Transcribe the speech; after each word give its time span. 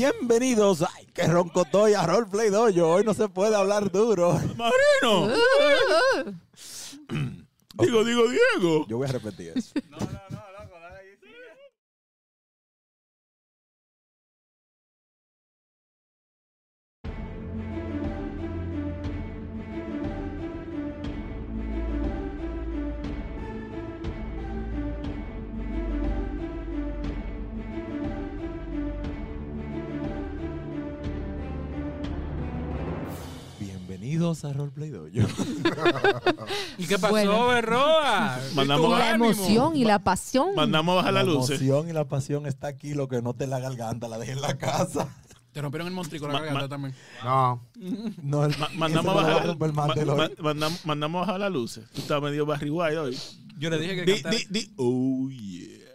Bienvenidos. 0.00 0.80
Ay, 0.80 1.06
qué 1.12 1.24
ronco 1.24 1.60
estoy 1.60 1.92
a 1.92 2.06
Roleplay 2.06 2.48
Dojo. 2.48 2.90
Hoy 2.90 3.04
no 3.04 3.12
se 3.12 3.28
puede 3.28 3.54
hablar 3.54 3.92
duro. 3.92 4.32
¡Marino! 4.56 5.36
digo, 7.74 8.02
digo, 8.02 8.22
Diego. 8.30 8.86
Yo 8.88 8.96
voy 8.96 9.06
a 9.06 9.12
repetir 9.12 9.52
eso. 9.54 9.74
Bienvenidos 34.42 34.44
a 34.44 34.52
Roleplay 34.52 34.90
Dojo. 34.90 35.08
¿Y 36.78 36.86
qué 36.86 36.98
pasó, 36.98 37.10
Bueno. 37.12 37.46
Berroa? 37.48 38.38
Mandamos 38.54 38.86
¿Y 38.86 38.90
tu 38.90 38.96
Y 38.96 38.98
la 38.98 39.10
ánimo? 39.10 39.24
emoción 39.30 39.76
y 39.76 39.84
la 39.84 39.98
pasión. 39.98 40.54
Mandamos 40.54 40.92
a 40.92 40.96
bajar 40.96 41.12
La 41.12 41.22
las 41.24 41.34
luces. 41.34 41.60
emoción 41.60 41.88
y 41.88 41.92
la 41.92 42.04
pasión 42.06 42.46
está 42.46 42.68
aquí. 42.68 42.94
Lo 42.94 43.08
que 43.08 43.20
no 43.22 43.34
te 43.34 43.46
la 43.46 43.58
garganta 43.60 44.08
la 44.08 44.18
dejé 44.18 44.32
en 44.32 44.40
la 44.40 44.56
casa. 44.56 45.08
Te 45.52 45.60
rompieron 45.60 45.88
el 45.88 45.94
montrico 45.94 46.26
la 46.28 46.34
Ma- 46.34 46.40
garganta 46.40 46.62
ma- 46.62 46.68
también. 46.68 46.94
No, 47.24 47.66
No, 48.22 48.44
el, 48.44 48.52
ese 48.52 48.60
mandamos, 48.76 49.04
me 49.04 49.10
a 49.10 49.14
lo 49.14 49.28
bajar, 49.28 49.42
a 49.42 49.46
romper 49.46 49.68
el 49.68 49.74
mantel 49.74 50.06
ma- 50.06 50.12
hoy. 50.12 50.18
ma- 50.18 50.30
mandamos, 50.44 50.86
mandamos 50.86 51.18
a 51.18 51.26
bajar 51.26 51.40
las 51.40 51.52
luces. 51.52 51.84
Tú 51.92 52.00
estás 52.00 52.22
medio 52.22 52.46
Barry 52.46 52.70
White 52.70 52.98
hoy. 52.98 53.18
Yo 53.58 53.68
le 53.68 53.78
dije 53.78 53.96
que 53.96 54.04
Di, 54.04 54.12
cantara. 54.22 54.36
di, 54.36 54.44
di. 54.48 54.72
Oh, 54.76 55.28
yeah. 55.28 55.86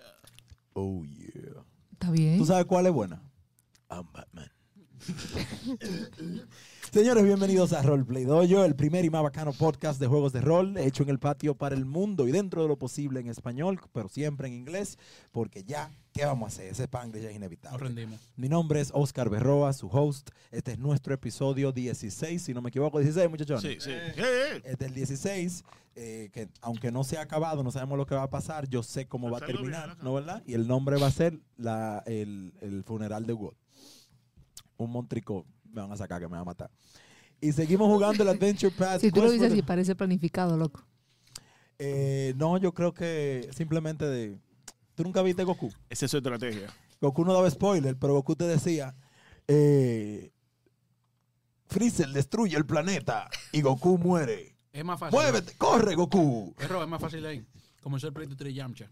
Oh, 0.73 1.03
yeah. 1.05 1.63
Está 1.93 2.11
bien. 2.11 2.37
¿Tú 2.37 2.45
sabes 2.45 2.65
cuál 2.65 2.85
es 2.85 2.91
buena? 2.93 3.21
I'm 3.89 4.05
Batman. 4.11 4.51
Señores, 6.95 7.25
bienvenidos 7.25 7.73
a 7.73 7.81
Roleplay 7.81 8.23
Dojo, 8.23 8.63
el 8.63 8.73
primer 8.73 9.03
y 9.03 9.09
más 9.09 9.21
bacano 9.21 9.51
podcast 9.51 9.99
de 9.99 10.07
juegos 10.07 10.31
de 10.31 10.39
rol 10.39 10.77
hecho 10.77 11.03
en 11.03 11.09
el 11.09 11.19
patio 11.19 11.53
para 11.53 11.75
el 11.75 11.83
mundo 11.83 12.25
y 12.25 12.31
dentro 12.31 12.61
de 12.61 12.69
lo 12.69 12.77
posible 12.77 13.19
en 13.19 13.27
español, 13.27 13.81
pero 13.91 14.07
siempre 14.07 14.47
en 14.47 14.53
inglés, 14.53 14.97
porque 15.33 15.65
ya, 15.65 15.91
¿qué 16.13 16.23
vamos 16.23 16.45
a 16.45 16.47
hacer? 16.55 16.71
Ese 16.71 16.83
Spanglish 16.83 17.23
es 17.23 17.31
Nos 17.31 17.35
inevitable. 17.35 17.79
rendimos. 17.79 18.21
Mi 18.37 18.47
nombre 18.47 18.79
es 18.79 18.91
Oscar 18.93 19.29
Berroa, 19.29 19.73
su 19.73 19.89
host. 19.89 20.29
Este 20.51 20.71
es 20.71 20.79
nuestro 20.79 21.13
episodio 21.13 21.73
16, 21.73 22.41
si 22.41 22.53
no 22.53 22.61
me 22.61 22.69
equivoco, 22.69 22.99
16, 22.99 23.29
muchachones. 23.29 23.61
Sí, 23.61 23.77
sí. 23.77 23.91
Este 24.63 24.85
es 24.85 24.89
el 24.89 24.93
16, 24.93 25.65
eh, 25.97 26.29
que 26.31 26.47
aunque 26.61 26.93
no 26.93 27.03
se 27.03 27.17
ha 27.17 27.23
acabado, 27.23 27.61
no 27.61 27.71
sabemos 27.71 27.97
lo 27.97 28.05
que 28.05 28.15
va 28.15 28.23
a 28.23 28.29
pasar, 28.29 28.69
yo 28.69 28.81
sé 28.83 29.05
cómo 29.05 29.29
va 29.29 29.39
a 29.39 29.45
terminar. 29.45 29.97
¿no 30.01 30.13
verdad? 30.13 30.41
Y 30.47 30.53
el 30.53 30.65
nombre 30.65 30.97
va 30.97 31.07
a 31.07 31.11
ser 31.11 31.41
la, 31.57 32.03
el, 32.05 32.53
el 32.61 32.85
funeral 32.85 33.25
de 33.25 33.33
God. 33.33 33.53
Un 34.77 34.91
montrico 34.91 35.45
me 35.75 35.81
van 35.81 35.91
a 35.91 35.97
sacar 35.97 36.19
que 36.21 36.27
me 36.27 36.35
va 36.35 36.41
a 36.41 36.45
matar. 36.45 36.71
Y 37.41 37.51
seguimos 37.51 37.87
jugando 37.87 38.23
el 38.23 38.29
Adventure 38.29 38.71
Path. 38.75 39.01
si 39.01 39.11
tú 39.11 39.21
lo 39.21 39.29
dices 39.29 39.53
the- 39.53 39.61
parece 39.63 39.93
planificado, 39.95 40.57
loco. 40.57 40.83
Eh, 41.77 42.33
no, 42.37 42.57
yo 42.57 42.73
creo 42.73 42.93
que 42.93 43.49
simplemente 43.53 44.05
de... 44.05 44.39
¿Tú 44.95 45.03
nunca 45.03 45.21
viste 45.21 45.43
Goku? 45.43 45.71
Esa 45.89 46.05
es 46.05 46.11
su 46.11 46.17
estrategia. 46.17 46.73
Goku 47.01 47.25
no 47.25 47.33
daba 47.33 47.49
spoiler, 47.49 47.97
pero 47.97 48.13
Goku 48.13 48.35
te 48.35 48.45
decía... 48.45 48.95
Eh, 49.47 50.31
Freezer 51.67 52.07
destruye 52.09 52.55
el 52.55 52.65
planeta 52.65 53.29
y 53.51 53.61
Goku 53.61 53.97
muere. 53.97 54.55
Es 54.71 54.85
más 54.85 54.99
fácil. 54.99 55.19
¡Muévete! 55.19 55.53
¡Corre, 55.57 55.95
Goku! 55.95 56.55
Error, 56.59 56.83
es 56.83 56.89
más 56.89 57.01
fácil 57.01 57.25
ahí. 57.25 57.45
Comenzó 57.81 58.07
el 58.07 58.13
proyecto 58.13 58.37
3 58.37 58.55
Yamcha. 58.55 58.89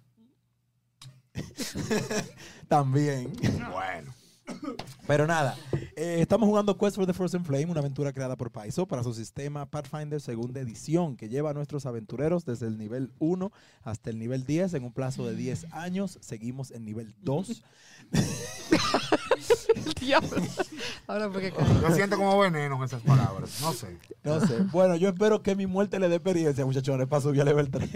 También. 2.67 3.31
bueno. 3.71 4.13
Pero 5.07 5.27
nada, 5.27 5.57
eh, 5.95 6.17
estamos 6.19 6.47
jugando 6.47 6.77
Quest 6.77 6.95
for 6.95 7.05
the 7.05 7.13
Frozen 7.13 7.45
Flame, 7.45 7.65
una 7.65 7.79
aventura 7.79 8.13
creada 8.13 8.35
por 8.35 8.51
Paizo 8.51 8.87
para 8.87 9.03
su 9.03 9.13
sistema 9.13 9.65
Pathfinder 9.65 10.21
segunda 10.21 10.61
edición, 10.61 11.17
que 11.17 11.29
lleva 11.29 11.51
a 11.51 11.53
nuestros 11.53 11.85
aventureros 11.85 12.45
desde 12.45 12.67
el 12.67 12.77
nivel 12.77 13.11
1 13.19 13.51
hasta 13.83 14.09
el 14.09 14.19
nivel 14.19 14.45
10 14.45 14.75
en 14.75 14.83
un 14.83 14.93
plazo 14.93 15.27
de 15.27 15.35
10 15.35 15.67
años. 15.71 16.17
Seguimos 16.21 16.71
en 16.71 16.85
nivel 16.85 17.15
2. 17.21 17.63
Ahora 21.07 21.29
porque 21.29 21.53
Yo 21.81 21.91
siento 21.95 22.17
como 22.17 22.37
veneno 22.39 22.77
en 22.77 22.83
esas 22.83 23.01
palabras. 23.01 23.59
No 23.61 23.73
sé. 23.73 23.97
No 24.23 24.39
sé. 24.39 24.57
Bueno, 24.71 24.95
yo 24.95 25.09
espero 25.09 25.41
que 25.41 25.55
mi 25.55 25.67
muerte 25.67 25.99
le 25.99 26.09
dé 26.09 26.15
experiencia, 26.15 26.65
muchachones, 26.65 27.07
para 27.07 27.21
subir 27.21 27.41
al 27.41 27.47
nivel 27.47 27.69
3. 27.69 27.89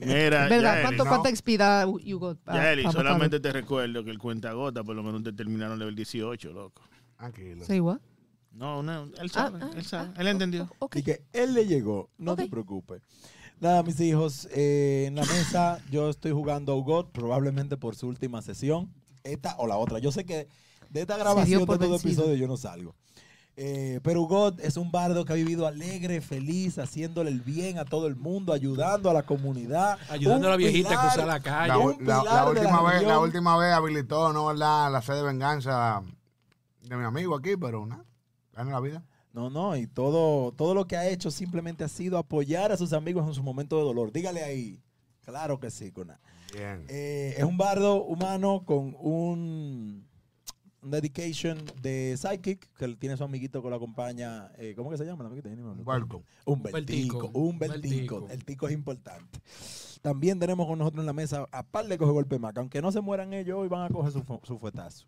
Mira, 0.00 0.48
¿Verdad? 0.48 0.82
¿Cuánto, 0.82 1.04
no. 1.04 1.10
¿Cuánta 1.10 1.34
XP 1.34 1.48
da 1.58 1.86
Hugo? 1.86 2.34
pa- 2.36 2.54
Yaeli, 2.54 2.84
solamente 2.90 3.40
te 3.40 3.52
recuerdo 3.52 4.04
que 4.04 4.10
el 4.10 4.18
cuentagota 4.18 4.82
por 4.84 4.96
lo 4.96 5.02
menos 5.02 5.22
te 5.22 5.32
terminaron 5.32 5.78
level 5.78 5.94
18, 5.94 6.52
loco. 6.52 6.82
Tranquilo. 7.16 7.64
Say 7.64 7.80
what? 7.80 7.98
No, 8.52 8.82
no, 8.84 9.08
él 9.20 9.30
sabe, 9.30 9.58
Ah, 9.60 9.68
ah, 9.72 9.76
él 9.76 9.84
sabe, 9.84 10.10
ah, 10.14 10.20
él 10.20 10.28
entendió. 10.28 10.70
Ok. 10.78 10.96
Y 10.96 11.02
que 11.02 11.22
él 11.32 11.54
le 11.54 11.66
llegó, 11.66 12.08
no 12.18 12.36
te 12.36 12.46
preocupes. 12.46 13.02
Nada, 13.60 13.82
mis 13.82 13.98
hijos, 14.00 14.48
eh, 14.52 15.06
en 15.08 15.16
la 15.16 15.22
mesa 15.22 15.80
yo 15.90 16.08
estoy 16.08 16.30
jugando 16.32 16.72
a 16.72 16.80
God, 16.82 17.06
probablemente 17.06 17.76
por 17.76 17.96
su 17.96 18.06
última 18.06 18.42
sesión, 18.42 18.92
esta 19.24 19.56
o 19.58 19.66
la 19.66 19.76
otra. 19.76 19.98
Yo 19.98 20.12
sé 20.12 20.24
que 20.24 20.46
de 20.94 21.00
esta 21.02 21.16
grabación 21.18 21.60
de 21.66 21.66
todo 21.78 21.96
episodio 21.96 22.34
yo 22.34 22.46
no 22.46 22.56
salgo. 22.56 22.94
Eh, 23.56 24.00
pero 24.02 24.22
God 24.22 24.58
es 24.60 24.76
un 24.76 24.90
bardo 24.90 25.24
que 25.24 25.32
ha 25.32 25.36
vivido 25.36 25.66
alegre, 25.66 26.20
feliz, 26.20 26.76
haciéndole 26.78 27.30
el 27.30 27.40
bien 27.40 27.78
a 27.78 27.84
todo 27.84 28.06
el 28.08 28.16
mundo, 28.16 28.52
ayudando 28.52 29.10
a 29.10 29.12
la 29.14 29.22
comunidad. 29.24 29.96
Ayudando 30.08 30.48
a 30.48 30.50
la 30.50 30.56
viejita 30.56 30.88
a 30.88 30.92
pilar- 30.92 31.12
cruzar 31.12 31.26
la 31.28 31.40
calle. 31.40 31.68
La, 31.68 31.78
un 31.78 31.96
la- 32.00 32.14
la 32.16 32.20
pilar 32.22 32.44
de 32.46 32.50
última 32.60 32.82
la 32.82 32.90
vez, 32.92 33.02
la 33.06 33.20
última 33.20 33.56
vez 33.58 33.72
habilitó, 33.72 34.32
¿no? 34.32 34.46
¿verdad? 34.46 34.90
La 34.90 35.02
sede 35.02 35.18
de 35.18 35.22
venganza 35.24 36.02
de 36.82 36.96
mi 36.96 37.04
amigo 37.04 37.36
aquí, 37.36 37.56
pero 37.56 37.86
nada. 37.86 38.04
Gana 38.54 38.70
la 38.72 38.80
vida. 38.80 39.04
No, 39.32 39.50
no, 39.50 39.76
y 39.76 39.86
todo, 39.88 40.52
todo 40.52 40.74
lo 40.74 40.86
que 40.86 40.96
ha 40.96 41.08
hecho 41.08 41.30
simplemente 41.30 41.82
ha 41.84 41.88
sido 41.88 42.18
apoyar 42.18 42.70
a 42.72 42.76
sus 42.76 42.92
amigos 42.92 43.26
en 43.26 43.34
su 43.34 43.42
momento 43.42 43.76
de 43.76 43.82
dolor. 43.82 44.12
Dígale 44.12 44.42
ahí. 44.44 44.80
Claro 45.24 45.58
que 45.58 45.70
sí, 45.70 45.90
Cona. 45.92 46.20
Bien. 46.52 46.84
Eh, 46.88 47.34
es 47.38 47.42
un 47.44 47.56
bardo 47.56 48.02
humano 48.04 48.62
con 48.64 48.94
un, 49.00 50.03
un 50.84 50.90
dedication 50.90 51.58
de 51.82 52.14
psychic 52.16 52.68
que 52.76 52.88
tiene 52.96 53.16
su 53.16 53.24
amiguito 53.24 53.62
que 53.62 53.70
lo 53.70 53.76
acompaña. 53.76 54.50
eh, 54.58 54.74
¿Cómo 54.76 54.90
que 54.90 54.98
se 54.98 55.04
llama 55.04 55.24
Un 56.44 56.62
beltico. 56.62 57.30
beltico. 57.58 58.26
El 58.30 58.44
tico 58.44 58.68
es 58.68 58.74
importante. 58.74 59.40
También 60.02 60.38
tenemos 60.38 60.66
con 60.66 60.78
nosotros 60.78 61.00
en 61.02 61.06
la 61.06 61.12
mesa 61.14 61.48
a 61.50 61.62
par 61.62 61.86
de 61.86 61.96
coge 61.96 62.12
golpe 62.12 62.38
maca. 62.38 62.60
Aunque 62.60 62.82
no 62.82 62.92
se 62.92 63.00
mueran 63.00 63.32
ellos, 63.32 63.58
hoy 63.58 63.68
van 63.68 63.82
a 63.82 63.88
coger 63.88 64.12
su, 64.12 64.22
su 64.42 64.58
fuetazo. 64.58 65.06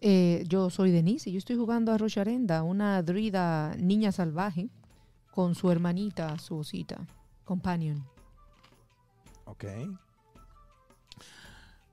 Eh, 0.00 0.44
yo 0.48 0.70
soy 0.70 0.90
Denise 0.92 1.30
y 1.30 1.32
yo 1.32 1.38
estoy 1.38 1.56
jugando 1.56 1.90
a 1.92 1.98
Rocharenda, 1.98 2.62
una 2.62 3.02
druida 3.02 3.74
niña 3.76 4.12
salvaje, 4.12 4.68
con 5.32 5.54
su 5.54 5.70
hermanita, 5.70 6.38
su 6.38 6.56
osita, 6.58 7.06
companion. 7.44 8.04
Ok. 9.46 9.64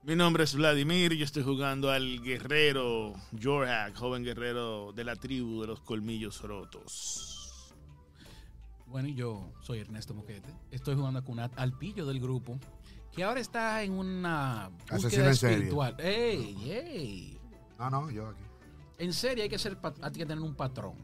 Mi 0.04 0.16
nombre 0.16 0.44
es 0.44 0.54
Vladimir 0.54 1.12
y 1.12 1.18
yo 1.18 1.24
estoy 1.24 1.44
jugando 1.44 1.90
al 1.90 2.20
guerrero 2.22 3.12
Jorhak, 3.40 3.94
joven 3.96 4.24
guerrero 4.24 4.92
de 4.92 5.04
la 5.04 5.14
tribu 5.14 5.60
de 5.60 5.68
los 5.68 5.80
colmillos 5.80 6.40
rotos. 6.42 7.72
Bueno, 8.86 9.08
y 9.08 9.14
yo 9.14 9.52
soy 9.60 9.78
Ernesto 9.78 10.12
Moquete. 10.12 10.52
Estoy 10.72 10.96
jugando 10.96 11.20
con 11.22 11.34
Kunat 11.36 11.52
al 11.56 11.78
pillo 11.78 12.04
del 12.04 12.20
grupo, 12.20 12.58
que 13.12 13.22
ahora 13.22 13.40
está 13.40 13.82
en 13.84 13.92
una 13.92 14.70
búsqueda 14.90 15.28
en 15.28 15.36
serie. 15.36 15.54
espiritual. 15.56 15.96
¡Ey, 15.98 16.70
ey! 16.70 17.40
No, 17.78 17.88
no, 17.88 18.10
yo 18.10 18.26
aquí. 18.28 18.42
En 18.98 19.12
serie 19.12 19.44
hay 19.44 19.48
que 19.48 19.58
ser 19.58 19.80
pat- 19.80 20.02
hay 20.02 20.10
que 20.12 20.26
tener 20.26 20.40
un 20.42 20.54
patrón. 20.54 20.94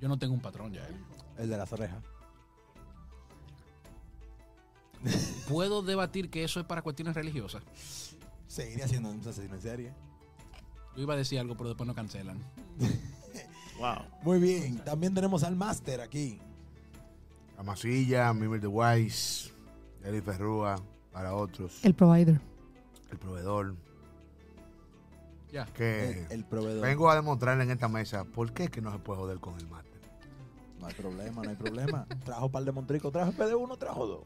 Yo 0.00 0.08
no 0.08 0.18
tengo 0.18 0.32
un 0.34 0.40
patrón 0.40 0.72
ya. 0.72 0.82
¿eh? 0.88 0.96
El 1.38 1.50
de 1.50 1.56
las 1.58 1.70
orejas. 1.72 2.02
Puedo 5.48 5.82
debatir 5.82 6.30
que 6.30 6.42
eso 6.42 6.58
es 6.58 6.66
para 6.66 6.82
cuestiones 6.82 7.14
religiosas. 7.14 7.62
Seguiría 8.48 8.86
siendo 8.88 9.10
un 9.10 9.20
asesino 9.20 9.54
en 9.54 9.60
serie. 9.62 9.92
Yo 10.96 11.02
iba 11.02 11.14
a 11.14 11.16
decir 11.16 11.38
algo, 11.38 11.56
pero 11.56 11.68
después 11.70 11.86
no 11.86 11.94
cancelan. 11.94 12.42
Wow. 13.78 14.06
Muy 14.22 14.38
bien. 14.40 14.78
También 14.86 15.12
tenemos 15.12 15.42
al 15.44 15.54
máster 15.54 16.00
aquí. 16.00 16.40
La 17.58 17.62
masilla, 17.62 18.32
Mimir 18.32 18.58
de 18.62 18.66
Wise, 18.68 19.52
Eli 20.02 20.22
Ferrúa, 20.22 20.76
para 21.12 21.34
otros. 21.34 21.84
El 21.84 21.92
provider. 21.94 22.40
El 23.10 23.18
proveedor. 23.18 23.74
Ya. 25.52 25.66
Que 25.66 26.22
El, 26.30 26.32
el 26.32 26.44
proveedor. 26.46 26.80
vengo 26.86 27.10
a 27.10 27.16
demostrarle 27.16 27.64
en 27.64 27.70
esta 27.70 27.86
mesa 27.86 28.24
por 28.24 28.50
qué 28.54 28.64
es 28.64 28.70
que 28.70 28.80
no 28.80 28.90
se 28.92 28.98
puede 28.98 29.20
joder 29.20 29.40
con 29.40 29.58
el 29.58 29.66
máster. 29.68 30.00
No 30.80 30.86
hay 30.86 30.94
problema, 30.94 31.42
no 31.42 31.50
hay 31.50 31.56
problema. 31.56 32.06
Trajo 32.24 32.50
par 32.50 32.64
de 32.64 32.72
Montrico, 32.72 33.10
trajo 33.10 33.32
PD1, 33.32 33.76
trajo 33.76 34.06
dos. 34.06 34.24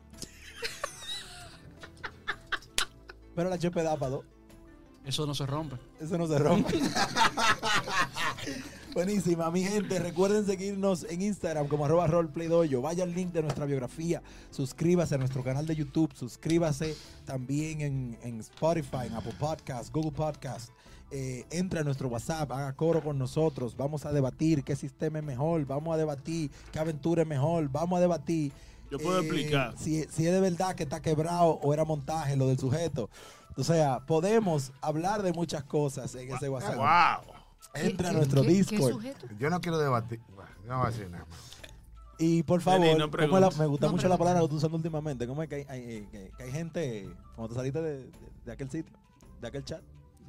Pero 3.40 3.48
la 3.48 3.56
HP 3.56 3.82
da 3.82 3.96
para 3.96 4.10
dos. 4.10 4.24
Eso 5.02 5.24
no 5.24 5.34
se 5.34 5.46
rompe. 5.46 5.76
Eso 5.98 6.18
no 6.18 6.26
se 6.26 6.38
rompe. 6.38 6.74
Buenísima, 8.92 9.50
mi 9.50 9.62
gente. 9.62 9.98
Recuerden 9.98 10.44
seguirnos 10.44 11.06
en 11.08 11.22
Instagram 11.22 11.66
como 11.66 11.86
arroba 11.86 12.06
roleplaydoyo. 12.06 12.82
Vaya 12.82 13.04
al 13.04 13.14
link 13.14 13.32
de 13.32 13.40
nuestra 13.40 13.64
biografía. 13.64 14.20
Suscríbase 14.50 15.14
a 15.14 15.18
nuestro 15.18 15.42
canal 15.42 15.64
de 15.64 15.74
YouTube. 15.74 16.12
Suscríbase 16.14 16.94
también 17.24 17.80
en, 17.80 18.18
en 18.22 18.40
Spotify, 18.40 19.06
en 19.06 19.14
Apple 19.14 19.36
Podcasts, 19.40 19.90
Google 19.90 20.12
Podcasts. 20.12 20.70
Eh, 21.10 21.46
entra 21.50 21.80
a 21.80 21.82
nuestro 21.82 22.08
WhatsApp, 22.08 22.52
haga 22.52 22.74
coro 22.74 23.02
con 23.02 23.18
nosotros. 23.18 23.74
Vamos 23.74 24.04
a 24.04 24.12
debatir 24.12 24.64
qué 24.64 24.76
sistema 24.76 25.18
es 25.18 25.24
mejor. 25.24 25.64
Vamos 25.64 25.94
a 25.94 25.96
debatir 25.96 26.50
qué 26.72 26.78
aventura 26.78 27.22
es 27.22 27.28
mejor. 27.28 27.70
Vamos 27.70 27.96
a 27.96 28.02
debatir. 28.02 28.52
Yo 28.90 28.98
puedo 28.98 29.18
eh, 29.18 29.20
explicar. 29.22 29.74
Si, 29.78 30.04
si 30.04 30.26
es 30.26 30.32
de 30.32 30.40
verdad 30.40 30.74
que 30.74 30.82
está 30.84 31.00
quebrado 31.00 31.50
o 31.62 31.72
era 31.74 31.84
montaje 31.84 32.36
lo 32.36 32.48
del 32.48 32.58
sujeto. 32.58 33.08
O 33.56 33.64
sea, 33.64 34.00
podemos 34.06 34.72
hablar 34.80 35.22
de 35.22 35.32
muchas 35.32 35.64
cosas 35.64 36.14
en 36.14 36.32
ese 36.34 36.48
WhatsApp. 36.48 36.76
¡Wow! 36.76 37.34
Entra 37.74 38.08
a 38.08 38.10
¿Qué- 38.12 38.16
nuestro 38.16 38.42
qué- 38.42 38.48
qué 38.48 38.54
Discord. 38.54 38.92
sujeto? 38.92 39.26
Yo 39.38 39.50
no 39.50 39.60
quiero 39.60 39.78
debatir. 39.78 40.20
No 40.66 40.78
voy 40.78 40.86
a 40.86 40.90
decir 40.90 41.08
nada. 41.10 41.26
Y 42.18 42.42
por 42.42 42.60
favor, 42.60 42.80
Vení, 42.82 42.98
no 42.98 43.10
¿cómo 43.10 43.22
es 43.24 43.30
la- 43.40 43.50
me 43.62 43.66
gusta 43.66 43.86
No 43.86 43.92
mucho 43.92 44.08
la 44.08 44.18
palabra 44.18 44.40
que 44.42 44.48
tú 44.48 44.56
usando 44.56 44.76
últimamente. 44.76 45.26
¿Cómo 45.26 45.42
es 45.42 45.48
que 45.48 45.54
hay, 45.56 45.64
hay- 45.68 46.06
que- 46.10 46.30
que 46.36 46.42
hay 46.42 46.52
gente, 46.52 47.08
cuando 47.34 47.48
tú 47.48 47.54
saliste 47.54 47.80
de, 47.80 47.96
de- 48.04 48.12
de 48.44 48.52
aquel 48.52 48.70
sitio, 48.70 48.92
de 49.40 49.48
aquel 49.48 49.64
chat? 49.64 49.80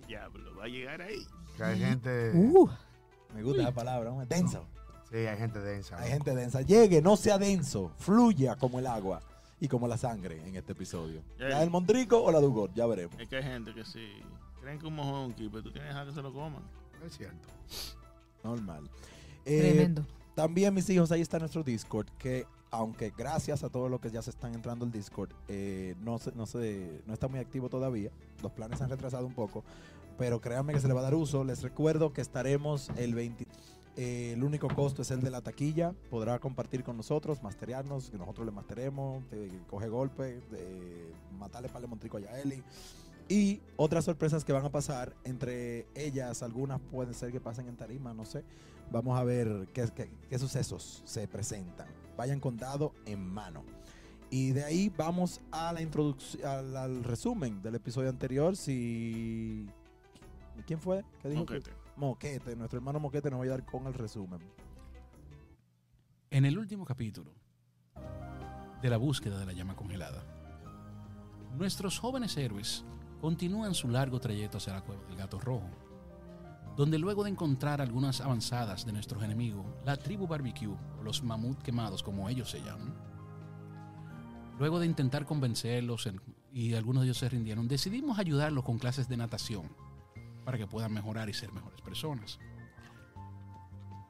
Diablo, 0.07 0.55
va 0.57 0.65
a 0.65 0.67
llegar 0.67 1.01
ahí. 1.01 1.25
Que 1.57 1.63
hay 1.63 1.79
gente. 1.79 2.31
Uh, 2.33 2.69
Me 3.35 3.43
gusta 3.43 3.61
esa 3.63 3.71
palabra, 3.73 4.09
¿no? 4.11 4.25
denso. 4.25 4.65
Sí, 5.11 5.17
hay 5.17 5.37
gente 5.37 5.59
densa. 5.59 5.97
Hay 5.97 6.03
loco. 6.03 6.13
gente 6.13 6.35
densa. 6.35 6.61
Llegue, 6.61 7.01
no 7.01 7.17
sea 7.17 7.37
denso, 7.37 7.91
fluya 7.97 8.55
como 8.55 8.79
el 8.79 8.87
agua 8.87 9.21
y 9.59 9.67
como 9.67 9.87
la 9.87 9.97
sangre 9.97 10.41
en 10.47 10.55
este 10.55 10.71
episodio. 10.71 11.21
Ya. 11.37 11.49
¿La 11.49 11.59
del 11.59 11.69
Montrico 11.69 12.23
o 12.23 12.31
la 12.31 12.39
Dugot? 12.39 12.73
Ya 12.73 12.85
veremos. 12.87 13.19
Es 13.19 13.27
que 13.27 13.35
hay 13.35 13.43
gente 13.43 13.73
que 13.73 13.83
sí. 13.83 14.07
Creen 14.61 14.79
que 14.79 14.87
un 14.87 14.95
mojonqui, 14.95 15.49
pero 15.49 15.63
tú 15.63 15.71
tienes 15.71 15.89
que 15.89 15.93
dejar 15.93 16.07
que 16.07 16.13
se 16.13 16.21
lo 16.21 16.31
coman. 16.31 16.63
Es 17.05 17.17
cierto. 17.17 17.47
Normal. 18.43 18.89
Eh, 19.45 19.59
tremendo. 19.59 20.05
También, 20.33 20.73
mis 20.73 20.89
hijos, 20.89 21.11
ahí 21.11 21.21
está 21.21 21.39
nuestro 21.39 21.61
Discord, 21.63 22.07
que 22.17 22.45
aunque 22.69 23.11
gracias 23.15 23.63
a 23.63 23.69
todos 23.69 23.91
los 23.91 23.99
que 23.99 24.09
ya 24.09 24.21
se 24.21 24.29
están 24.29 24.55
entrando 24.55 24.85
al 24.85 24.91
Discord, 24.91 25.31
eh, 25.49 25.95
no, 25.99 26.19
se, 26.19 26.31
no, 26.31 26.45
se, 26.45 27.01
no 27.05 27.13
está 27.13 27.27
muy 27.27 27.39
activo 27.39 27.67
todavía. 27.69 28.11
Los 28.41 28.53
planes 28.53 28.77
se 28.77 28.85
han 28.85 28.89
retrasado 28.89 29.25
un 29.25 29.33
poco, 29.33 29.65
pero 30.17 30.39
créanme 30.39 30.73
que 30.73 30.79
se 30.79 30.87
le 30.87 30.93
va 30.93 31.01
a 31.01 31.03
dar 31.03 31.15
uso. 31.15 31.43
Les 31.43 31.61
recuerdo 31.61 32.13
que 32.13 32.21
estaremos 32.21 32.89
el 32.95 33.13
20. 33.13 33.45
Eh, 33.97 34.33
el 34.33 34.43
único 34.43 34.67
costo 34.69 35.01
es 35.01 35.11
el 35.11 35.21
de 35.21 35.29
la 35.29 35.41
taquilla. 35.41 35.93
Podrá 36.09 36.39
compartir 36.39 36.83
con 36.83 36.97
nosotros, 36.97 37.41
masterearnos, 37.43 38.09
que 38.09 38.17
nosotros 38.17 38.45
le 38.45 38.51
masteremos, 38.51 39.23
coge 39.69 39.89
golpe, 39.89 40.41
eh, 40.53 41.13
matarle 41.37 41.69
para 41.69 41.87
montrico 41.87 42.17
a 42.17 42.21
Yaeli. 42.21 42.63
Y 43.29 43.61
otras 43.77 44.05
sorpresas 44.05 44.43
que 44.43 44.51
van 44.51 44.65
a 44.65 44.71
pasar, 44.71 45.15
entre 45.23 45.87
ellas 45.95 46.43
algunas 46.43 46.79
pueden 46.81 47.13
ser 47.13 47.31
que 47.31 47.39
pasen 47.39 47.67
en 47.67 47.77
tarima, 47.77 48.13
no 48.13 48.25
sé. 48.25 48.43
Vamos 48.91 49.17
a 49.17 49.23
ver 49.23 49.69
qué, 49.73 49.87
qué- 49.95 50.09
qué 50.29 50.37
sucesos 50.39 51.01
se 51.05 51.27
presentan. 51.27 51.87
Vayan 52.17 52.39
con 52.41 52.57
dado 52.57 52.93
en 53.05 53.25
mano. 53.25 53.63
Y 54.29 54.51
de 54.51 54.63
ahí 54.63 54.89
vamos 54.97 55.41
a 55.51 55.71
la 55.73 55.81
introducción, 55.81 56.43
al, 56.75 57.03
resumen 57.03 57.61
del 57.61 57.75
episodio 57.75 58.09
anterior. 58.09 58.55
Si. 58.55 59.65
¿Quién 60.65 60.79
fue? 60.79 61.03
¿Qué 61.21 61.29
dijo? 61.29 61.45
Moquete. 61.97 62.55
Nuestro 62.55 62.77
hermano 62.79 62.99
Moquete 62.99 63.29
nos 63.29 63.39
va 63.39 63.41
a 63.41 63.45
ayudar 63.45 63.65
con 63.65 63.87
el 63.87 63.93
resumen. 63.93 64.39
En 66.29 66.45
el 66.45 66.57
último 66.57 66.85
capítulo 66.85 67.31
de 68.81 68.89
la 68.89 68.97
búsqueda 68.97 69.37
de 69.37 69.45
la 69.45 69.53
llama 69.53 69.75
congelada, 69.75 70.23
nuestros 71.57 71.99
jóvenes 71.99 72.35
héroes 72.37 72.85
continúan 73.19 73.73
su 73.75 73.89
largo 73.89 74.19
trayecto 74.19 74.57
hacia 74.57 74.73
la 74.73 74.81
cueva 74.81 75.03
del 75.03 75.17
gato 75.17 75.39
rojo, 75.39 75.69
donde 76.77 76.97
luego 76.97 77.23
de 77.23 77.29
encontrar 77.31 77.81
algunas 77.81 78.21
avanzadas 78.21 78.85
de 78.85 78.93
nuestros 78.93 79.21
enemigos, 79.23 79.65
la 79.85 79.97
tribu 79.97 80.25
barbecue, 80.25 80.69
o 80.99 81.03
los 81.03 81.21
mamut 81.21 81.61
quemados 81.61 82.01
como 82.01 82.29
ellos 82.29 82.49
se 82.49 82.61
llaman, 82.61 82.95
luego 84.57 84.79
de 84.79 84.85
intentar 84.85 85.25
convencerlos 85.25 86.07
en- 86.07 86.21
y 86.53 86.73
algunos 86.73 87.01
de 87.01 87.07
ellos 87.07 87.17
se 87.17 87.29
rindieron, 87.29 87.67
decidimos 87.67 88.17
ayudarlos 88.17 88.63
con 88.63 88.79
clases 88.79 89.07
de 89.09 89.17
natación 89.17 89.69
para 90.45 90.57
que 90.57 90.67
puedan 90.67 90.93
mejorar 90.93 91.29
y 91.29 91.33
ser 91.33 91.51
mejores 91.51 91.81
personas. 91.81 92.39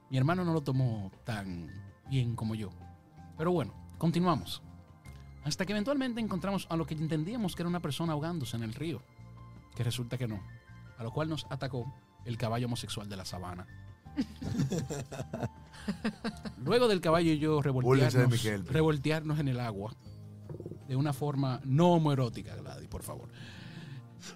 Mi 0.10 0.18
hermano 0.18 0.44
no 0.44 0.54
lo 0.54 0.62
tomó 0.62 1.12
tan 1.24 1.70
bien 2.10 2.36
como 2.36 2.56
yo. 2.56 2.70
Pero 3.38 3.52
bueno, 3.52 3.74
continuamos. 3.98 4.62
Hasta 5.44 5.66
que 5.66 5.72
eventualmente 5.72 6.20
encontramos 6.20 6.68
a 6.70 6.76
lo 6.76 6.86
que 6.86 6.94
entendíamos 6.94 7.56
que 7.56 7.64
era 7.64 7.70
una 7.70 7.80
persona 7.80 8.14
ahogándose 8.14 8.58
en 8.58 8.64
el 8.64 8.74
río. 8.74 9.02
Que 9.76 9.84
resulta 9.84 10.18
que 10.18 10.28
no. 10.28 10.42
A 10.98 11.04
lo 11.04 11.12
cual 11.12 11.30
nos 11.30 11.48
atacó 11.50 11.92
el 12.26 12.38
caballo 12.38 12.68
homosexual 12.68 13.10
de 13.10 13.16
la 13.16 13.26
sabana. 13.26 13.66
Luego 16.64 16.88
del 16.88 17.02
caballo 17.02 17.32
y 17.32 17.40
yo 17.40 17.62
revoltearnos, 17.62 18.44
revoltearnos 18.66 19.40
en 19.40 19.48
el 19.48 19.60
agua 19.60 19.96
de 20.88 20.96
una 20.98 21.14
forma 21.14 21.62
no 21.64 21.94
homoerótica, 21.94 22.56
Gladys, 22.56 22.90
por 22.90 23.02
favor. 23.02 23.30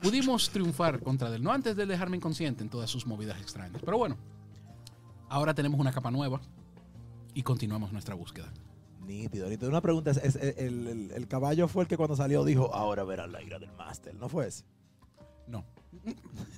Pudimos 0.02 0.50
triunfar 0.50 1.00
contra 1.02 1.34
él, 1.36 1.44
no 1.44 1.52
antes 1.52 1.76
de 1.76 1.86
dejarme 1.86 2.18
inconsciente 2.18 2.64
en 2.64 2.70
todas 2.70 2.90
sus 2.90 3.06
movidas 3.06 3.40
extrañas. 3.42 3.82
Pero 3.84 3.98
bueno, 3.98 4.18
ahora 5.30 5.54
tenemos 5.54 5.80
una 5.80 5.92
capa 5.92 6.12
nueva 6.12 6.42
y 7.34 7.44
continuamos 7.44 7.92
nuestra 7.92 8.16
búsqueda. 8.16 8.52
Nítido, 9.06 9.48
nítido. 9.50 9.70
Una 9.70 9.82
pregunta: 9.82 10.12
es, 10.12 10.18
es- 10.18 10.36
el, 10.58 10.88
el- 10.88 11.12
el 11.12 11.28
caballo 11.28 11.68
fue 11.68 11.84
el 11.84 11.88
que 11.88 11.98
cuando 11.98 12.16
salió 12.16 12.44
dijo, 12.44 12.74
ahora 12.74 13.04
verás 13.04 13.30
la 13.30 13.42
ira 13.44 13.60
del 13.60 13.72
máster. 13.74 14.16
¿No 14.16 14.30
fue 14.30 14.48
ese? 14.48 14.64
No. 15.48 15.64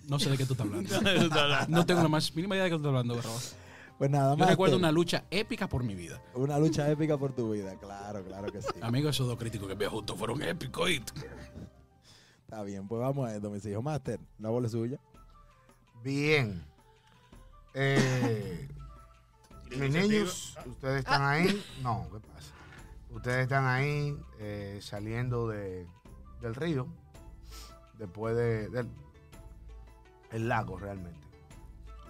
No 0.07 0.17
sé 0.17 0.29
de 0.29 0.37
qué 0.37 0.45
tú 0.45 0.53
estás 0.53 0.65
hablando. 0.67 0.89
No 1.67 1.85
tengo 1.85 2.01
la 2.01 2.07
más 2.07 2.33
mínima 2.35 2.55
idea 2.55 2.63
de 2.65 2.69
qué 2.69 2.75
tú 2.75 2.81
estás 2.81 2.89
hablando, 2.89 3.15
Barrabás. 3.15 3.55
Pues 3.97 4.09
nada 4.11 4.33
Yo 4.33 4.37
más. 4.37 4.49
recuerdo 4.49 4.77
una 4.77 4.91
lucha 4.91 5.23
épica 5.31 5.67
por 5.67 5.83
mi 5.83 5.95
vida. 5.95 6.21
Una 6.35 6.57
lucha 6.59 6.89
épica 6.89 7.17
por 7.17 7.33
tu 7.33 7.51
vida, 7.51 7.75
claro, 7.79 8.23
claro 8.23 8.51
que 8.51 8.61
sí. 8.61 8.67
Amigos, 8.81 9.15
esos 9.15 9.27
dos 9.27 9.37
críticos 9.37 9.67
que 9.67 9.73
vi 9.75 9.85
juntos 9.85 10.17
fueron 10.17 10.41
épicos. 10.43 10.85
¿oíste? 10.85 11.11
Está 12.47 12.63
bien, 12.63 12.87
pues 12.87 13.01
vamos 13.01 13.27
a 13.27 13.35
esto, 13.35 13.49
mis 13.49 13.65
hijos. 13.65 13.83
Master, 13.83 14.19
la 14.39 14.49
bola 14.49 14.69
suya. 14.69 14.97
Bien. 16.01 16.63
Eh, 17.73 18.69
mis 19.77 19.91
niños, 19.91 20.57
ustedes 20.65 20.99
están 20.99 21.23
ahí. 21.23 21.61
No, 21.83 22.07
¿qué 22.11 22.19
pasa? 22.21 22.53
Ustedes 23.11 23.43
están 23.43 23.65
ahí 23.65 24.17
eh, 24.39 24.79
saliendo 24.81 25.49
de, 25.49 25.85
del 26.39 26.55
río. 26.55 26.87
Después 27.97 28.35
de, 28.37 28.69
del 28.69 28.87
el 30.31 30.47
lago, 30.47 30.77
realmente. 30.77 31.19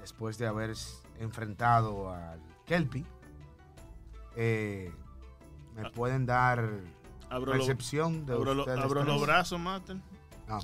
Después 0.02 0.38
de 0.38 0.46
haber 0.48 0.76
enfrentado 1.20 2.12
al 2.12 2.40
Kelpie. 2.66 3.06
eh, 4.36 4.92
me 5.76 5.88
Ah. 5.88 5.92
pueden 5.96 6.26
dar 6.28 6.60
Abro, 7.30 7.54
los- 7.56 7.66
percepción 7.66 8.26
de 8.28 8.34
abro, 8.34 8.54
lo- 8.54 8.70
abro 8.70 9.04
los 9.04 9.22
brazos, 9.22 9.60
Master. 9.60 9.98
No, 10.48 10.60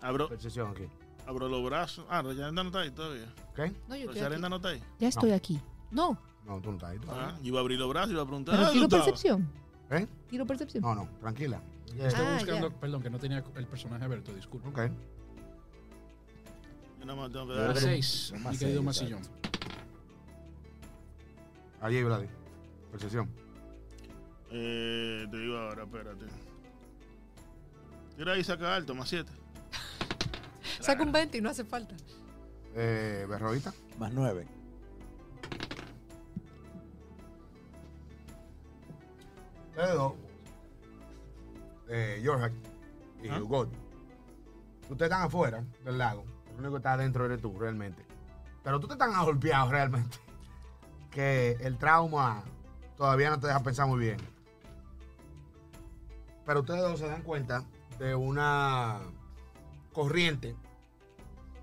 Abro, 0.00 0.28
percepción 0.28 0.70
aquí. 0.70 0.84
abro 1.26 1.48
los 1.48 1.64
brazos. 1.64 2.04
Ah, 2.08 2.22
Rosarenda 2.22 2.62
no 2.62 2.68
está 2.68 2.80
ahí 2.80 2.90
todavía. 2.90 3.32
¿Ok? 3.50 3.58
No, 3.88 3.96
yo 3.96 4.02
estoy 4.02 4.06
Rosarenda 4.14 4.48
no 4.48 4.56
está 4.56 4.68
ahí. 4.68 4.82
Ya 4.98 5.08
estoy 5.08 5.30
aquí. 5.32 5.60
No, 5.90 6.18
No, 6.44 6.60
tú 6.60 6.68
no 6.70 6.74
estás 6.76 6.90
ahí. 6.90 6.98
todavía. 6.98 7.28
Ah, 7.28 7.38
yo 7.40 7.46
iba 7.48 7.58
a 7.58 7.62
abrir 7.62 7.78
los 7.78 7.88
brazos 7.88 8.10
y 8.10 8.12
iba 8.12 8.22
a 8.22 8.26
preguntar. 8.26 8.54
pero 8.56 8.66
ah, 8.68 8.72
tiro 8.72 8.88
percepción. 8.88 9.48
¿Eh? 9.90 10.06
Tiro 10.28 10.46
percepción. 10.46 10.82
No, 10.82 10.94
no, 10.94 11.08
tranquila. 11.20 11.60
Estoy 11.98 12.24
Ah, 12.26 12.34
buscando, 12.38 12.68
ya. 12.70 12.76
perdón, 12.80 13.02
que 13.02 13.10
no 13.10 13.18
tenía 13.18 13.42
el 13.56 13.66
personaje 13.66 14.04
abierto, 14.04 14.32
disculpa. 14.34 14.68
Ok. 14.68 14.90
Yo 17.00 17.04
nada 17.06 17.20
más 17.20 17.32
tengo 17.32 17.46
que 17.48 17.54
dar. 17.54 17.76
Seis, 17.76 18.32
Más 18.42 18.52
mi 18.52 18.58
querido 18.58 18.82
seis, 18.82 18.84
Masillón. 18.84 19.22
Allí, 21.80 22.02
Vladi. 22.02 22.26
Percepción. 22.90 23.28
Eh, 24.50 25.26
te 25.30 25.36
digo 25.38 25.56
ahora, 25.58 25.84
espérate. 25.84 26.24
Tira 28.16 28.32
ahí, 28.32 28.42
saca 28.44 28.74
alto, 28.74 28.94
más 28.94 29.08
siete. 29.08 29.30
Saca 30.80 31.02
un 31.02 31.12
20 31.12 31.38
y 31.38 31.40
no 31.40 31.50
hace 31.50 31.64
falta. 31.64 31.94
Eh, 32.74 33.26
Berroita. 33.28 33.72
Más 33.98 34.12
nueve. 34.12 34.46
Ustedes 39.70 39.94
dos. 39.94 40.12
Eh, 41.88 42.20
Yorhak 42.22 42.52
y 43.22 43.28
Ah. 43.28 43.40
Hugot. 43.40 43.68
Ustedes 44.88 45.10
están 45.10 45.22
afuera 45.22 45.64
del 45.84 45.98
lago. 45.98 46.24
El 46.50 46.54
único 46.60 46.72
que 46.72 46.76
está 46.78 46.92
adentro 46.94 47.26
eres 47.26 47.40
tú, 47.40 47.58
realmente. 47.58 48.04
Pero 48.62 48.80
tú 48.80 48.86
te 48.86 48.94
están 48.94 49.12
golpeado 49.24 49.70
realmente. 49.70 50.18
Que 51.10 51.52
el 51.60 51.78
trauma 51.78 52.42
todavía 52.94 53.30
no 53.30 53.40
te 53.40 53.46
deja 53.46 53.62
pensar 53.62 53.86
muy 53.86 53.98
bien. 53.98 54.18
Pero 56.44 56.60
ustedes 56.60 56.82
dos 56.82 56.98
se 56.98 57.06
dan 57.06 57.22
cuenta 57.22 57.64
de 57.98 58.14
una 58.14 59.00
corriente 59.92 60.54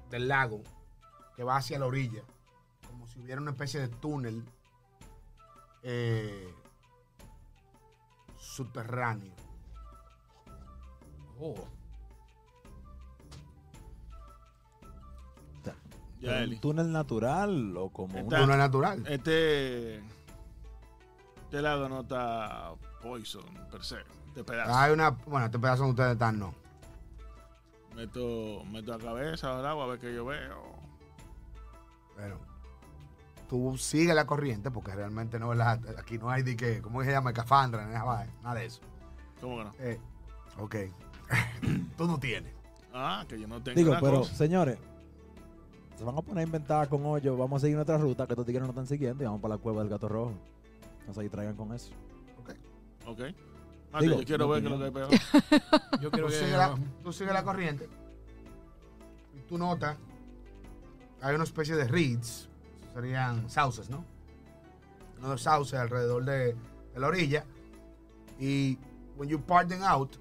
del 0.09 0.27
lago 0.27 0.61
que 1.35 1.43
va 1.43 1.57
hacia 1.57 1.79
la 1.79 1.85
orilla. 1.85 2.23
Como 2.87 3.07
si 3.07 3.19
hubiera 3.19 3.41
una 3.41 3.51
especie 3.51 3.79
de 3.79 3.87
túnel 3.89 4.43
eh, 5.83 6.53
subterráneo. 8.39 9.33
Oh, 11.39 11.55
Ya, 15.63 15.75
¿Pero 16.29 16.43
Eli. 16.43 16.55
¿Un 16.55 16.61
túnel 16.61 16.91
natural 16.91 17.75
o 17.75 17.89
como 17.89 18.17
Está- 18.17 18.35
una 18.37 18.43
Uno 18.45 18.53
es 18.53 18.59
natural. 18.59 19.03
Este. 19.07 19.97
Este 19.97 21.61
lago 21.61 21.89
no 21.89 22.01
está 22.01 22.73
poison, 23.01 23.43
per 23.69 23.83
se. 23.83 23.97
Hay 24.67 24.91
una. 24.91 25.11
Bueno, 25.11 25.45
este 25.45 25.59
pedazo 25.59 25.83
donde 25.83 26.01
ustedes 26.01 26.13
están, 26.13 26.39
no. 26.39 26.53
Meto, 27.95 28.63
meto 28.71 28.97
la 28.97 29.03
cabeza 29.03 29.57
al 29.57 29.65
agua 29.65 29.83
a 29.83 29.87
ver 29.87 29.99
qué 29.99 30.13
yo 30.13 30.25
veo. 30.25 30.73
Pero 32.15 32.39
tú 33.47 33.77
sigue 33.77 34.13
la 34.13 34.25
corriente 34.25 34.71
porque 34.71 34.95
realmente 34.95 35.37
no 35.39 35.51
es 35.51 35.57
la, 35.59 35.79
aquí 35.97 36.17
no 36.17 36.29
hay 36.29 36.41
de 36.41 36.57
que, 36.57 36.81
¿cómo 36.81 37.03
se 37.03 37.11
llama? 37.11 37.29
Escafandra, 37.29 37.85
nada, 37.85 38.27
nada 38.41 38.55
de 38.55 38.65
eso. 38.65 38.81
¿Cómo 39.39 39.57
que 39.57 39.63
no? 39.63 39.73
Eh, 39.79 39.99
ok. 40.57 40.75
tú 41.97 42.07
no 42.07 42.19
tienes. 42.19 42.53
Ah, 42.93 43.25
que 43.27 43.39
yo 43.39 43.47
no 43.47 43.61
tengo 43.61 43.77
Digo, 43.77 43.95
pero 44.01 44.19
cosa. 44.19 44.35
señores, 44.35 44.77
se 45.97 46.03
van 46.03 46.17
a 46.17 46.21
poner 46.21 46.39
a 46.39 46.43
inventar 46.47 46.89
con 46.89 47.05
hoyo. 47.05 47.37
Vamos 47.37 47.57
a 47.57 47.61
seguir 47.61 47.75
nuestra 47.75 47.97
ruta 47.97 48.25
que 48.25 48.33
estos 48.33 48.45
tigres 48.45 48.63
no 48.63 48.69
están 48.69 48.87
siguiendo 48.87 49.23
y 49.23 49.25
vamos 49.25 49.41
para 49.41 49.55
la 49.55 49.61
cueva 49.61 49.81
del 49.81 49.89
gato 49.89 50.07
rojo. 50.07 50.33
No 51.07 51.13
se 51.13 51.21
distraigan 51.21 51.55
con 51.55 51.73
eso. 51.73 51.91
Ok. 53.05 53.21
Digo, 54.01 54.19
yo 54.19 54.25
quiero 54.25 54.47
ver 54.50 54.62
qué 54.63 54.67
es 54.73 54.79
lo 54.79 54.85
que 54.85 54.91
peor. 54.91 55.09
Yo 56.01 56.12
quiero 56.12 56.27
Tú 56.27 56.33
que. 56.33 56.39
sigue, 56.39 56.57
la, 56.57 56.75
tú 57.03 57.13
sigue 57.13 57.33
la 57.33 57.43
corriente. 57.43 57.88
Y 59.35 59.41
tú 59.47 59.57
notas, 59.57 59.97
hay 61.21 61.35
una 61.35 61.43
especie 61.43 61.75
de 61.75 61.88
reeds, 61.88 62.50
serían 62.93 63.50
sauces, 63.50 63.89
¿no? 63.89 64.03
Unos 65.19 65.41
sauces 65.41 65.79
alrededor 65.79 66.25
de, 66.25 66.55
de 66.93 67.00
la 67.00 67.07
orilla. 67.07 67.45
Y 68.39 68.77
when 69.15 69.29
you 69.29 69.39
part 69.39 69.67
them 69.69 69.83
out, 69.83 70.15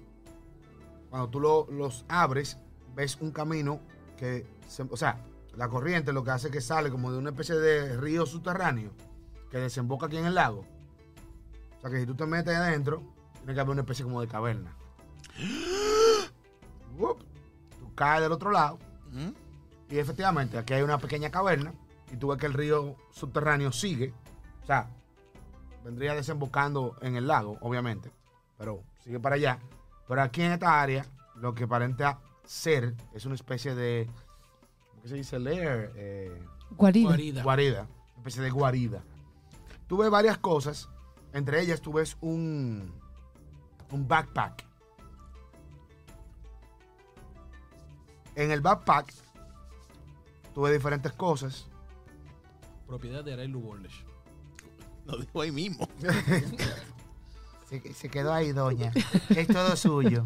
cuando 1.09 1.29
tú 1.29 1.39
lo- 1.39 1.67
los 1.71 2.05
abres, 2.07 2.57
ves 2.95 3.17
un 3.21 3.31
camino 3.31 3.79
que, 4.17 4.45
se- 4.67 4.83
o 4.89 4.95
sea, 4.97 5.17
la 5.57 5.67
corriente 5.67 6.13
lo 6.13 6.23
que 6.23 6.31
hace 6.31 6.47
es 6.47 6.53
que 6.53 6.61
sale 6.61 6.89
como 6.89 7.11
de 7.11 7.17
una 7.17 7.31
especie 7.31 7.55
de 7.55 7.97
río 7.97 8.25
subterráneo 8.25 8.91
que 9.51 9.57
desemboca 9.57 10.05
aquí 10.07 10.17
en 10.17 10.25
el 10.25 10.35
lago. 10.35 10.65
O 11.77 11.81
sea 11.81 11.89
que 11.89 11.99
si 11.99 12.05
tú 12.05 12.15
te 12.15 12.25
metes 12.25 12.55
adentro, 12.55 13.03
tiene 13.43 13.55
que 13.55 13.59
haber 13.59 13.71
una 13.71 13.81
especie 13.81 14.05
como 14.05 14.21
de 14.21 14.27
caverna. 14.27 14.73
Tú 16.97 17.93
caes 17.95 18.21
del 18.21 18.31
otro 18.31 18.51
lado 18.51 18.79
y 19.89 19.97
efectivamente 19.97 20.57
aquí 20.57 20.73
hay 20.73 20.81
una 20.81 20.97
pequeña 20.97 21.29
caverna 21.29 21.73
y 22.11 22.15
tú 22.15 22.29
ves 22.29 22.39
que 22.39 22.45
el 22.45 22.53
río 22.53 22.95
subterráneo 23.11 23.71
sigue. 23.73 24.13
O 24.61 24.65
sea, 24.65 24.89
vendría 25.83 26.15
desembocando 26.15 26.95
en 27.01 27.17
el 27.17 27.27
lago, 27.27 27.57
obviamente, 27.61 28.11
pero 28.57 28.81
sigue 29.03 29.19
para 29.19 29.35
allá. 29.35 29.59
Pero 30.07 30.21
aquí 30.21 30.41
en 30.41 30.53
esta 30.53 30.81
área, 30.81 31.05
lo 31.35 31.53
que 31.53 31.65
aparenta 31.65 32.19
ser 32.45 32.95
es 33.13 33.25
una 33.25 33.35
especie 33.35 33.75
de, 33.75 34.09
¿cómo 34.91 35.07
se 35.07 35.15
dice? 35.15 35.37
Lair, 35.37 35.91
eh, 35.95 36.41
Guarida. 36.71 37.09
Guarida. 37.09 37.43
guarida, 37.43 37.81
una 37.81 38.17
especie 38.19 38.41
de 38.41 38.49
guarida. 38.51 39.03
Tú 39.87 39.97
ves 39.97 40.09
varias 40.09 40.37
cosas, 40.37 40.89
entre 41.33 41.61
ellas 41.61 41.81
tú 41.81 41.93
ves 41.93 42.15
un, 42.21 43.02
un 43.93 44.07
backpack. 44.07 44.65
En 48.35 48.51
el 48.51 48.61
backpack 48.61 49.13
tú 50.53 50.61
ves 50.63 50.73
diferentes 50.73 51.11
cosas. 51.13 51.67
Propiedad 52.87 53.23
de 53.23 53.33
Arelu 53.33 53.59
Wallace. 53.59 53.95
Lo 55.05 55.17
digo 55.17 55.41
ahí 55.41 55.51
mismo. 55.51 55.87
Se, 57.95 58.09
quedó 58.09 58.33
ahí, 58.33 58.51
doña. 58.51 58.91
Es 59.29 59.47
todo 59.47 59.75
suyo. 59.75 60.25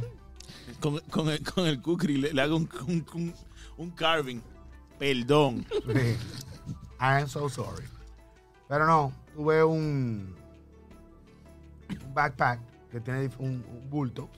Con, 0.81 0.99
con 1.09 1.29
el, 1.29 1.41
con 1.43 1.65
el 1.65 1.81
kukri 1.81 2.17
le, 2.17 2.33
le 2.33 2.41
hago 2.41 2.57
un, 2.57 2.69
un, 2.87 3.05
un- 3.13 3.33
un 3.77 3.91
carving. 3.91 4.41
Perdón. 4.99 5.65
I 6.99 7.21
am 7.21 7.27
so 7.27 7.47
sorry. 7.47 7.85
Pero 8.67 8.85
no, 8.85 9.13
un, 9.35 9.53
un 9.67 10.35
backpack 12.13 12.59
que 12.97 13.01
tiene 13.01 13.29
un, 13.39 13.63
un 13.69 13.89
bulto 13.89 14.29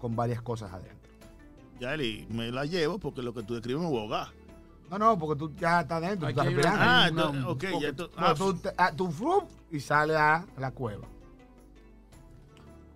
con 0.00 0.14
varias 0.16 0.40
cosas 0.42 0.72
adentro. 0.72 1.10
Ya, 1.80 1.94
Eli, 1.94 2.26
me 2.30 2.50
la 2.52 2.64
llevo 2.64 2.98
porque 2.98 3.22
lo 3.22 3.34
que 3.34 3.42
tú 3.42 3.56
escribes 3.56 3.82
me 3.82 3.88
voy 3.88 3.98
a 3.98 4.02
ahogar. 4.02 4.28
No, 4.90 4.98
no, 4.98 5.18
porque 5.18 5.38
tú 5.38 5.52
ya 5.56 5.80
estás 5.80 6.02
adentro, 6.02 6.26
tú 6.26 6.30
estás 6.30 6.46
respirando. 6.46 6.80
Ah, 6.82 7.06
entonces, 7.08 7.44
ok, 7.44 7.64
ya 7.80 7.92
tú. 7.94 8.02
No, 8.04 8.26
ah, 8.26 8.34
tú, 8.34 8.54
te- 8.54 8.72
ah, 8.76 8.92
tú 8.94 9.10
y 9.70 9.80
sale 9.80 10.14
a 10.16 10.44
la 10.58 10.70
cueva. 10.70 11.06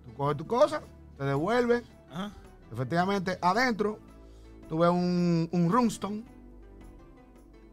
Tú 0.05 0.13
coges 0.13 0.37
tu 0.37 0.45
cosa, 0.47 0.81
te 1.17 1.23
devuelves. 1.23 1.83
ajá. 2.11 2.31
Efectivamente, 2.71 3.37
adentro, 3.41 3.97
tú 4.69 4.77
ves 4.79 4.89
un, 4.91 5.49
un 5.51 5.71
runestone. 5.71 6.23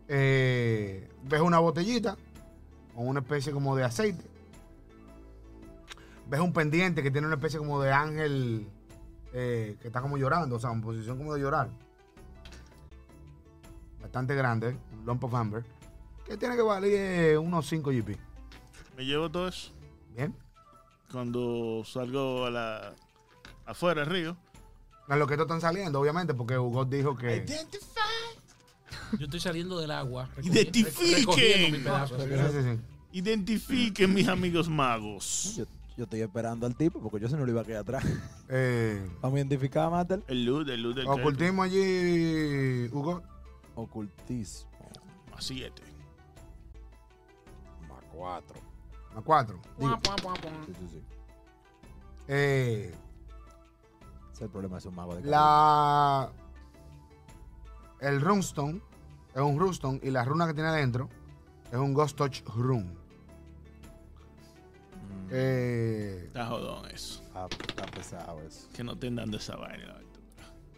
eh, 0.08 1.08
ves 1.24 1.40
una 1.40 1.58
botellita 1.58 2.16
con 2.94 3.08
una 3.08 3.20
especie 3.20 3.52
como 3.52 3.76
de 3.76 3.84
aceite. 3.84 4.24
Ves 6.28 6.40
un 6.40 6.52
pendiente 6.52 7.02
que 7.02 7.10
tiene 7.10 7.26
una 7.26 7.36
especie 7.36 7.58
como 7.58 7.80
de 7.82 7.92
ángel 7.92 8.66
eh, 9.32 9.76
que 9.80 9.88
está 9.88 10.00
como 10.00 10.16
llorando, 10.16 10.56
o 10.56 10.60
sea, 10.60 10.72
en 10.72 10.80
posición 10.80 11.18
como 11.18 11.34
de 11.34 11.40
llorar. 11.40 11.68
Bastante 14.00 14.34
grande, 14.34 14.76
un 14.92 15.04
lump 15.04 15.24
of 15.24 15.34
amber, 15.34 15.64
que 16.24 16.36
tiene 16.36 16.56
que 16.56 16.62
valer 16.62 17.38
unos 17.38 17.66
5 17.66 17.90
GP. 17.90 18.16
Me 18.96 19.04
llevo 19.04 19.30
todo 19.30 19.48
eso. 19.48 19.72
Bien. 20.14 20.34
Cuando 21.10 21.82
salgo 21.84 22.46
a 22.46 22.50
la, 22.50 22.94
afuera 23.66 24.02
del 24.02 24.10
río. 24.10 24.36
A 25.08 25.16
lo 25.16 25.26
que 25.26 25.34
estos 25.34 25.44
están 25.44 25.60
saliendo, 25.60 26.00
obviamente, 26.00 26.32
porque 26.32 26.56
Hugo 26.56 26.84
dijo 26.84 27.14
que. 27.16 27.36
Identify. 27.36 28.02
Yo 29.18 29.24
estoy 29.24 29.40
saliendo 29.40 29.78
del 29.78 29.90
agua. 29.90 30.28
Identifiquen. 30.42 31.18
recogiendo 31.18 31.78
mi 31.78 31.84
pedazo 31.84 32.18
Sí, 32.20 32.26
de 32.26 32.48
sí, 32.48 32.62
sí. 32.62 32.80
Identifiquen 33.12 34.14
mis 34.14 34.28
amigos 34.28 34.68
magos. 34.68 35.56
Yo, 35.56 35.66
yo 35.96 36.04
estoy 36.04 36.20
esperando 36.22 36.66
al 36.66 36.74
tipo 36.76 37.00
porque 37.00 37.20
yo 37.20 37.28
se 37.28 37.36
no 37.36 37.44
lo 37.44 37.50
iba 37.52 37.60
a 37.60 37.64
quedar 37.64 37.82
atrás. 37.82 38.04
Eh, 38.50 39.08
Vamos 39.22 39.36
a 39.36 39.38
identificar, 39.38 39.90
Master. 39.90 40.22
El 40.28 40.44
luz, 40.44 40.68
el 40.68 40.82
luz 40.82 40.94
del 40.94 41.06
ocultismo 41.08 41.62
allí, 41.62 42.88
Hugo. 42.92 43.22
Ocultismo. 43.74 44.70
A 45.34 45.40
siete. 45.40 45.82
Más 47.88 48.02
cuatro. 48.12 48.56
A 49.16 49.22
cuatro. 49.22 49.58
Digo, 49.78 49.98
sí, 50.66 50.72
sí, 50.78 50.88
sí. 50.92 51.02
Eh, 52.28 52.92
Ese 52.92 54.34
es 54.34 54.40
el 54.42 54.50
problema 54.50 54.74
de 54.76 54.78
esos 54.80 54.92
magos 54.92 55.16
de 55.16 55.28
la. 55.30 56.30
El 58.00 58.20
runestone 58.20 58.82
es 59.34 59.40
un 59.40 59.58
runestone 59.58 60.00
y 60.02 60.10
la 60.10 60.24
runa 60.24 60.46
que 60.46 60.52
tiene 60.54 60.68
adentro 60.68 61.08
es 61.72 61.78
un 61.78 61.94
Ghost 61.94 62.16
Touch 62.16 62.42
Rune. 62.54 62.94
Eh, 65.30 66.22
Está 66.26 66.46
jodón 66.46 66.86
eso. 66.90 67.22
está, 67.22 67.46
está 67.68 67.86
pesado 67.86 68.40
eso. 68.42 68.68
Que 68.74 68.84
no 68.84 68.92
estén 68.92 69.16
dando 69.16 69.36
esa 69.36 69.56
vaina. 69.56 69.86
la 69.86 69.94
aventura. 69.94 70.24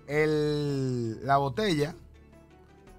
el, 0.06 1.26
la 1.26 1.36
botella 1.38 1.94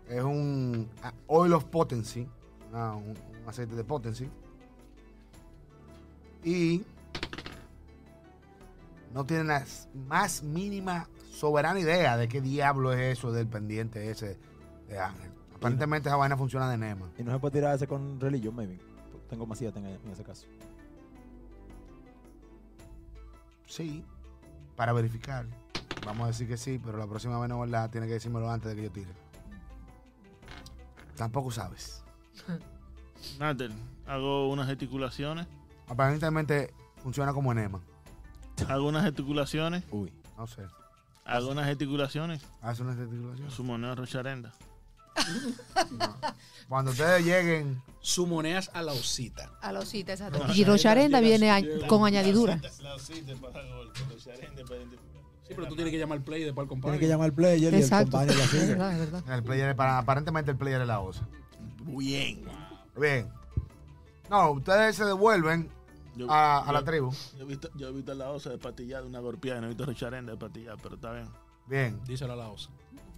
es 0.09 0.23
un 0.23 0.89
ah, 1.03 1.13
Oil 1.27 1.53
of 1.53 1.65
Potency, 1.65 2.27
una- 2.71 2.95
un, 2.95 3.09
un 3.09 3.49
aceite 3.49 3.75
de 3.75 3.83
Potency. 3.83 4.29
Y 6.43 6.83
no 9.13 9.25
tienen 9.25 9.47
la 9.47 9.65
más 10.07 10.43
mínima 10.43 11.07
soberana 11.31 11.79
idea 11.79 12.17
de 12.17 12.27
qué 12.27 12.41
diablo 12.41 12.93
es 12.93 13.17
eso 13.17 13.31
del 13.31 13.47
pendiente 13.47 14.09
ese 14.09 14.37
de 14.87 14.99
Ángel. 14.99 15.31
Aparentemente 15.55 16.07
esa 16.09 16.15
vaina 16.17 16.37
funciona 16.37 16.69
de 16.69 16.77
Nema. 16.77 17.09
Y 17.17 17.23
no 17.23 17.31
se 17.31 17.39
puede 17.39 17.53
tirar 17.53 17.75
ese 17.75 17.87
con 17.87 18.19
religión, 18.19 18.55
maybe. 18.55 18.77
Tengo 19.29 19.47
en, 19.79 19.85
en 19.87 20.11
ese 20.11 20.23
caso. 20.23 20.45
Sí, 23.67 24.03
para 24.75 24.93
verificar. 24.93 25.45
Vamos 26.05 26.23
a 26.23 26.27
decir 26.27 26.47
que 26.47 26.57
sí, 26.57 26.79
pero 26.83 26.97
la 26.97 27.05
próxima 27.05 27.37
vez 27.39 27.49
no 27.49 27.59
verdad 27.59 27.89
tiene 27.89 28.07
que 28.07 28.13
decírmelo 28.13 28.49
antes 28.49 28.69
de 28.69 28.75
que 28.77 28.83
yo 28.83 28.91
tire. 28.91 29.11
Tampoco 31.15 31.51
sabes. 31.51 32.03
Nader, 33.39 33.71
hago 34.05 34.49
unas 34.49 34.67
gesticulaciones. 34.67 35.47
Aparentemente 35.87 36.73
funciona 37.03 37.33
como 37.33 37.51
enema. 37.51 37.81
Hago 38.69 38.87
unas 38.87 39.03
gesticulaciones. 39.03 39.83
Uy. 39.91 40.11
No 40.37 40.47
sé. 40.47 40.63
Hago 41.25 41.49
unas 41.49 41.65
gesticulaciones. 41.65 42.41
Hace 42.61 42.83
una 42.83 42.95
gesticulación. 42.95 43.51
Su 43.51 43.63
moneda 43.63 43.95
rocharenda. 43.95 44.53
Cuando 46.69 46.91
ustedes 46.91 47.23
lleguen, 47.25 47.81
Sumoneas 48.01 48.69
a 48.73 48.81
la 48.81 48.93
osita. 48.93 49.51
A 49.61 49.71
los 49.73 49.83
osita, 49.85 50.13
exacto. 50.13 50.39
Y 50.53 50.63
Rocharenda 50.63 51.19
viene 51.19 51.51
a- 51.51 51.61
con 51.87 52.05
añadidura. 52.05 52.59
Sí, 55.47 55.53
pero 55.55 55.67
tú 55.67 55.75
tienes 55.75 55.91
que 55.93 55.97
llamar 55.99 56.17
al 56.17 56.23
play 56.23 56.41
y 56.41 56.45
después 56.45 56.65
al 56.65 56.69
compadre. 56.69 56.97
Tiene 56.97 57.07
que 57.07 57.09
llamar 57.13 57.25
al 57.25 57.33
player 57.33 57.73
y 57.73 57.77
el 57.77 57.89
compañero 57.89 58.33
la 58.37 58.43
Es 58.43 58.49
sigue. 58.49 58.65
verdad, 58.67 58.91
es 58.93 58.99
verdad. 59.11 59.33
el 59.37 59.43
player 59.43 59.69
es 59.69 59.75
para, 59.75 59.97
aparentemente 59.97 60.51
el 60.51 60.57
player 60.57 60.81
es 60.81 60.87
la 60.87 60.99
osa. 60.99 61.25
Bien. 61.85 62.43
Bien. 62.99 63.29
No, 64.29 64.51
ustedes 64.51 64.97
se 64.97 65.05
devuelven 65.05 65.69
Yo, 66.17 66.29
a, 66.29 66.59
a 66.67 66.71
la 66.73 66.83
tribu. 66.83 67.11
Yo 67.37 67.43
he 67.43 67.45
visto, 67.45 67.69
yo 67.75 67.87
he 67.87 67.91
visto 67.93 68.13
la 68.13 68.29
osa 68.29 68.49
de 68.49 68.57
patillada, 68.57 69.05
una 69.05 69.19
golpeada, 69.19 69.61
no 69.61 69.67
he 69.67 69.69
visto 69.69 69.85
rocharenda 69.85 70.33
de 70.33 70.37
patillada, 70.37 70.77
pero 70.83 70.95
está 70.95 71.13
bien. 71.13 71.29
Bien. 71.67 72.01
Díselo 72.05 72.33
a 72.33 72.35
la 72.35 72.49
osa. 72.49 72.69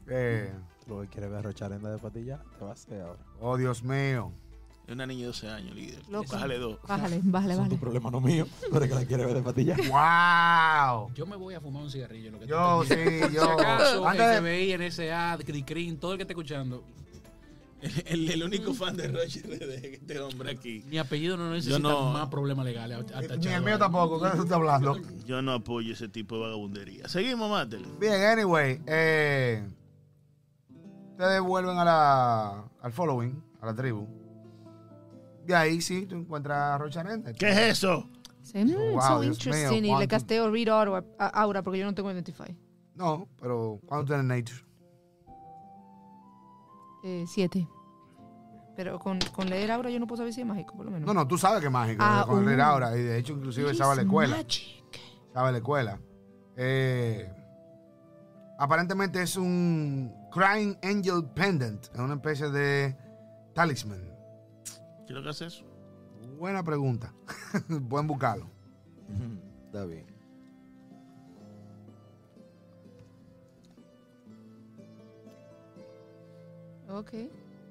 Eh, 0.07 0.53
Lo 0.89 1.01
que 1.01 1.07
quiere 1.07 1.27
ver 1.27 1.37
a 1.39 1.41
Rocharenda 1.43 1.91
de 1.91 1.97
patilla, 1.99 2.39
¿qué 2.57 2.63
va 2.65 2.71
a 2.71 2.73
hacer 2.73 3.01
ahora? 3.01 3.19
Oh, 3.39 3.57
Dios 3.57 3.83
mío. 3.83 4.31
Es 4.87 4.93
una 4.95 5.05
niña 5.05 5.21
de 5.21 5.27
12 5.27 5.49
años, 5.49 5.75
líder. 5.75 5.99
Loco. 6.09 6.31
Bájale 6.33 6.57
dos. 6.57 6.79
Bájale, 6.87 7.19
bájale, 7.23 7.53
Son 7.55 7.63
tu 7.69 7.75
bájale. 7.75 7.79
problema, 7.79 8.09
no 8.09 8.19
mío. 8.21 8.47
Pero 8.71 8.85
es 8.85 8.89
que 8.89 8.95
la 8.95 9.05
quiere 9.05 9.25
ver 9.25 9.35
de 9.35 9.41
patilla. 9.43 9.75
¡Wow! 10.97 11.13
Yo 11.13 11.27
me 11.27 11.35
voy 11.35 11.53
a 11.53 11.61
fumar 11.61 11.83
un 11.83 11.91
cigarrillo. 11.91 12.31
Lo 12.31 12.39
que 12.39 12.47
Yo, 12.47 12.83
sí, 12.85 12.95
yo. 13.31 13.43
Si 13.43 13.61
acaso, 13.61 14.07
Antes 14.07 14.41
de- 14.41 14.41
FBI, 14.41 14.77
NSA, 14.89 15.37
CRICRIN, 15.45 15.99
todo 15.99 16.13
el 16.13 16.17
que 16.17 16.23
esté 16.23 16.33
escuchando. 16.33 16.83
El, 17.81 17.91
el- 18.07 18.31
el 18.31 18.43
único 18.43 18.73
fan 18.73 18.97
de 18.97 19.07
Roger 19.07 19.47
de 19.47 19.93
este 20.01 20.19
hombre 20.19 20.51
aquí. 20.51 20.83
Mi 20.89 20.97
apellido 20.97 21.37
no 21.37 21.51
necesita 21.51 21.77
no- 21.79 22.11
más 22.11 22.27
problemas 22.27 22.65
legales. 22.65 22.97
hasta 23.13 23.35
Ni 23.37 23.47
el 23.47 23.61
mío 23.61 23.77
tampoco, 23.77 24.19
¿qué 24.19 24.29
tú 24.31 24.41
estás 24.41 24.51
hablando? 24.57 24.97
Yo 25.25 25.41
no 25.43 25.53
apoyo 25.53 25.93
ese 25.93 26.09
tipo 26.09 26.35
de 26.35 26.41
vagabundería. 26.41 27.07
Seguimos, 27.07 27.49
Matel. 27.49 27.85
Bien, 27.99 28.21
anyway, 28.23 28.81
eh, 28.87 29.65
ustedes 31.19 31.41
vuelven 31.41 31.77
a 31.77 31.83
la, 31.83 32.63
al 32.81 32.93
following, 32.93 33.43
a 33.61 33.65
la 33.65 33.75
tribu. 33.75 34.07
Y 35.45 35.51
ahí 35.51 35.81
sí, 35.81 36.05
tú 36.05 36.15
encuentras 36.15 36.57
a 36.57 36.77
Rocharenda. 36.77 37.33
¿Qué 37.33 37.49
es 37.49 37.57
eso? 37.57 38.07
Sí, 38.41 38.59
mm, 38.63 38.93
Wow, 38.93 39.01
so 39.01 39.19
Dios 39.19 39.37
interesting. 39.37 39.69
mío, 39.69 39.77
y 39.79 39.81
le 39.81 39.87
cuánto- 39.89 40.07
casteo 40.07 40.49
Read 40.49 40.69
Aura, 40.69 41.03
Aura 41.33 41.61
porque 41.61 41.79
yo 41.79 41.85
no 41.85 41.93
tengo 41.93 42.09
Identify. 42.09 42.57
No, 42.95 43.27
pero 43.39 43.81
¿cuándo 43.85 44.05
tienes 44.05 44.25
Nature? 44.25 44.65
Eh, 47.03 47.25
siete. 47.27 47.67
Pero 48.77 48.97
con, 48.97 49.19
con 49.35 49.49
leer 49.49 49.71
Aura 49.71 49.89
yo 49.89 49.99
no 49.99 50.07
puedo 50.07 50.17
saber 50.19 50.31
si 50.33 50.39
es 50.39 50.47
mágico, 50.47 50.73
por 50.77 50.85
lo 50.85 50.91
menos. 50.91 51.05
No, 51.05 51.13
no, 51.13 51.27
tú 51.27 51.37
sabes 51.37 51.59
que 51.59 51.65
es 51.65 51.71
mágico, 51.71 52.01
Ah, 52.01 52.23
con 52.25 52.47
el 52.47 52.57
uh. 52.59 52.61
Ahora. 52.63 52.95
Y 52.97 53.01
de 53.01 53.17
hecho, 53.17 53.33
inclusive 53.33 53.71
en 53.71 53.77
la 53.77 53.93
escuela. 53.93 54.37
magic. 54.37 54.83
Estaba 55.27 55.49
en 55.49 55.53
la 55.53 55.57
escuela. 55.59 55.99
Eh, 56.55 57.29
aparentemente 58.57 59.21
es 59.21 59.35
un 59.35 60.13
Crying 60.31 60.77
Angel 60.83 61.23
Pendant, 61.33 61.85
es 61.93 61.99
una 61.99 62.13
especie 62.15 62.49
de 62.51 62.95
talisman. 63.53 64.01
¿Qué 65.07 65.13
es 65.13 65.17
lo 65.17 65.23
que 65.23 65.29
hace 65.29 65.45
eso? 65.47 65.65
Buena 66.37 66.63
pregunta. 66.63 67.13
Pueden 67.89 68.07
buscarlo. 68.07 68.47
Está 69.67 69.85
bien. 69.85 70.05
Ok. 76.89 77.11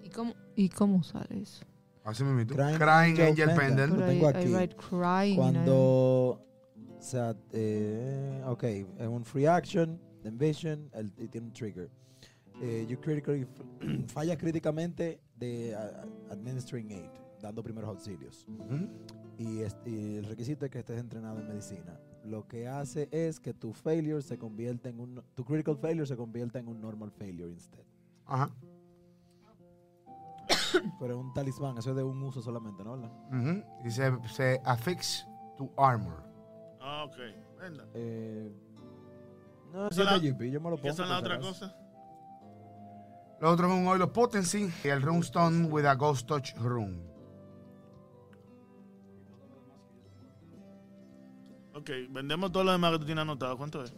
¿Y 0.03 0.11
cómo, 0.11 0.35
¿Y 0.55 0.69
cómo 0.69 1.03
sale 1.03 1.41
eso? 1.43 1.65
Así 2.05 2.25
mismo. 2.25 2.55
Crying 2.55 2.77
Crying, 2.79 3.21
Angel 3.21 3.29
Angel, 3.50 3.55
Pendant. 3.57 3.93
Lo 3.99 4.07
tengo 4.07 4.31
I- 4.31 4.33
I 4.33 4.37
aquí. 4.37 4.55
write 4.55 4.77
crying. 4.77 5.37
Cuando. 5.37 5.75
O 5.77 7.00
sea, 7.03 7.37
eh, 7.53 8.43
ok, 8.47 8.65
es 8.65 9.07
un 9.07 9.25
free 9.25 9.47
action, 9.47 10.00
envision, 10.25 10.91
el, 10.95 11.12
y 11.17 11.29
tiene 11.29 11.47
un 11.49 11.53
trigger. 11.53 11.88
Eh, 12.61 12.87
you 12.88 12.99
critically 13.00 13.47
falla 14.09 14.37
críticamente 14.37 15.21
de 15.37 15.77
administering 16.31 16.91
aid, 16.93 17.11
dando 17.41 17.62
primeros 17.62 17.88
auxilios. 17.88 18.47
Y, 19.38 19.61
es- 19.61 19.77
y 19.85 20.17
el 20.17 20.25
requisito 20.25 20.65
es 20.65 20.71
que 20.71 20.81
estés 20.81 20.99
entrenado 20.99 21.38
en 21.41 21.49
medicina. 21.49 21.99
Lo 22.25 22.47
que 22.49 22.67
hace 22.67 23.09
es 23.12 23.38
que 23.38 23.55
tu 23.55 23.73
failure 23.73 24.21
se 24.23 24.37
convierta 24.38 24.88
en 24.88 24.99
un. 24.99 25.23
Tu 25.35 25.45
critical 25.45 25.77
failure 25.77 26.07
se 26.07 26.17
convierta 26.17 26.59
en 26.59 26.67
un 26.69 26.81
normal 26.81 27.12
failure 27.12 27.50
instead. 27.53 27.85
Ajá. 28.27 28.50
Pero 30.99 31.15
es 31.15 31.21
un 31.21 31.33
talismán, 31.33 31.79
eso 31.79 31.91
es 31.91 31.97
de 31.97 32.03
un 32.03 32.21
uso 32.23 32.43
solamente, 32.43 32.83
¿no? 32.83 32.97
¿Verdad? 32.99 33.65
Y 33.85 33.91
se, 33.91 34.11
se 34.29 34.61
affix 34.65 35.27
to 35.57 35.71
armor. 35.77 36.25
Ah, 36.81 37.05
ok. 37.05 37.17
Venga. 37.61 37.87
Eh, 37.95 38.53
no, 39.73 39.88
¿Qué 39.88 39.95
son 39.95 40.05
la- 40.07 40.19
GP, 40.19 40.50
yo 40.50 40.61
me 40.61 40.71
lo 40.71 40.77
¿Qué 40.77 40.83
pongo. 40.83 40.95
son 40.95 41.09
las 41.09 41.21
otras 41.21 41.38
cosas? 41.38 41.77
Lo 43.40 43.50
otro 43.50 43.66
es 43.68 43.73
un 43.73 43.87
oil 43.87 44.02
of 44.02 44.11
potency 44.11 44.68
y 44.85 44.88
el 44.88 45.00
runestone 45.02 45.66
with 45.68 45.85
a 45.85 45.95
ghost 45.95 46.26
touch 46.26 46.54
rune. 46.57 46.99
Ok, 51.75 51.91
vendemos 52.10 52.50
todo 52.50 52.65
lo 52.65 52.73
demás 52.73 52.93
que 52.93 52.99
tú 52.99 53.04
tienes 53.06 53.23
anotado. 53.23 53.56
¿Cuánto 53.56 53.82
es? 53.84 53.93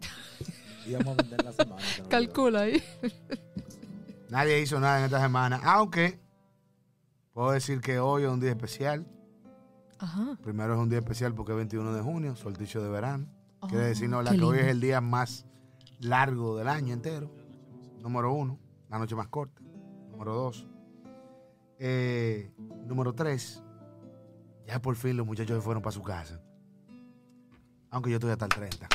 Y 0.86 0.94
vamos 0.94 1.16
a 1.18 1.22
vender 1.22 1.44
la 1.44 1.52
semana. 1.52 1.82
que 1.96 2.02
no 2.02 2.08
Calcula 2.08 2.60
ahí. 2.62 2.82
Nadie 4.30 4.60
hizo 4.60 4.80
nada 4.80 4.98
en 4.98 5.04
esta 5.04 5.20
semana, 5.20 5.60
aunque 5.64 6.18
puedo 7.32 7.52
decir 7.52 7.80
que 7.80 8.00
hoy 8.00 8.24
es 8.24 8.28
un 8.28 8.40
día 8.40 8.50
especial. 8.50 9.06
Ajá. 10.00 10.36
Primero 10.42 10.74
es 10.74 10.80
un 10.80 10.88
día 10.88 10.98
especial 10.98 11.34
porque 11.34 11.52
es 11.52 11.56
21 11.58 11.92
de 11.94 12.02
junio, 12.02 12.34
solsticio 12.34 12.82
de 12.82 12.88
verano. 12.90 13.26
Quiere 13.68 13.84
Oh, 13.84 13.88
decirnos 13.88 14.24
la 14.24 14.32
qué 14.32 14.38
que 14.38 14.44
hoy 14.44 14.58
es 14.58 14.66
el 14.66 14.80
día 14.80 15.00
más 15.00 15.46
largo 16.00 16.56
del 16.56 16.66
año 16.66 16.94
entero. 16.94 17.30
Número 18.02 18.32
uno, 18.32 18.58
la 18.88 18.98
noche 18.98 19.14
más 19.14 19.28
corta. 19.28 19.62
Número 20.10 20.34
dos. 20.34 20.66
Eh, 21.78 22.52
número 22.86 23.14
tres, 23.14 23.62
ya 24.66 24.80
por 24.80 24.96
fin 24.96 25.16
los 25.16 25.26
muchachos 25.26 25.56
se 25.56 25.62
fueron 25.62 25.82
para 25.82 25.92
su 25.92 26.02
casa. 26.02 26.40
Aunque 27.90 28.10
yo 28.10 28.16
estoy 28.16 28.30
hasta 28.30 28.46
el 28.46 28.50
30. 28.50 28.88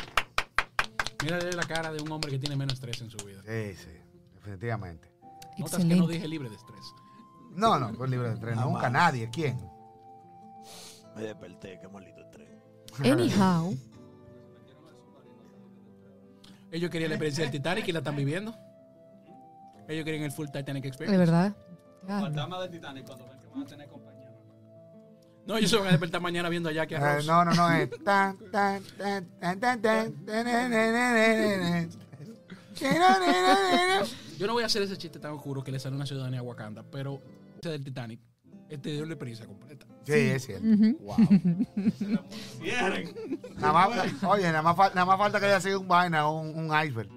Mírale 1.23 1.51
la 1.53 1.63
cara 1.63 1.91
de 1.91 2.01
un 2.01 2.11
hombre 2.11 2.31
que 2.31 2.39
tiene 2.39 2.55
menos 2.55 2.75
estrés 2.75 3.01
en 3.01 3.09
su 3.09 3.17
vida. 3.25 3.41
Sí, 3.45 3.75
sí, 3.75 3.91
definitivamente. 4.33 5.11
Notas 5.57 5.83
que 5.83 5.95
no 5.95 6.07
dije 6.07 6.27
libre 6.27 6.49
de 6.49 6.55
estrés. 6.55 6.93
No, 7.51 7.79
no, 7.79 7.91
pues 7.93 8.09
libre 8.09 8.29
de. 8.29 8.39
Jamás. 8.39 8.65
Nunca 8.65 8.89
nadie. 8.89 9.29
¿Quién? 9.31 9.57
Me 11.15 11.23
desperté, 11.23 11.79
qué 11.81 11.87
maldito 11.87 12.21
tren. 12.29 12.61
Anyhow. 13.03 13.75
Ellos 16.71 16.91
querían 16.91 17.09
la 17.09 17.15
experiencia 17.15 17.43
del 17.43 17.51
Titanic 17.51 17.87
y 17.87 17.91
la 17.91 17.99
están 17.99 18.15
viviendo. 18.15 18.55
Ellos 19.87 20.05
querían 20.05 20.23
el 20.23 20.31
full 20.31 20.47
Titanic 20.47 20.83
De 20.83 20.89
Experience. 20.89 21.17
verdad. 21.17 21.55
Ya. 22.07 22.19
Fantasma 22.21 22.61
de 22.61 22.69
Titanic 22.69 23.05
cuando 23.05 23.25
ven 23.27 23.39
que 23.39 23.47
van 23.47 23.61
a 23.61 23.65
tener 23.65 23.87
compañía. 23.87 24.31
No, 25.45 25.57
ellos 25.57 25.69
se 25.69 25.77
van 25.77 25.87
a 25.87 25.91
despertar 25.91 26.19
mañana 26.21 26.49
viendo 26.49 26.69
a 26.69 26.71
Jackie 26.73 26.95
Eh, 26.95 26.97
Arroz. 26.97 27.25
no, 27.25 27.45
no, 27.45 27.53
no, 27.53 27.69
es. 27.71 27.89
tan, 28.03 28.37
tan, 28.51 28.83
tan, 28.97 29.25
tan, 29.39 29.59
tan, 29.59 29.59
tan, 29.59 29.81
tan, 29.81 30.25
na, 30.25 30.43
na, 30.43 30.67
na, 30.69 30.91
na, 30.91 31.81
na, 31.81 31.81
na. 31.81 31.87
Yo 34.37 34.45
no 34.47 34.53
voy 34.53 34.63
a 34.63 34.67
hacer 34.67 34.81
ese 34.83 34.97
chiste 34.97 35.19
tan 35.19 35.31
oscuro 35.31 35.63
que 35.63 35.71
le 35.71 35.79
sale 35.79 35.95
una 35.95 36.05
ciudadanía 36.05 36.39
a 36.41 36.43
Wakanda, 36.43 36.83
pero 36.83 37.21
ese 37.59 37.69
del 37.71 37.83
Titanic, 37.83 38.19
este 38.69 38.91
dio 38.91 39.05
la 39.05 39.13
experiencia 39.13 39.45
completa. 39.47 39.85
Sí, 40.03 40.13
es 40.13 40.45
cierto. 40.45 40.65
Wow. 40.99 41.15
Nada 43.57 43.73
más, 43.73 44.23
oye, 44.23 44.43
nada 44.51 44.61
más, 44.61 44.77
nada 44.93 45.05
más 45.05 45.17
falta 45.17 45.39
que 45.39 45.45
haya 45.47 45.59
sido 45.59 45.79
un 45.81 45.87
vaina, 45.87 46.29
un, 46.29 46.55
un 46.55 46.65
iceberg. 46.85 47.09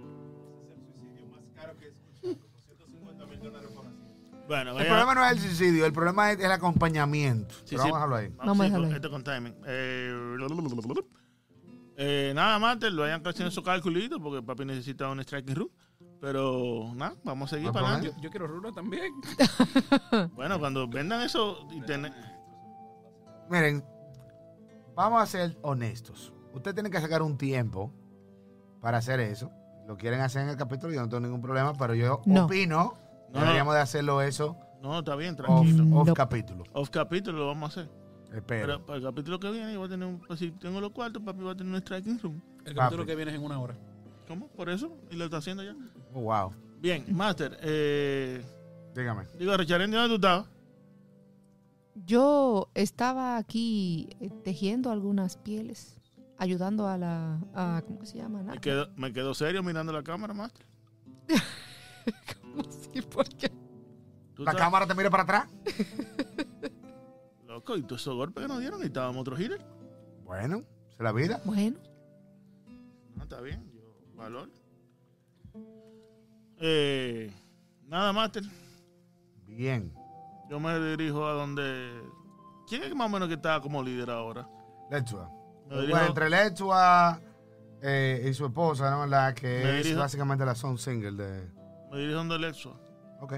Bueno, 4.51 4.77
El 4.81 4.87
problema 4.89 5.15
no 5.15 5.25
es 5.25 5.31
el 5.33 5.39
suicidio, 5.39 5.87
el 5.87 5.93
problema 5.93 6.33
es 6.33 6.41
el 6.41 6.51
acompañamiento. 6.51 7.55
Sí, 7.65 7.77
Pero 7.77 7.85
sí. 7.85 7.89
vamos 7.91 7.93
a 7.93 7.99
dejarlo 7.99 8.17
ahí. 8.17 8.29
Vamos, 8.31 8.47
Vamos 8.47 8.61
a 8.61 8.65
sí, 8.65 8.65
dejarlo 8.71 8.85
con- 8.87 8.93
ahí. 8.93 8.97
esto 8.97 9.11
con 9.13 9.23
timing. 9.25 9.55
Eh, 9.65 10.37
eh, 11.97 12.33
nada 12.35 12.59
más, 12.59 12.79
te 12.81 12.91
lo 12.91 13.05
hayan 13.05 13.23
haciendo 13.25 13.53
su 13.53 13.63
calculito 13.63 14.19
porque 14.21 14.43
papi 14.45 14.65
necesita 14.65 15.09
un 15.09 15.21
striking 15.23 15.55
room. 15.55 15.69
Pero 16.21 16.91
nada, 16.97 17.15
vamos 17.23 17.53
a 17.53 17.57
seguir 17.57 17.71
para 17.73 17.87
adelante. 17.95 18.13
Yo, 18.17 18.23
yo 18.25 18.31
quiero 18.31 18.47
Runa 18.49 18.73
también. 18.73 19.13
Bueno, 20.35 20.59
cuando 20.59 20.89
vendan 20.89 21.23
eso 21.23 21.67
y 21.71 21.81
tener. 21.83 22.13
Miren, 23.49 23.85
vamos 24.97 25.23
a 25.23 25.27
ser 25.27 25.57
honestos. 25.63 26.33
Usted 26.53 26.75
tiene 26.75 26.91
que 26.91 27.01
sacar 27.01 27.23
un 27.23 27.39
tiempo 27.39 27.93
para 28.81 28.99
hacer 28.99 29.21
eso. 29.21 29.51
Lo 29.87 29.97
quieren 29.97 30.21
hacer 30.21 30.43
en 30.43 30.49
el 30.49 30.57
capítulo, 30.57 30.93
yo 30.93 31.01
no 31.03 31.09
tengo 31.09 31.21
ningún 31.21 31.41
problema, 31.41 31.73
pero 31.75 31.95
yo 31.95 32.21
No. 32.27 32.47
opino 32.47 32.95
No. 33.33 33.41
deberíamos 33.41 33.75
de 33.75 33.81
hacerlo 33.81 34.23
eso 34.23 34.57
No, 34.83 34.99
está 34.99 35.15
bien, 35.17 35.35
off, 35.39 35.47
tranquilo. 35.47 35.85
Mm. 35.85 35.93
off 35.97 36.09
No. 36.09 36.15
capítulo. 36.15 36.65
Off 36.73 36.91
capítulo 36.91 37.39
lo 37.39 37.47
vamos 37.49 37.77
a 37.77 37.81
hacer. 37.81 37.93
Espero. 38.35 38.67
Pero 38.67 38.87
para 38.87 38.97
el 38.99 39.05
capítulo 39.05 39.41
que 39.41 39.51
viene, 39.51 39.73
yo 39.73 39.79
voy 39.81 39.87
a 39.89 39.91
tener 39.91 40.07
un. 40.09 40.21
pues, 40.21 40.39
si 40.39 40.51
tengo 40.53 40.81
los 40.81 40.93
cuartos, 40.93 41.23
papi 41.23 41.43
va 41.43 41.53
a 41.53 41.57
tener 41.57 41.73
un 41.73 41.81
striking 41.81 42.19
room. 42.21 42.41
El 42.65 42.75
capítulo 42.75 43.03
Papi. 43.03 43.07
que 43.07 43.17
viene 43.17 43.31
es 43.33 43.37
en 43.39 43.45
una 43.45 43.59
hora. 43.59 43.75
¿Cómo? 44.29 44.47
¿Por 44.49 44.71
eso? 44.71 44.97
¿Y 45.11 45.17
lo 45.17 45.25
está 45.25 45.39
haciendo 45.39 45.63
ya? 45.65 45.75
Oh, 46.15 46.21
wow. 46.23 46.53
Bien, 46.81 47.05
Master. 47.11 47.59
Eh, 47.63 48.43
Dígame. 48.95 49.25
digo, 49.39 49.57
Richard, 49.57 49.81
¿dónde 49.81 50.09
tú 50.09 50.15
estabas? 50.15 50.47
Yo 52.07 52.71
estaba 52.75 53.37
aquí 53.37 54.09
eh, 54.21 54.31
tejiendo 54.45 54.91
algunas 54.93 55.37
pieles, 55.37 55.99
ayudando 56.39 56.87
a 56.87 56.97
la. 56.97 57.41
A, 57.55 57.83
¿Cómo 57.87 57.99
que 57.99 58.07
se 58.07 58.19
llama? 58.19 58.43
Me 58.43 58.59
quedo, 58.59 58.89
me 58.97 59.13
quedo 59.13 59.35
serio 59.35 59.63
mirando 59.63 59.93
la 59.93 60.03
cámara, 60.03 60.33
Master. 60.33 60.65
¿Cómo 62.43 62.63
así? 62.69 63.03
¿Por 63.03 63.29
qué? 63.29 63.51
¿Tú 64.35 64.45
La 64.45 64.55
cámara 64.55 64.87
te 64.87 64.95
mira 64.95 65.11
para 65.11 65.23
atrás. 65.25 65.49
Loco, 67.47 67.77
y 67.77 67.83
todos 67.83 68.01
esos 68.03 68.15
golpes 68.15 68.43
que 68.43 68.49
nos 68.49 68.61
dieron, 68.61 68.79
necesitábamos 68.81 69.21
otro 69.23 69.39
hitter. 69.39 69.61
Bueno, 70.25 70.63
es 70.93 71.01
la 71.01 71.13
vida. 71.13 71.41
Bueno, 71.45 71.79
No, 73.17 73.23
está 73.23 73.41
bien, 73.41 73.71
yo 73.73 73.95
valor. 74.15 74.49
Eh, 76.59 77.33
nada, 77.87 78.13
Master. 78.13 78.43
Bien. 79.47 79.93
Yo 80.49 80.61
me 80.61 80.79
dirijo 80.79 81.27
a 81.27 81.33
donde. 81.33 81.91
¿Quién 82.69 82.83
es 82.85 82.95
más 82.95 83.07
o 83.07 83.11
menos 83.11 83.29
que 83.29 83.35
está 83.35 83.61
como 83.61 83.83
líder 83.83 84.11
ahora? 84.11 84.49
Lechua. 84.91 85.31
Me 85.69 85.77
dirijo- 85.83 86.07
entre 86.07 86.31
Lechua 86.31 87.21
eh, 87.83 88.27
y 88.31 88.35
su 88.35 88.47
esposa, 88.47 88.91
¿no? 88.91 89.07
La 89.07 89.35
que 89.35 89.47
Me 89.65 89.81
es 89.81 89.87
dirijo- 89.87 90.01
básicamente 90.01 90.45
la 90.45 90.55
son 90.55 90.79
single 90.79 91.13
de. 91.13 91.60
Me 91.91 91.99
dirijo 91.99 92.19
donde 92.19 92.37
el 92.37 92.45
exo. 92.45 92.79
Ok. 93.21 93.33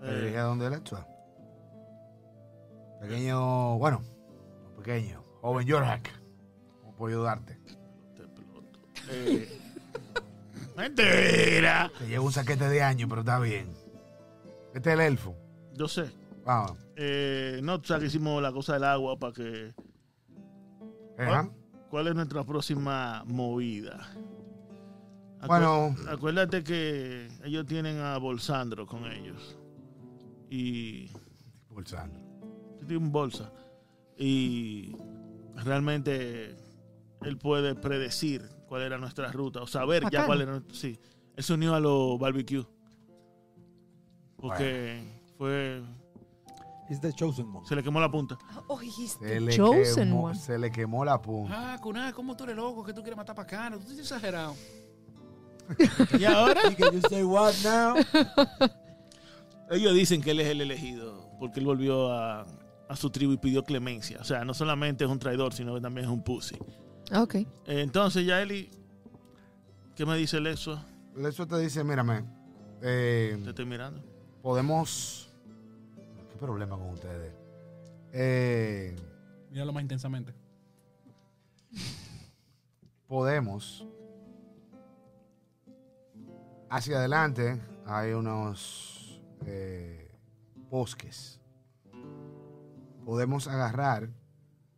¿Te 0.00 0.06
Eh, 0.06 0.14
diriges 0.14 0.38
a 0.38 0.42
donde 0.44 0.66
el 0.66 0.72
Exua? 0.74 1.06
Pequeño, 3.00 3.76
bueno, 3.78 4.02
no 4.62 4.74
pequeño, 4.76 5.22
joven 5.42 5.66
Yorhack. 5.66 6.10
¿Cómo 6.80 6.94
puedo 6.96 7.16
ayudarte? 7.16 7.58
te 8.16 8.22
exploto. 8.22 8.78
Eh, 9.10 9.58
mentira. 10.76 11.90
Te 11.98 12.06
llevo 12.08 12.26
un 12.26 12.32
saquete 12.32 12.68
de 12.68 12.82
años, 12.82 13.08
pero 13.08 13.20
está 13.22 13.38
bien. 13.40 13.74
Este 14.74 14.90
es 14.90 14.94
el 14.94 15.00
elfo. 15.00 15.34
Yo 15.74 15.88
sé. 15.88 16.10
Vamos. 16.44 16.78
Eh, 16.96 17.60
no, 17.62 17.80
tú 17.80 17.88
sabes 17.88 18.02
que 18.02 18.06
hicimos 18.08 18.40
la 18.42 18.52
cosa 18.52 18.74
del 18.74 18.84
agua 18.84 19.18
para 19.18 19.32
que. 19.32 19.74
¿Cuál 21.90 22.06
es 22.06 22.14
nuestra 22.14 22.44
próxima 22.44 23.22
movida? 23.26 23.98
Bueno, 25.46 25.94
Acuérdate 26.08 26.62
que 26.62 27.28
ellos 27.44 27.66
tienen 27.66 27.98
a 27.98 28.18
Bolsandro 28.18 28.86
con 28.86 29.04
ellos. 29.10 29.56
Y. 30.50 31.10
pulsando. 31.68 32.18
Tiene 32.78 32.96
un 32.96 33.12
bolsa. 33.12 33.52
Y 34.18 34.94
realmente 35.56 36.56
él 37.22 37.38
puede 37.38 37.74
predecir 37.74 38.42
cuál 38.68 38.82
era 38.82 38.98
nuestra 38.98 39.30
ruta 39.32 39.62
o 39.62 39.66
saber 39.66 40.04
ya 40.10 40.26
cuál 40.26 40.42
era. 40.42 40.52
nuestra- 40.52 40.74
Sí. 40.74 40.98
Él 41.36 41.44
se 41.44 41.54
unió 41.54 41.74
a 41.74 41.80
los 41.80 42.18
barbecue. 42.18 42.66
Porque 44.36 45.02
fue. 45.38 45.82
He's 46.88 47.00
the 47.00 47.12
chosen 47.12 47.46
one. 47.54 47.66
Se 47.66 47.76
le 47.76 47.82
quemó 47.84 48.00
la 48.00 48.10
punta. 48.10 48.36
Oh, 48.66 48.80
he's 48.80 49.12
Se 49.12 49.18
the 49.24 49.40
le, 49.40 49.56
chosen 49.56 50.08
quemó, 50.08 50.24
one. 50.24 50.34
se 50.38 50.58
le 50.58 50.72
quemó 50.72 51.04
la 51.04 51.22
punta. 51.22 51.74
Ah, 51.74 51.78
Kuná, 51.80 52.12
¿cómo 52.12 52.36
tú 52.36 52.44
eres 52.44 52.56
loco? 52.56 52.82
Que 52.84 52.92
tú 52.92 53.00
quieres 53.02 53.16
matar 53.16 53.36
para 53.36 53.46
acá. 53.46 53.70
Tú 53.76 53.78
estás 53.82 53.98
exagerado. 53.98 54.54
Y 56.18 56.24
ahora 56.24 56.60
Y 56.70 56.74
que 56.74 56.84
you 56.92 57.00
say 57.08 57.22
what 57.22 57.54
now? 57.64 57.94
ellos 59.70 59.94
dicen 59.94 60.20
que 60.22 60.32
él 60.32 60.40
es 60.40 60.48
el 60.48 60.60
elegido. 60.60 61.28
Porque 61.38 61.60
él 61.60 61.66
volvió 61.66 62.12
a, 62.12 62.46
a 62.88 62.96
su 62.96 63.10
tribu 63.10 63.32
y 63.32 63.38
pidió 63.38 63.62
clemencia. 63.64 64.18
O 64.20 64.24
sea, 64.24 64.44
no 64.44 64.52
solamente 64.54 65.04
es 65.04 65.10
un 65.10 65.18
traidor, 65.18 65.54
sino 65.54 65.74
que 65.74 65.80
también 65.80 66.06
es 66.06 66.12
un 66.12 66.22
pussy. 66.22 66.56
Ok. 67.14 67.36
Entonces, 67.66 68.26
ya 68.26 68.40
Eli, 68.42 68.70
¿qué 69.96 70.04
me 70.06 70.16
dice 70.16 70.36
el 70.38 70.46
eso? 70.46 70.84
Eso 71.16 71.46
te 71.46 71.58
dice, 71.58 71.82
mírame, 71.82 72.24
eh, 72.82 73.38
Te 73.42 73.50
estoy 73.50 73.64
mirando. 73.66 74.02
podemos... 74.42 75.28
¿Qué 76.30 76.36
problema 76.38 76.76
con 76.78 76.90
ustedes? 76.90 77.32
Eh, 78.12 78.96
Míralo 79.50 79.72
más 79.72 79.82
intensamente. 79.82 80.32
podemos... 83.06 83.84
Hacia 86.70 86.98
adelante 86.98 87.60
hay 87.84 88.12
unos 88.12 89.20
eh, 89.44 90.16
bosques. 90.70 91.40
Podemos 93.04 93.48
agarrar 93.48 94.08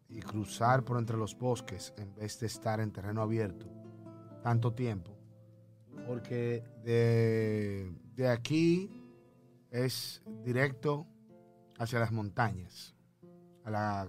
y 0.08 0.20
cruzar 0.20 0.84
por 0.84 0.98
entre 0.98 1.18
los 1.18 1.38
bosques 1.38 1.92
en 1.98 2.14
vez 2.14 2.40
de 2.40 2.46
estar 2.46 2.80
en 2.80 2.92
terreno 2.92 3.20
abierto 3.20 3.66
tanto 4.42 4.72
tiempo. 4.72 5.12
Porque 6.06 6.64
de, 6.82 7.94
de 8.14 8.28
aquí 8.28 8.90
es 9.70 10.22
directo 10.44 11.06
hacia 11.78 12.00
las 12.00 12.10
montañas, 12.10 12.96
a 13.64 13.70
la 13.70 14.08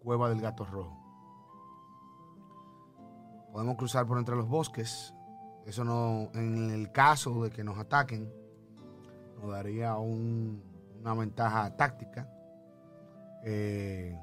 cueva 0.00 0.28
del 0.28 0.42
gato 0.42 0.66
rojo. 0.66 0.98
Podemos 3.52 3.76
cruzar 3.76 4.06
por 4.06 4.18
entre 4.18 4.36
los 4.36 4.48
bosques. 4.48 5.14
Eso 5.66 5.84
no, 5.84 6.28
en 6.34 6.70
el 6.70 6.90
caso 6.92 7.44
de 7.44 7.50
que 7.50 7.62
nos 7.64 7.78
ataquen, 7.78 8.32
nos 9.40 9.50
daría 9.50 9.96
un- 9.96 10.62
una 11.00 11.14
ventaja 11.14 11.76
táctica. 11.76 12.28
Eh, 13.44 14.16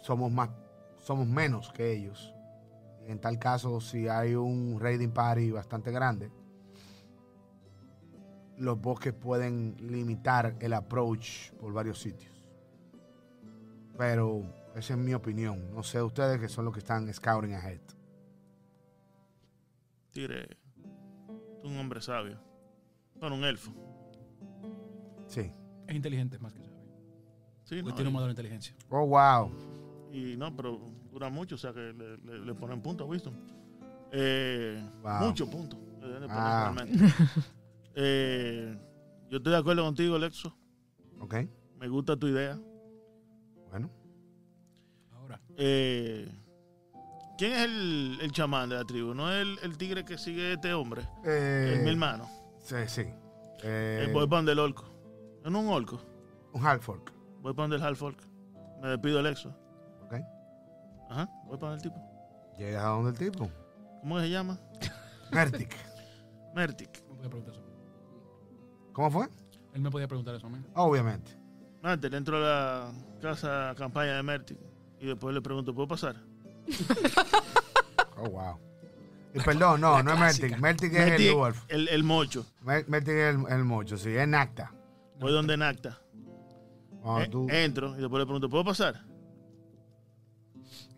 somos 0.00 0.30
más, 0.30 0.50
somos 0.98 1.26
menos 1.26 1.72
que 1.72 1.92
ellos. 1.92 2.34
En 3.06 3.18
tal 3.20 3.38
caso, 3.38 3.80
si 3.80 4.08
hay 4.08 4.34
un 4.34 4.78
raiding 4.80 5.12
party 5.12 5.50
bastante 5.50 5.90
grande, 5.90 6.30
los 8.56 8.80
bosques 8.80 9.14
pueden 9.14 9.76
limitar 9.78 10.56
el 10.60 10.72
approach 10.74 11.52
por 11.60 11.72
varios 11.72 12.00
sitios. 12.00 12.44
Pero 13.96 14.42
esa 14.74 14.94
es 14.94 14.98
mi 14.98 15.14
opinión. 15.14 15.72
No 15.72 15.82
sé 15.82 16.02
ustedes 16.02 16.40
que 16.40 16.48
son 16.48 16.64
los 16.64 16.74
que 16.74 16.80
están 16.80 17.12
scouting 17.12 17.54
ahead. 17.54 17.80
Tire. 20.18 20.48
Tú 21.62 21.68
un 21.68 21.76
hombre 21.78 22.00
sabio. 22.00 22.40
Bueno, 23.20 23.36
un 23.36 23.44
elfo. 23.44 23.70
Sí. 25.28 25.52
Es 25.86 25.94
inteligente 25.94 26.40
más 26.40 26.52
que 26.52 26.60
sabio. 26.64 26.76
Sí, 27.62 27.80
no, 27.84 27.94
tiene 27.94 28.08
un 28.08 28.14
modelo 28.14 28.26
de 28.26 28.32
inteligencia. 28.32 28.74
Oh, 28.90 29.06
wow. 29.06 29.52
Y 30.12 30.36
no, 30.36 30.56
pero 30.56 30.80
dura 31.12 31.28
mucho, 31.28 31.54
o 31.54 31.58
sea 31.58 31.72
que 31.72 31.92
le, 31.92 32.16
le- 32.18 32.44
le 32.44 32.54
ponen 32.54 32.80
punto 32.82 33.04
a 33.04 33.06
Wisdom. 33.06 33.34
Eh, 34.10 34.82
Wow. 35.04 35.28
Mucho 35.28 35.48
punto. 35.48 35.78
le 36.00 36.06
deben 36.08 36.22
de 36.22 36.26
poner 36.26 36.40
Ah. 36.40 36.74
Eh, 37.94 38.76
yo 39.28 39.36
estoy 39.36 39.52
de 39.52 39.58
acuerdo 39.58 39.84
contigo, 39.84 40.18
Lexo. 40.18 40.52
Ok. 41.20 41.34
Me 41.78 41.86
gusta 41.88 42.16
tu 42.16 42.26
idea. 42.26 42.58
Bueno. 43.70 43.88
Ahora, 45.12 45.40
Eh, 45.56 46.28
¿Quién 47.38 47.52
es 47.52 47.58
el, 47.64 48.18
el 48.20 48.32
chamán 48.32 48.68
de 48.68 48.74
la 48.76 48.84
tribu? 48.84 49.14
¿No 49.14 49.30
es 49.32 49.40
el, 49.42 49.58
el 49.62 49.78
tigre 49.78 50.04
que 50.04 50.18
sigue 50.18 50.54
este 50.54 50.74
hombre? 50.74 51.08
Eh, 51.24 51.74
Es 51.76 51.82
mi 51.84 51.90
hermano. 51.90 52.28
Sí, 52.60 52.76
sí. 52.88 53.02
Eh, 53.62 54.06
Eh, 54.08 54.10
voy 54.12 54.26
para 54.26 54.38
donde 54.38 54.52
el 54.52 54.58
orco. 54.58 54.84
¿Es 55.44 55.50
no 55.50 55.60
un 55.60 55.68
orco? 55.68 56.00
un 56.52 56.66
Halfork. 56.66 57.12
Voy 57.40 57.52
para 57.54 57.64
donde 57.68 57.76
el 57.76 57.82
Halfolk. 57.82 58.18
Me 58.82 58.88
despido 58.88 59.18
del 59.18 59.26
Exo. 59.26 59.50
Ok. 60.04 60.14
Ajá, 61.10 61.28
voy 61.46 61.56
para 61.58 61.74
el 61.74 61.82
tipo. 61.82 61.96
Llegas 62.58 62.84
a 62.84 62.88
donde 62.88 63.10
el 63.10 63.18
tipo. 63.18 63.48
¿Cómo 64.00 64.20
se 64.20 64.28
llama? 64.30 64.58
Mertic. 65.32 65.74
Mertic. 66.54 67.02
me 67.08 67.14
podía 67.16 67.30
preguntar 67.30 67.54
eso. 67.54 67.64
¿Cómo 68.92 69.10
fue? 69.10 69.28
Él 69.74 69.80
me 69.82 69.90
podía 69.90 70.08
preguntar 70.08 70.34
eso 70.34 70.46
a 70.46 70.50
mí. 70.50 70.58
Obviamente. 70.74 71.38
Antes 71.82 72.10
le 72.10 72.16
entro 72.16 72.36
a 72.38 72.40
la 72.40 72.92
casa 73.20 73.74
campaña 73.76 74.16
de 74.16 74.22
Mertic 74.24 74.58
y 74.98 75.06
después 75.06 75.32
le 75.34 75.40
pregunto, 75.40 75.72
¿puedo 75.74 75.86
pasar? 75.86 76.16
Oh, 78.20 78.28
wow. 78.30 78.58
Y 79.32 79.38
perdón, 79.40 79.80
no, 79.80 80.02
no 80.02 80.12
es 80.12 80.18
Mertic. 80.18 80.58
Mertic 80.58 80.92
es 80.94 81.20
el 81.20 81.32
dwarf. 81.34 81.64
el, 81.68 81.86
el 81.88 82.02
mocho. 82.02 82.44
Mer- 82.62 82.84
Mertic 82.88 83.10
es 83.14 83.34
el, 83.36 83.46
el 83.52 83.64
mocho, 83.64 83.96
sí. 83.96 84.10
Es 84.10 84.26
Nacta. 84.26 84.72
Voy 85.20 85.30
donde 85.32 85.56
Nacta. 85.56 86.00
Cuando 87.00 87.22
Eh, 87.24 87.28
tú 87.28 87.46
Entro 87.48 87.96
y 87.96 88.00
después 88.00 88.18
le 88.20 88.26
pregunto, 88.26 88.48
¿puedo 88.48 88.64
pasar? 88.64 89.04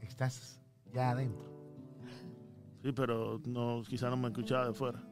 estás 0.00 0.60
ya 0.94 1.10
adentro. 1.10 1.44
Sí, 2.82 2.92
pero 2.92 3.38
no, 3.44 3.82
quizá 3.86 4.08
no 4.08 4.16
me 4.16 4.28
escuchaba 4.28 4.66
de 4.68 4.72
fuera. 4.72 5.02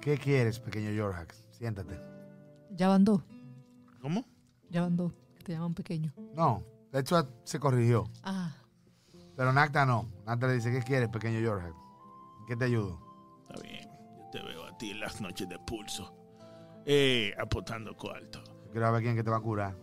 ¿Qué 0.00 0.18
quieres, 0.18 0.58
pequeño 0.58 0.90
Yorhax? 0.90 1.44
Siéntate. 1.50 1.98
Ya 2.70 2.88
van 2.88 3.04
dos. 3.04 3.22
¿Cómo? 4.00 4.24
Ya 4.70 4.82
van 4.82 4.96
dos. 4.96 5.12
Que 5.36 5.44
te 5.44 5.52
llaman 5.52 5.74
pequeño. 5.74 6.12
No, 6.34 6.62
de 6.92 7.00
hecho 7.00 7.28
se 7.44 7.58
corrigió. 7.58 8.04
Ah. 8.22 8.54
Pero 9.36 9.52
Nacta 9.52 9.86
no. 9.86 10.10
Nacta 10.26 10.46
le 10.46 10.54
dice, 10.54 10.70
¿qué 10.70 10.82
quieres, 10.82 11.08
pequeño? 11.08 11.38
¿En 11.38 11.74
¿Qué 12.46 12.56
te 12.56 12.66
ayudo? 12.66 13.00
Está 13.48 13.62
bien. 13.62 13.88
Yo 14.18 14.30
te 14.30 14.42
veo 14.42 14.64
a 14.64 14.76
ti 14.76 14.90
en 14.90 15.00
las 15.00 15.20
noches 15.20 15.48
de 15.48 15.58
pulso. 15.60 16.14
Eh, 16.84 17.32
apostando 17.38 17.96
cuarto. 17.96 18.42
Quiero 18.72 18.92
ver 18.92 19.02
quién 19.02 19.16
que 19.16 19.22
te 19.24 19.30
va 19.30 19.38
a 19.38 19.40
curar. 19.40 19.76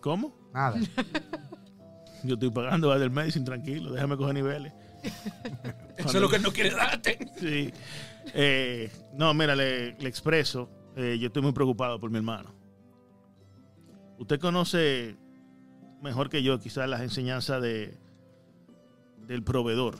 ¿Cómo? 0.00 0.34
Nada. 0.52 0.78
Yo 2.24 2.34
estoy 2.34 2.50
pagando 2.50 2.92
a 2.92 2.98
del 2.98 3.10
medicine 3.10 3.44
tranquilo. 3.44 3.92
Déjame 3.92 4.16
coger 4.16 4.34
niveles. 4.34 4.72
Eso 5.96 6.08
es 6.08 6.14
lo 6.20 6.28
que 6.28 6.36
él 6.36 6.42
no 6.42 6.52
quiere 6.52 6.70
darte. 6.70 7.18
Sí. 7.38 7.72
Eh, 8.34 8.90
no, 9.14 9.34
mira, 9.34 9.56
le, 9.56 9.94
le 9.98 10.08
expreso. 10.08 10.68
eh, 10.96 11.18
yo 11.18 11.26
estoy 11.28 11.42
muy 11.42 11.52
preocupado 11.52 11.98
por 11.98 12.10
mi 12.10 12.18
hermano. 12.18 12.54
Usted 14.18 14.38
conoce 14.38 15.16
mejor 16.02 16.28
que 16.28 16.42
yo 16.42 16.58
quizás 16.58 16.88
las 16.88 17.00
enseñanzas 17.00 17.62
de, 17.62 17.96
del 19.26 19.42
proveedor. 19.42 19.98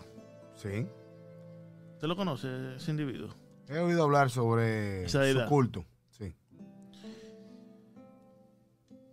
Sí. 0.56 0.86
¿Usted 1.94 2.08
lo 2.08 2.16
conoce, 2.16 2.76
ese 2.76 2.90
individuo? 2.90 3.28
He 3.68 3.78
oído 3.78 4.02
hablar 4.02 4.28
sobre 4.28 5.08
su 5.08 5.46
culto. 5.48 5.84
Sí. 6.10 6.34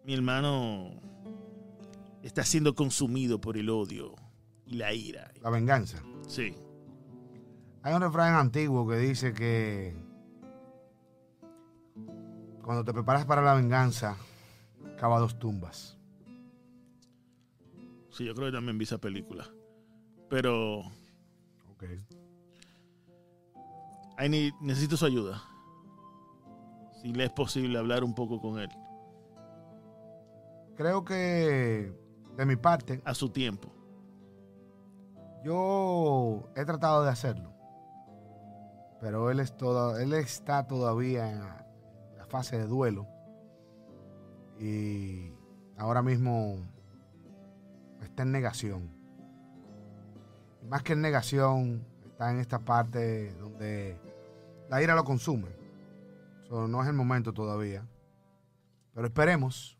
Mi 0.03 0.13
hermano 0.13 0.99
está 2.23 2.43
siendo 2.43 2.73
consumido 2.73 3.39
por 3.39 3.57
el 3.57 3.69
odio 3.69 4.15
y 4.65 4.75
la 4.75 4.91
ira. 4.93 5.31
La 5.41 5.49
venganza. 5.51 6.01
Sí. 6.27 6.55
Hay 7.83 7.93
un 7.93 8.01
refrán 8.01 8.33
antiguo 8.33 8.87
que 8.87 8.97
dice 8.97 9.33
que 9.33 9.95
cuando 12.63 12.83
te 12.83 12.91
preparas 12.91 13.25
para 13.25 13.41
la 13.41 13.53
venganza, 13.53 14.17
cava 14.97 15.19
dos 15.19 15.39
tumbas. 15.39 15.98
Sí, 18.11 18.25
yo 18.25 18.33
creo 18.33 18.47
que 18.47 18.53
también 18.57 18.77
vi 18.77 18.83
esa 18.83 18.97
película. 18.97 19.45
Pero 20.29 20.79
Ok. 21.71 21.83
I 24.21 24.27
need- 24.27 24.53
necesito 24.61 24.97
su 24.97 25.05
ayuda. 25.05 25.41
Si 27.01 27.13
le 27.13 27.23
es 27.25 27.29
posible 27.31 27.77
hablar 27.79 28.03
un 28.03 28.13
poco 28.13 28.41
con 28.41 28.59
él 28.59 28.69
Creo 30.75 31.03
que 31.05 31.93
de 32.35 32.45
mi 32.45 32.55
parte, 32.57 33.01
a 33.05 33.13
su 33.13 33.29
tiempo. 33.29 33.69
yo 35.43 36.49
he 36.55 36.65
tratado 36.65 37.03
de 37.03 37.09
hacerlo. 37.09 37.53
Pero 39.01 39.29
él, 39.31 39.39
es 39.39 39.55
toda, 39.55 40.01
él 40.03 40.13
está 40.13 40.67
todavía 40.67 41.31
en 41.31 41.39
la 42.17 42.25
fase 42.27 42.57
de 42.57 42.65
duelo. 42.67 43.07
Y 44.59 45.31
ahora 45.77 46.01
mismo 46.01 46.57
está 48.03 48.23
en 48.23 48.31
negación. 48.31 48.89
Más 50.67 50.83
que 50.83 50.93
en 50.93 51.01
negación, 51.01 51.85
está 52.05 52.31
en 52.31 52.39
esta 52.39 52.59
parte 52.59 53.33
donde 53.35 53.97
la 54.69 54.81
ira 54.83 54.95
lo 54.95 55.03
consume. 55.03 55.49
So, 56.47 56.67
no 56.67 56.81
es 56.81 56.87
el 56.87 56.93
momento 56.93 57.33
todavía. 57.33 57.87
Pero 58.93 59.07
esperemos 59.07 59.77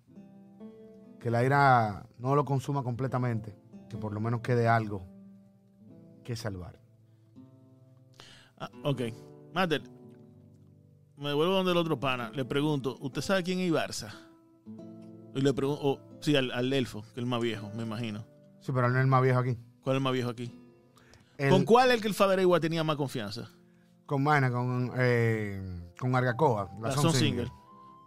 que 1.20 1.30
la 1.30 1.44
ira 1.44 2.06
no 2.18 2.36
lo 2.36 2.46
consuma 2.46 2.84
completamente. 2.84 3.56
Que 3.90 3.98
por 3.98 4.14
lo 4.14 4.20
menos 4.20 4.42
quede 4.42 4.68
algo 4.68 5.06
que 6.24 6.36
salvar. 6.36 6.80
Ah, 8.58 8.70
ok. 8.84 9.02
Mater, 9.54 9.82
me 11.18 11.34
vuelvo 11.34 11.56
donde 11.56 11.72
el 11.72 11.78
otro 11.78 12.00
pana. 12.00 12.32
Le 12.34 12.46
pregunto, 12.46 12.98
¿usted 13.02 13.22
sabe 13.22 13.44
quién 13.44 13.60
es 13.60 13.68
Ibarza? 13.68 14.29
Y 15.36 15.42
le 15.42 15.54
pregunto, 15.54 15.80
oh, 15.84 16.00
sí, 16.22 16.36
al, 16.36 16.52
al 16.52 16.72
elfo, 16.74 17.02
que 17.02 17.08
es 17.10 17.18
el 17.18 17.26
más 17.26 17.40
viejo, 17.42 17.70
me 17.76 17.84
imagino. 17.84 18.26
Sí, 18.62 18.72
pero 18.74 18.88
él 18.88 18.94
no 18.94 19.00
es 19.00 19.04
el 19.04 19.10
más 19.10 19.22
viejo 19.22 19.40
aquí. 19.40 19.58
¿Cuál 19.82 19.96
es 19.96 19.98
el 20.00 20.04
más 20.04 20.14
viejo 20.14 20.30
aquí? 20.30 20.56
El- 21.38 21.50
¿Con 21.52 21.66
cuál 21.66 21.90
es 21.90 21.96
el 21.96 22.02
que 22.02 22.08
el 22.10 22.14
Father 22.14 22.40
Igual 22.40 22.60
tenía 22.62 22.84
más 22.84 22.96
confianza? 22.98 23.50
Con 24.06 24.24
Vaina, 24.24 24.52
con, 24.52 24.92
eh, 24.98 25.92
con 26.00 26.16
Argacoa. 26.16 26.70
La 26.82 26.92
Son 26.92 27.14
Single. 27.14 27.52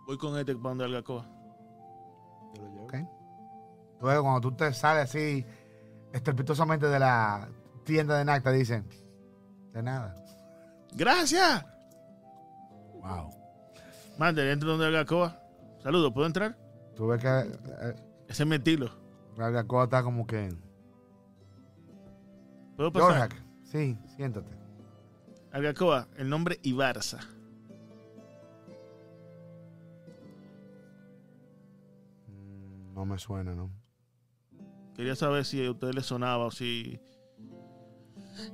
Voy 0.06 0.18
con 0.18 0.37
este 0.38 0.54
para 0.56 0.70
donde 0.70 0.85
Algacoa. 0.85 1.26
Ok. 2.80 2.94
Luego, 4.00 4.22
cuando 4.24 4.40
tú 4.40 4.52
te 4.56 4.72
sales 4.74 5.04
así, 5.04 5.46
estrepitosamente 6.12 6.87
de 6.88 6.98
la 6.98 7.48
tienda 7.85 8.18
de 8.18 8.24
Nacta, 8.24 8.50
dicen, 8.50 8.87
de 9.72 9.82
nada. 9.82 10.14
¡Gracias! 10.94 11.64
Wow. 13.00 13.30
Mater, 14.18 14.48
entra 14.48 14.68
donde 14.70 14.87
Algacoa. 14.87 15.40
Saludos, 15.82 16.12
¿puedo 16.12 16.26
entrar? 16.26 16.56
Tú 16.94 17.07
ves 17.07 17.20
que 17.20 17.28
eh, 17.28 17.94
Ese 18.28 18.42
es 18.42 18.48
mi 18.48 18.57
estilo. 18.57 18.90
Argacoa 19.38 19.85
está 19.85 20.02
como 20.02 20.26
que... 20.26 20.55
¿Puedo 22.76 22.92
pasar? 22.92 23.31
Sí, 23.62 23.98
siéntate. 24.16 24.50
Algacoa, 25.52 26.09
el 26.16 26.28
nombre 26.28 26.59
Ibarza. 26.62 27.20
Mm, 32.28 32.94
No 32.94 33.05
me 33.05 33.18
suena, 33.18 33.55
¿no? 33.55 33.70
Quería 34.94 35.16
saber 35.16 35.44
si 35.44 35.64
a 35.64 35.70
usted 35.70 35.94
le 35.94 36.02
sonaba 36.02 36.46
o 36.46 36.50
si. 36.50 37.00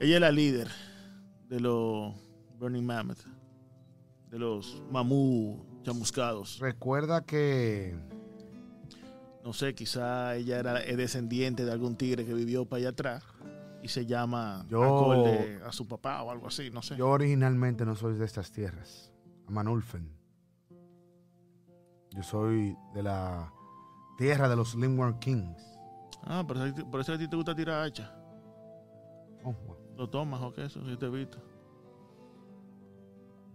Ella 0.01 0.15
es 0.17 0.21
la 0.21 0.31
líder 0.31 0.69
de 1.49 1.61
los 1.61 2.15
Burning 2.59 2.85
Mammoth, 2.85 3.25
de 4.31 4.39
los 4.39 4.83
mamú 4.91 5.65
chamuscados. 5.83 6.59
Recuerda 6.61 7.25
que... 7.25 7.97
No 9.45 9.53
sé, 9.53 9.75
quizá 9.75 10.35
ella 10.37 10.59
era 10.59 10.81
es 10.83 10.97
descendiente 10.97 11.65
de 11.65 11.73
algún 11.73 11.97
tigre 11.97 12.27
que 12.27 12.35
vivió 12.35 12.65
para 12.67 12.79
allá 12.81 12.89
atrás 12.91 13.25
y 13.83 13.89
se 13.89 14.05
llama 14.05 14.67
Yo- 14.69 14.83
acorde 14.83 15.61
a 15.65 15.73
su 15.73 15.87
papá 15.87 16.23
o 16.23 16.31
algo 16.31 16.49
así, 16.49 16.71
no 16.71 16.83
sé. 16.83 16.97
Yo 16.97 17.09
originalmente 17.09 17.87
no 17.87 17.95
soy 17.95 18.19
de 18.19 18.25
estas 18.25 18.51
tierras. 18.53 19.13
Amanulfen. 19.47 20.11
Yo 22.11 22.23
soy 22.23 22.77
de 22.95 23.03
la 23.03 23.53
tierra 24.19 24.49
de 24.49 24.57
los 24.57 24.75
Limworm 24.75 25.19
Kings. 25.21 25.63
Ah, 26.25 26.45
por 26.47 26.57
eso, 26.57 26.91
por 26.91 27.01
eso 27.01 27.13
a 27.13 27.19
ti 27.19 27.29
te 27.29 27.37
gusta 27.37 27.55
tirar 27.55 27.85
hacha. 27.85 28.13
Oh, 29.45 29.55
Lo 29.97 30.11
tomas 30.11 30.43
o 30.43 30.53
qué, 30.53 30.65
eso 30.65 30.85
sí 30.85 30.97
te 30.97 31.07
he 31.07 31.11
visto. 31.11 31.39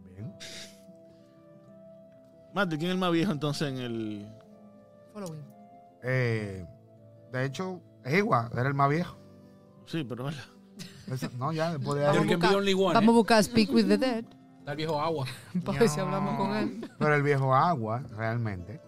bien. 0.09 0.33
Mate, 2.53 2.77
¿quién 2.77 2.89
es 2.89 2.93
el 2.93 2.99
más 2.99 3.11
viejo 3.11 3.31
entonces 3.31 3.67
en 3.69 3.77
el. 3.79 4.27
Following. 5.11 5.43
Eh, 6.03 6.65
de 7.31 7.45
hecho, 7.45 7.81
es 8.03 8.13
igual, 8.17 8.49
era 8.53 8.67
el 8.67 8.73
más 8.73 8.89
viejo. 8.89 9.17
Sí, 9.85 10.03
pero. 10.03 10.29
Ese- 11.07 11.29
no, 11.37 11.51
ya, 11.51 11.73
después 11.77 11.99
de 11.99 12.05
ahí. 12.07 12.17
buscar- 12.27 12.55
only 12.55 12.73
one, 12.73 12.93
Vamos 12.93 13.09
a 13.09 13.11
¿eh? 13.11 13.15
buscar 13.15 13.43
Speak 13.43 13.71
with 13.73 13.87
the 13.87 13.97
Dead. 13.97 14.25
Está 14.59 14.71
el 14.71 14.77
viejo 14.77 14.99
agua. 15.01 15.25
Para 15.65 15.79
ver 15.79 15.89
si 15.89 15.99
hablamos 15.99 16.37
con 16.37 16.55
él. 16.55 16.89
Pero 16.97 17.15
el 17.15 17.23
viejo 17.23 17.53
agua, 17.53 18.01
realmente. 18.15 18.79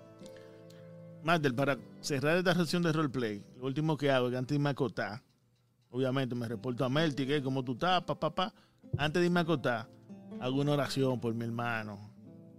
Martel, 1.23 1.55
para 1.55 1.77
cerrar 2.01 2.37
esta 2.37 2.53
sesión 2.55 2.83
de 2.83 2.93
roleplay, 2.93 3.43
lo 3.57 3.65
último 3.65 3.97
que 3.97 4.11
hago 4.11 4.27
es 4.27 4.31
que 4.31 4.37
antes 4.37 4.49
de 4.49 4.55
irme 4.55 4.69
a 4.69 4.71
acotar, 4.73 5.21
obviamente 5.89 6.35
me 6.35 6.47
reporto 6.47 6.85
a 6.85 6.89
Melty, 6.89 7.25
que 7.25 7.41
como 7.41 7.63
tú 7.63 7.73
estás, 7.73 8.03
papá, 8.03 8.29
papá. 8.33 8.53
Antes 8.97 9.19
de 9.21 9.25
irme 9.25 9.39
a 9.39 9.43
acotar, 9.43 9.87
hago 10.39 10.61
una 10.61 10.73
oración 10.73 11.19
por 11.19 11.33
mi 11.33 11.43
hermano, 11.45 11.99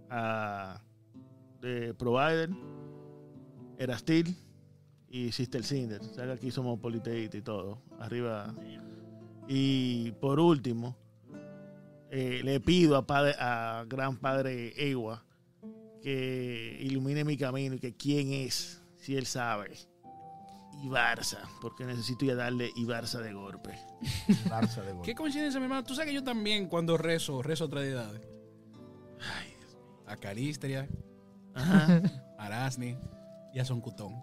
a 0.09 0.81
de 1.61 1.93
Provider, 1.95 2.49
Erastil 3.77 4.37
y 5.09 5.31
Sister 5.31 5.63
Cinder. 5.63 6.01
O 6.01 6.13
sea 6.13 6.25
que 6.25 6.31
aquí 6.31 6.51
somos 6.51 6.79
politeístas 6.79 7.39
y 7.39 7.41
todo. 7.43 7.81
Arriba. 7.99 8.53
Y 9.47 10.11
por 10.13 10.39
último, 10.39 10.95
eh, 12.11 12.41
le 12.43 12.59
pido 12.59 12.97
a, 12.97 13.05
padre, 13.05 13.35
a 13.39 13.85
gran 13.87 14.17
padre 14.17 14.73
Ewa 14.89 15.23
que 16.01 16.77
ilumine 16.81 17.23
mi 17.23 17.37
camino 17.37 17.75
y 17.75 17.79
que 17.79 17.95
quién 17.95 18.31
es, 18.31 18.81
si 18.97 19.15
él 19.15 19.25
sabe. 19.25 19.77
Ibarza, 20.83 21.39
porque 21.59 21.85
necesito 21.85 22.23
ya 22.23 22.35
darle 22.35 22.71
Ibarza 22.75 23.19
de 23.19 23.33
golpe. 23.33 23.71
Barça 24.49 24.83
de 24.83 24.93
gol. 24.93 25.01
Qué 25.03 25.15
coincidencia, 25.15 25.59
mi 25.59 25.65
hermano. 25.65 25.83
Tú 25.83 25.95
sabes 25.95 26.09
que 26.09 26.13
yo 26.13 26.23
también, 26.23 26.67
cuando 26.67 26.97
rezo, 26.97 27.41
rezo 27.41 27.65
otras 27.65 27.83
deidades. 27.83 28.21
A 30.05 30.15
Calistria, 30.17 30.87
Ajá. 31.55 32.01
a 32.37 32.45
Arasni 32.45 32.95
y 33.53 33.59
a 33.59 33.65
Soncutón. 33.65 34.13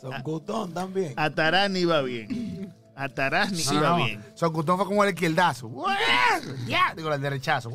Son 0.00 0.22
cutón 0.22 0.72
también. 0.72 1.14
A 1.16 1.30
Tarani 1.30 1.84
va 1.84 2.02
bien. 2.02 2.74
A 2.98 3.08
Tarani 3.08 3.62
no, 3.64 3.80
va 3.82 3.88
no. 3.90 3.96
bien. 4.04 4.24
Socutón 4.34 4.76
fue 4.76 4.84
como 4.86 5.04
el 5.04 5.10
izquierdazo. 5.10 5.70
Ya, 6.66 6.92
digo, 6.96 7.12
el 7.14 7.20
derechazo. 7.20 7.70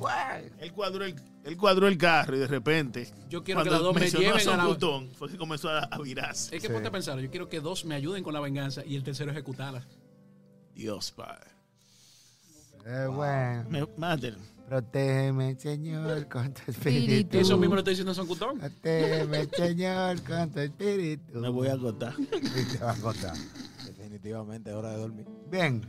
Él 0.60 0.74
cuadró, 0.74 1.06
el, 1.06 1.16
él 1.46 1.56
cuadró 1.56 1.88
el 1.88 1.98
carro 1.98 2.36
y 2.36 2.40
de 2.40 2.48
repente, 2.48 3.10
Yo 3.30 3.42
quiero 3.42 3.64
que 3.64 3.70
cuando 3.70 3.72
las 3.72 3.82
dos 3.82 3.96
me 3.96 4.02
a 4.02 4.08
lleven 4.20 4.50
a 4.50 4.58
la... 4.58 4.80
Son 4.80 5.10
fue 5.14 5.30
que 5.30 5.38
comenzó 5.38 5.70
a, 5.70 5.80
a 5.80 5.98
virarse. 6.00 6.54
Es 6.56 6.62
que 6.62 6.68
Sí. 6.68 6.74
ponte 6.74 6.90
a 6.90 6.92
pensar, 6.92 7.18
yo 7.20 7.30
quiero 7.30 7.48
que 7.48 7.62
dos 7.62 7.86
me 7.86 7.96
ayuden 7.96 8.22
con 8.22 8.34
la 8.34 8.42
venganza 8.42 8.84
y 8.86 8.98
el 8.98 9.04
tercero 9.04 9.32
ejecutarla. 9.32 9.86
Dios, 10.76 11.12
padre. 11.12 11.52
Eh, 12.86 13.08
bueno. 13.10 13.88
Me, 13.98 14.08
Protégeme, 14.68 15.56
Señor, 15.56 16.28
con 16.30 16.54
tu 16.54 16.72
espíritu. 16.72 17.38
Eso 17.38 17.58
mismo 17.58 17.76
lo 17.76 17.80
estoy 17.80 17.92
diciendo 17.92 18.12
a 18.12 18.16
Soncutón. 18.16 18.60
Protégeme, 18.60 19.46
Señor, 19.46 20.22
con 20.24 20.50
tu 20.52 20.60
espíritu. 20.60 21.40
me 21.40 21.50
voy 21.50 21.68
a 21.68 21.74
agotar. 21.74 22.16
Y 22.20 22.78
te 22.78 22.84
va 22.84 22.92
a 22.92 22.96
contar. 22.96 23.36
Definitivamente 23.86 24.70
es 24.70 24.76
hora 24.76 24.92
de 24.92 24.98
dormir. 24.98 25.28
Bien. 25.52 25.82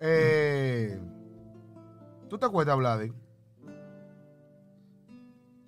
Eh, 0.00 0.98
¿Tú 2.28 2.38
te 2.38 2.46
acuerdas, 2.46 2.76
Vladi? 2.76 3.12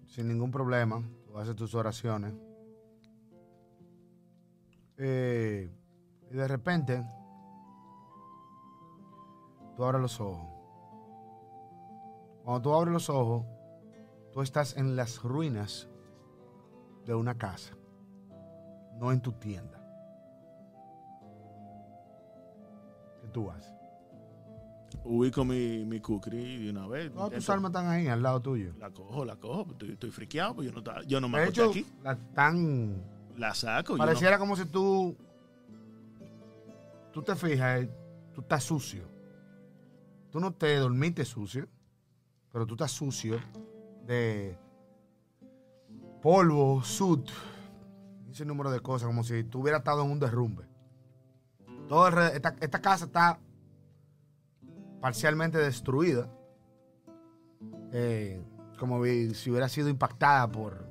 Sin 0.06 0.28
ningún 0.28 0.50
problema. 0.50 1.02
Tú 1.26 1.38
haces 1.38 1.56
tus 1.56 1.74
oraciones. 1.74 2.34
Eh, 4.98 5.70
y 6.30 6.34
de 6.34 6.48
repente, 6.48 7.02
tú 9.76 9.84
abres 9.84 10.02
los 10.02 10.20
ojos. 10.20 10.51
Cuando 12.44 12.62
tú 12.62 12.74
abres 12.74 12.92
los 12.92 13.08
ojos, 13.08 13.44
tú 14.32 14.42
estás 14.42 14.76
en 14.76 14.96
las 14.96 15.22
ruinas 15.22 15.88
de 17.06 17.14
una 17.14 17.36
casa, 17.36 17.74
no 18.98 19.12
en 19.12 19.20
tu 19.20 19.32
tienda. 19.32 19.78
¿Qué 23.20 23.28
tú 23.28 23.50
haces? 23.50 23.72
Ubico 25.04 25.44
mi, 25.44 25.84
mi 25.84 26.00
kukri 26.00 26.64
de 26.64 26.70
una 26.70 26.86
vez. 26.86 27.12
Todas 27.12 27.32
tus 27.32 27.50
armas 27.50 27.70
están 27.70 27.86
ahí, 27.88 28.06
al 28.08 28.22
lado 28.22 28.40
tuyo. 28.40 28.72
La 28.78 28.90
cojo, 28.90 29.24
la 29.24 29.36
cojo. 29.36 29.66
Estoy, 29.72 29.92
estoy 29.92 30.10
friqueado, 30.10 30.54
pues 30.56 30.70
yo 30.70 30.80
no, 30.80 31.02
yo 31.02 31.20
no 31.20 31.28
me 31.28 31.40
De 31.40 31.48
hecho, 31.48 31.70
aquí. 31.70 31.86
la 32.02 32.16
tan 32.34 33.02
La 33.36 33.54
saco. 33.54 33.92
yo 33.94 33.98
no- 33.98 34.04
Pareciera 34.04 34.38
como 34.38 34.54
si 34.56 34.66
tú. 34.66 35.16
Tú 37.12 37.22
te 37.22 37.34
fijas, 37.36 37.82
eh, 37.82 37.90
tú 38.34 38.42
estás 38.42 38.62
sucio. 38.64 39.04
Tú 40.30 40.40
no 40.40 40.52
te 40.52 40.76
dormiste 40.76 41.24
sucio, 41.24 41.68
pero 42.52 42.66
tú 42.66 42.74
estás 42.74 42.90
sucio 42.92 43.40
de 44.06 44.56
polvo, 46.20 46.82
sud, 46.82 47.28
ese 48.30 48.44
número 48.44 48.70
de 48.70 48.80
cosas, 48.80 49.06
como 49.08 49.24
si 49.24 49.44
tú 49.44 49.60
hubieras 49.60 49.80
estado 49.80 50.04
en 50.04 50.10
un 50.10 50.18
derrumbe. 50.20 50.64
Todo 51.88 52.06
alrededor- 52.06 52.34
esta, 52.36 52.56
esta 52.60 52.80
casa 52.80 53.04
está 53.06 53.40
parcialmente 55.00 55.58
destruida. 55.58 56.28
eh, 57.94 58.42
como 58.78 59.04
si 59.04 59.50
hubiera 59.50 59.68
sido 59.68 59.88
impactada 59.90 60.50
por 60.50 60.88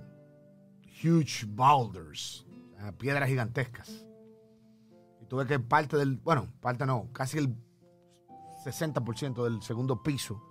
huge 1.04 1.46
boulders, 1.48 2.46
piedras 3.00 3.28
gigantescas. 3.28 4.06
Y 5.20 5.26
tuve 5.26 5.46
que 5.48 5.60
parte 5.60 5.98
del, 5.98 6.18
bueno, 6.18 6.48
parte 6.62 6.86
no, 6.86 7.10
casi 7.12 7.40
el 7.40 7.56
60% 8.64 9.44
del 9.44 9.62
segundo 9.64 10.04
piso 10.04 10.42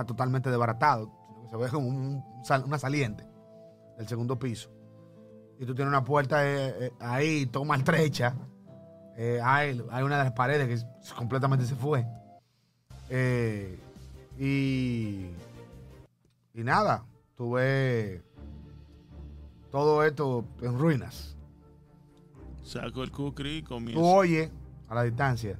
está 0.00 0.06
totalmente 0.06 0.48
desbaratado. 0.50 1.10
Se 1.50 1.56
ve 1.56 1.68
como 1.70 1.88
un- 1.88 2.22
una 2.66 2.78
saliente 2.78 3.24
del 3.96 4.06
segundo 4.06 4.38
piso. 4.38 4.70
Y 5.58 5.66
tú 5.66 5.74
tienes 5.74 5.88
una 5.90 6.04
puerta 6.04 6.46
eh, 6.46 6.86
eh, 6.86 6.92
ahí, 7.00 7.46
todo 7.46 7.64
maltrecha. 7.64 8.34
Eh, 9.16 9.40
hay, 9.42 9.82
hay 9.90 10.02
una 10.04 10.18
de 10.18 10.24
las 10.24 10.32
paredes 10.32 10.68
que 10.80 11.12
completamente 11.16 11.66
se 11.66 11.74
fue. 11.74 12.06
Eh, 13.10 13.76
y, 14.38 15.26
y 16.54 16.62
nada, 16.62 17.04
tuve 17.36 18.22
todo 19.72 20.04
esto 20.04 20.44
en 20.62 20.78
ruinas. 20.78 21.34
Saco 22.62 23.02
el 23.02 23.10
kukri 23.10 23.56
y 23.58 23.62
Tú 23.62 23.68
comienzo. 23.70 24.00
oyes 24.00 24.50
a 24.88 24.94
la 24.94 25.02
distancia 25.02 25.58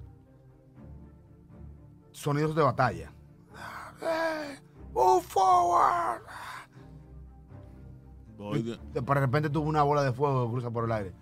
sonidos 2.12 2.54
de 2.54 2.62
batalla. 2.62 3.12
Eh, 4.02 4.58
Move 4.94 5.22
forward. 5.22 6.22
Voy 8.36 8.62
de- 8.62 9.00
repente 9.14 9.50
tuvo 9.50 9.68
una 9.68 9.82
bola 9.82 10.02
de 10.02 10.12
fuego 10.12 10.46
que 10.46 10.52
cruza 10.52 10.70
por 10.70 10.84
el 10.84 10.92
aire. 10.92 11.12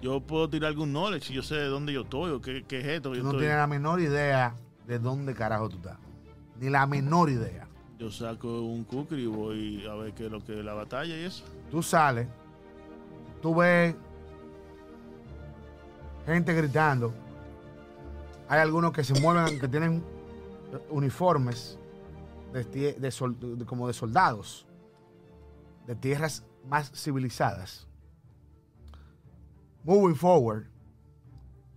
yo 0.00 0.20
puedo 0.20 0.48
tirar 0.48 0.68
algún 0.68 0.90
knowledge 0.92 1.32
y 1.32 1.36
yo 1.36 1.42
sé 1.42 1.56
de 1.56 1.66
dónde 1.66 1.92
yo 1.92 2.02
estoy 2.02 2.30
o 2.30 2.40
qué, 2.40 2.64
qué 2.66 2.78
es 2.80 2.86
esto. 2.86 3.10
que 3.10 3.18
Tú 3.18 3.18
Yo, 3.18 3.22
no 3.24 3.30
estoy- 3.30 3.40
tienes 3.42 3.56
la 3.58 3.66
menor 3.66 4.00
idea 4.00 4.54
de 4.86 4.98
dónde 4.98 5.34
carajo 5.34 5.68
tú 5.68 5.76
estás. 5.76 5.98
Ni 6.60 6.70
la 6.70 6.86
menor 6.86 7.30
idea. 7.30 7.66
yo 7.98 8.10
saco 8.12 8.62
un 8.62 8.84
kukri 8.84 9.24
y 9.24 9.26
voy 9.26 9.84
a 9.86 9.94
ver 9.94 10.14
qué 10.14 10.26
es 10.26 10.30
lo 10.30 10.38
que 10.44 10.56
es 10.58 10.64
la 10.64 10.72
batalla 10.72 11.16
y 11.16 11.24
eso. 11.24 11.44
Tú 11.68 11.82
sales, 11.82 12.28
tú 13.42 13.54
ves 13.56 13.94
gente 16.26 16.54
gritando. 16.54 17.12
Hay 18.48 18.60
algunos 18.60 18.92
que 18.92 19.02
se 19.02 19.20
mueven, 19.20 19.58
que 19.58 19.66
tienen 19.68 20.02
uniformes 20.90 21.78
como 23.66 23.86
de 23.86 23.92
soldados 23.92 24.66
de 25.86 25.94
tierras 25.94 26.44
más 26.66 26.90
civilizadas. 26.92 27.86
Moving 29.84 30.16
forward, 30.16 30.66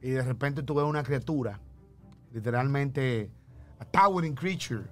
y 0.01 0.09
de 0.09 0.21
repente 0.21 0.63
tú 0.63 0.73
ves 0.75 0.85
una 0.85 1.03
criatura, 1.03 1.59
literalmente, 2.31 3.31
a 3.79 3.85
towering 3.85 4.35
creature. 4.35 4.83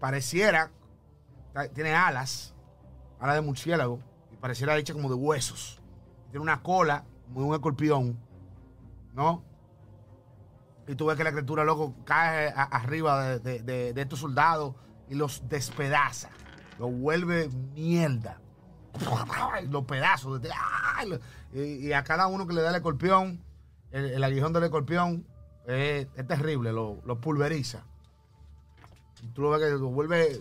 Pareciera, 0.00 0.70
tiene 1.74 1.94
alas, 1.94 2.54
alas 3.20 3.36
de 3.36 3.42
murciélago, 3.42 3.98
y 4.32 4.36
pareciera 4.36 4.76
hecha 4.78 4.94
como 4.94 5.08
de 5.10 5.14
huesos. 5.16 5.80
Tiene 6.30 6.42
una 6.42 6.62
cola, 6.62 7.04
como 7.26 7.40
de 7.40 7.46
un 7.46 7.54
escorpión, 7.54 8.18
¿no? 9.12 9.44
Y 10.88 10.94
tú 10.94 11.06
ves 11.06 11.16
que 11.16 11.24
la 11.24 11.30
criatura, 11.32 11.64
loco, 11.64 11.94
cae 12.04 12.52
arriba 12.54 13.38
de, 13.38 13.62
de- 13.62 14.00
estos 14.00 14.18
soldados 14.18 14.74
y 15.08 15.14
los 15.14 15.48
despedaza. 15.48 16.30
Los 16.78 16.92
vuelve 16.92 17.48
mierda. 17.74 18.40
Los 19.70 19.84
pedazos. 19.84 20.40
Y, 21.54 21.92
a 21.92 22.02
cada 22.02 22.26
uno 22.26 22.46
que 22.46 22.54
le 22.54 22.62
da 22.62 22.70
el 22.70 22.76
escorpión, 22.76 23.42
el, 23.90 24.22
aguijón 24.22 24.52
del 24.52 24.64
escorpión, 24.64 25.26
eh, 25.66 26.08
es 26.16 26.26
terrible, 26.26 26.72
lo, 26.72 27.00
lo 27.04 27.20
pulveriza. 27.20 27.84
Y 29.22 29.28
Tú 29.28 29.42
lo 29.42 29.50
ves 29.50 29.60
que 29.60 29.70
lo 29.70 29.88
vuelve, 29.88 30.40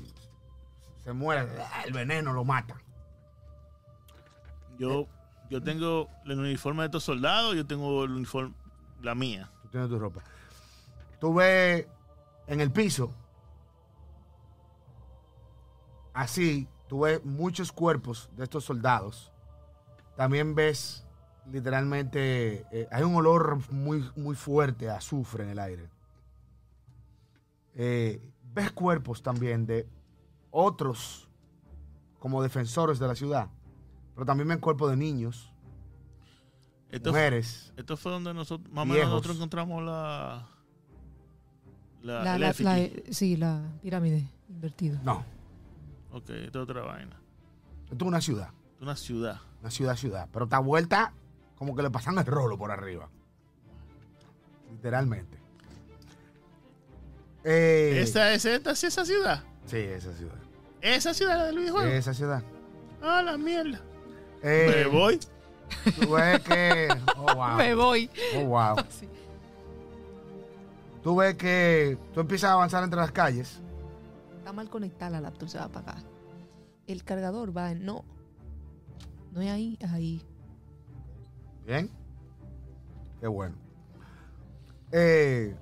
se 1.03 1.13
muere, 1.13 1.47
el 1.85 1.93
veneno 1.93 2.33
lo 2.33 2.43
mata. 2.43 2.81
Yo, 4.79 5.07
yo 5.49 5.61
tengo 5.61 6.09
el 6.25 6.39
uniforme 6.39 6.81
de 6.81 6.87
estos 6.87 7.03
soldados, 7.03 7.55
yo 7.55 7.67
tengo 7.67 8.03
el 8.03 8.11
uniforme, 8.11 8.53
la 9.01 9.13
mía. 9.13 9.51
Tú 9.71 9.77
tienes 9.77 9.89
tu 9.89 9.97
ropa. 9.97 10.21
Tú 11.17 11.33
ves 11.33 11.87
en 12.47 12.59
el 12.59 12.71
piso, 12.71 13.13
así, 16.13 16.67
tú 16.89 17.01
ves 17.01 17.23
muchos 17.23 17.71
cuerpos 17.71 18.29
de 18.35 18.43
estos 18.43 18.65
soldados. 18.65 19.31
También 20.17 20.55
ves, 20.55 21.07
literalmente, 21.49 22.65
eh, 22.71 22.89
hay 22.91 23.03
un 23.03 23.15
olor 23.15 23.59
muy, 23.71 24.11
muy 24.17 24.35
fuerte 24.35 24.89
a 24.89 24.97
azufre 24.97 25.45
en 25.45 25.51
el 25.51 25.59
aire. 25.59 25.89
Eh, 27.75 28.21
ves 28.53 28.71
cuerpos 28.71 29.23
también 29.23 29.65
de 29.65 29.87
otros 30.49 31.29
como 32.19 32.43
defensores 32.43 32.99
de 32.99 33.07
la 33.07 33.15
ciudad, 33.15 33.47
pero 34.15 34.25
también 34.25 34.49
ven 34.49 34.59
cuerpos 34.59 34.89
de 34.89 34.97
niños, 34.97 35.50
Esto, 36.91 37.09
mujeres. 37.11 37.71
esto 37.77 37.95
fue 37.97 38.11
donde 38.11 38.33
nosotros, 38.33 38.69
más 38.71 38.83
o 38.83 38.85
menos 38.85 39.07
nosotros 39.09 39.35
encontramos 39.37 39.83
la, 39.83 40.47
la, 42.03 42.23
La, 42.23 42.37
la- 42.37 42.53
sí, 43.11 43.37
la 43.37 43.61
pirámide 43.81 44.27
invertida. 44.49 44.99
No, 45.03 45.23
Ok, 46.11 46.29
esta 46.31 46.59
es 46.59 46.63
otra 46.63 46.81
vaina. 46.81 47.15
esto 47.89 47.95
es 48.05 48.07
una 48.07 48.19
ciudad. 48.21 48.49
Es 48.75 48.81
una 48.81 48.95
ciudad. 48.95 49.39
Una 49.61 49.71
ciudad, 49.71 49.95
ciudad. 49.95 50.27
Pero 50.33 50.45
está 50.45 50.59
vuelta 50.59 51.13
como 51.55 51.75
que 51.75 51.83
le 51.83 51.89
pasan 51.91 52.17
el 52.17 52.25
rolo 52.25 52.57
por 52.57 52.71
arriba. 52.71 53.07
Literalmente. 54.71 55.37
Eh, 57.43 57.99
¿Esta 58.01 58.33
es 58.33 58.45
esta, 58.45 58.75
sí, 58.75 58.87
esa 58.87 59.05
ciudad? 59.05 59.43
Sí, 59.65 59.77
esa 59.77 60.13
ciudad. 60.13 60.35
¿Esa 60.81 61.13
ciudad 61.13 61.37
la 61.37 61.45
del 61.45 61.59
videojuego? 61.59 61.87
Esa 61.87 62.13
ciudad. 62.13 62.43
Ah, 63.01 63.21
la 63.21 63.37
mierda. 63.37 63.79
Eh, 64.43 64.83
Me 64.85 64.85
voy. 64.87 65.19
Tú 65.99 66.11
ves 66.11 66.39
que. 66.41 66.87
Oh, 67.17 67.35
wow. 67.35 67.57
Me 67.57 67.73
voy. 67.75 68.09
Oh, 68.37 68.45
wow. 68.45 68.75
Sí. 68.89 69.07
Tú 71.03 71.15
ves 71.15 71.35
que 71.35 71.97
tú 72.13 72.19
empiezas 72.19 72.51
a 72.51 72.53
avanzar 72.53 72.83
entre 72.83 72.99
las 72.99 73.11
calles. 73.11 73.59
Está 74.37 74.53
mal 74.53 74.69
conectada 74.69 75.11
la 75.11 75.21
laptop, 75.21 75.49
se 75.49 75.57
va 75.57 75.63
a 75.63 75.67
apagar. 75.67 75.97
El 76.85 77.03
cargador 77.03 77.55
va 77.55 77.71
en. 77.71 77.85
No. 77.85 78.03
No 79.31 79.41
es 79.41 79.49
ahí, 79.49 79.77
es 79.79 79.91
ahí. 79.91 80.25
Bien. 81.65 81.89
Qué 83.19 83.27
bueno. 83.27 83.55
Eh, 84.91 85.55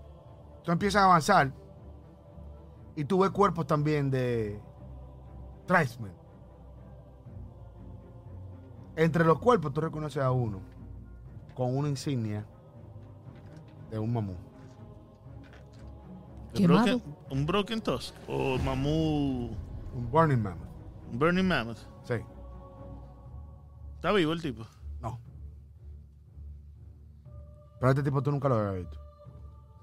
tú 0.64 0.72
empiezas 0.72 1.02
a 1.04 1.06
avanzar. 1.06 1.54
Y 2.96 3.06
tú 3.06 3.20
ves 3.20 3.32
cuerpos 3.32 3.66
también 3.66 4.10
de 4.12 4.60
tribesmen. 5.66 6.19
Entre 9.00 9.24
los 9.24 9.40
cuerpos 9.40 9.72
tú 9.74 9.80
reconoces 9.80 10.22
a 10.22 10.30
uno 10.32 10.60
con 11.56 11.76
una 11.78 11.88
insignia 11.88 12.46
de 13.90 13.98
un 13.98 14.12
mamú. 14.12 14.36
¿De 16.54 16.60
Quemado. 16.60 16.86
broken- 16.86 17.16
¿Un 17.30 17.46
Broken 17.46 17.82
Tusk? 17.82 18.14
¿O 18.28 18.58
Mamú? 18.58 19.52
Un 19.96 20.12
Burning 20.12 20.40
Mammoth. 20.42 20.68
¿Un 21.12 21.20
Burning 21.20 21.46
Mammoth? 21.48 21.78
Sí. 22.04 22.16
¿Está 23.96 24.12
vivo 24.12 24.34
el 24.34 24.42
tipo? 24.42 24.66
No. 25.00 25.20
Pero 27.80 27.92
este 27.92 28.04
tipo 28.04 28.22
tú 28.22 28.32
nunca 28.32 28.50
lo 28.50 28.56
habías 28.56 28.76
visto. 28.86 29.00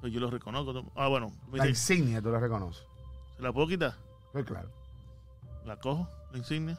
Pues 0.01 0.13
yo 0.13 0.21
lo 0.21 0.31
reconozco. 0.31 0.93
Ah, 0.95 1.09
bueno. 1.09 1.33
La 1.53 1.65
dice, 1.65 1.69
insignia 1.95 2.21
tú 2.21 2.31
la 2.31 2.39
reconoces. 2.41 2.85
¿Se 3.37 3.43
la 3.43 3.51
puedo 3.53 3.67
quitar? 3.69 3.95
Sí, 4.35 4.43
claro. 4.45 4.69
¿La 5.65 5.77
cojo? 5.79 6.07
¿La 6.33 6.39
insignia? 6.39 6.79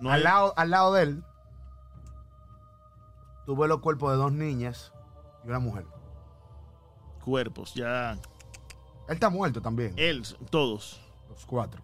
No 0.00 0.10
al, 0.10 0.18
hay- 0.18 0.24
lado, 0.24 0.54
al 0.56 0.70
lado 0.70 0.92
de 0.94 1.02
él, 1.02 1.24
tú 3.46 3.56
ves 3.56 3.68
los 3.68 3.80
cuerpos 3.80 4.10
de 4.12 4.16
dos 4.16 4.32
niñas 4.32 4.92
y 5.44 5.48
una 5.48 5.58
mujer. 5.58 5.86
cuerpos, 7.24 7.74
ya. 7.74 8.12
Él 8.12 8.20
está 9.14 9.28
muerto 9.28 9.60
también. 9.60 9.92
Él, 9.96 10.22
todos. 10.50 11.00
Los 11.28 11.44
cuatro. 11.44 11.82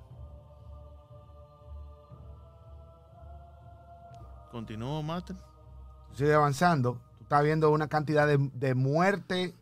Continúo, 4.51 5.03
maten. 5.03 5.39
Sigue 6.15 6.33
avanzando. 6.35 7.01
Tú 7.19 7.25
estás 7.25 7.43
viendo 7.43 7.71
una 7.71 7.89
cantidad 7.89 8.27
de, 8.27 8.39
de 8.55 8.75
muerte 8.75 9.55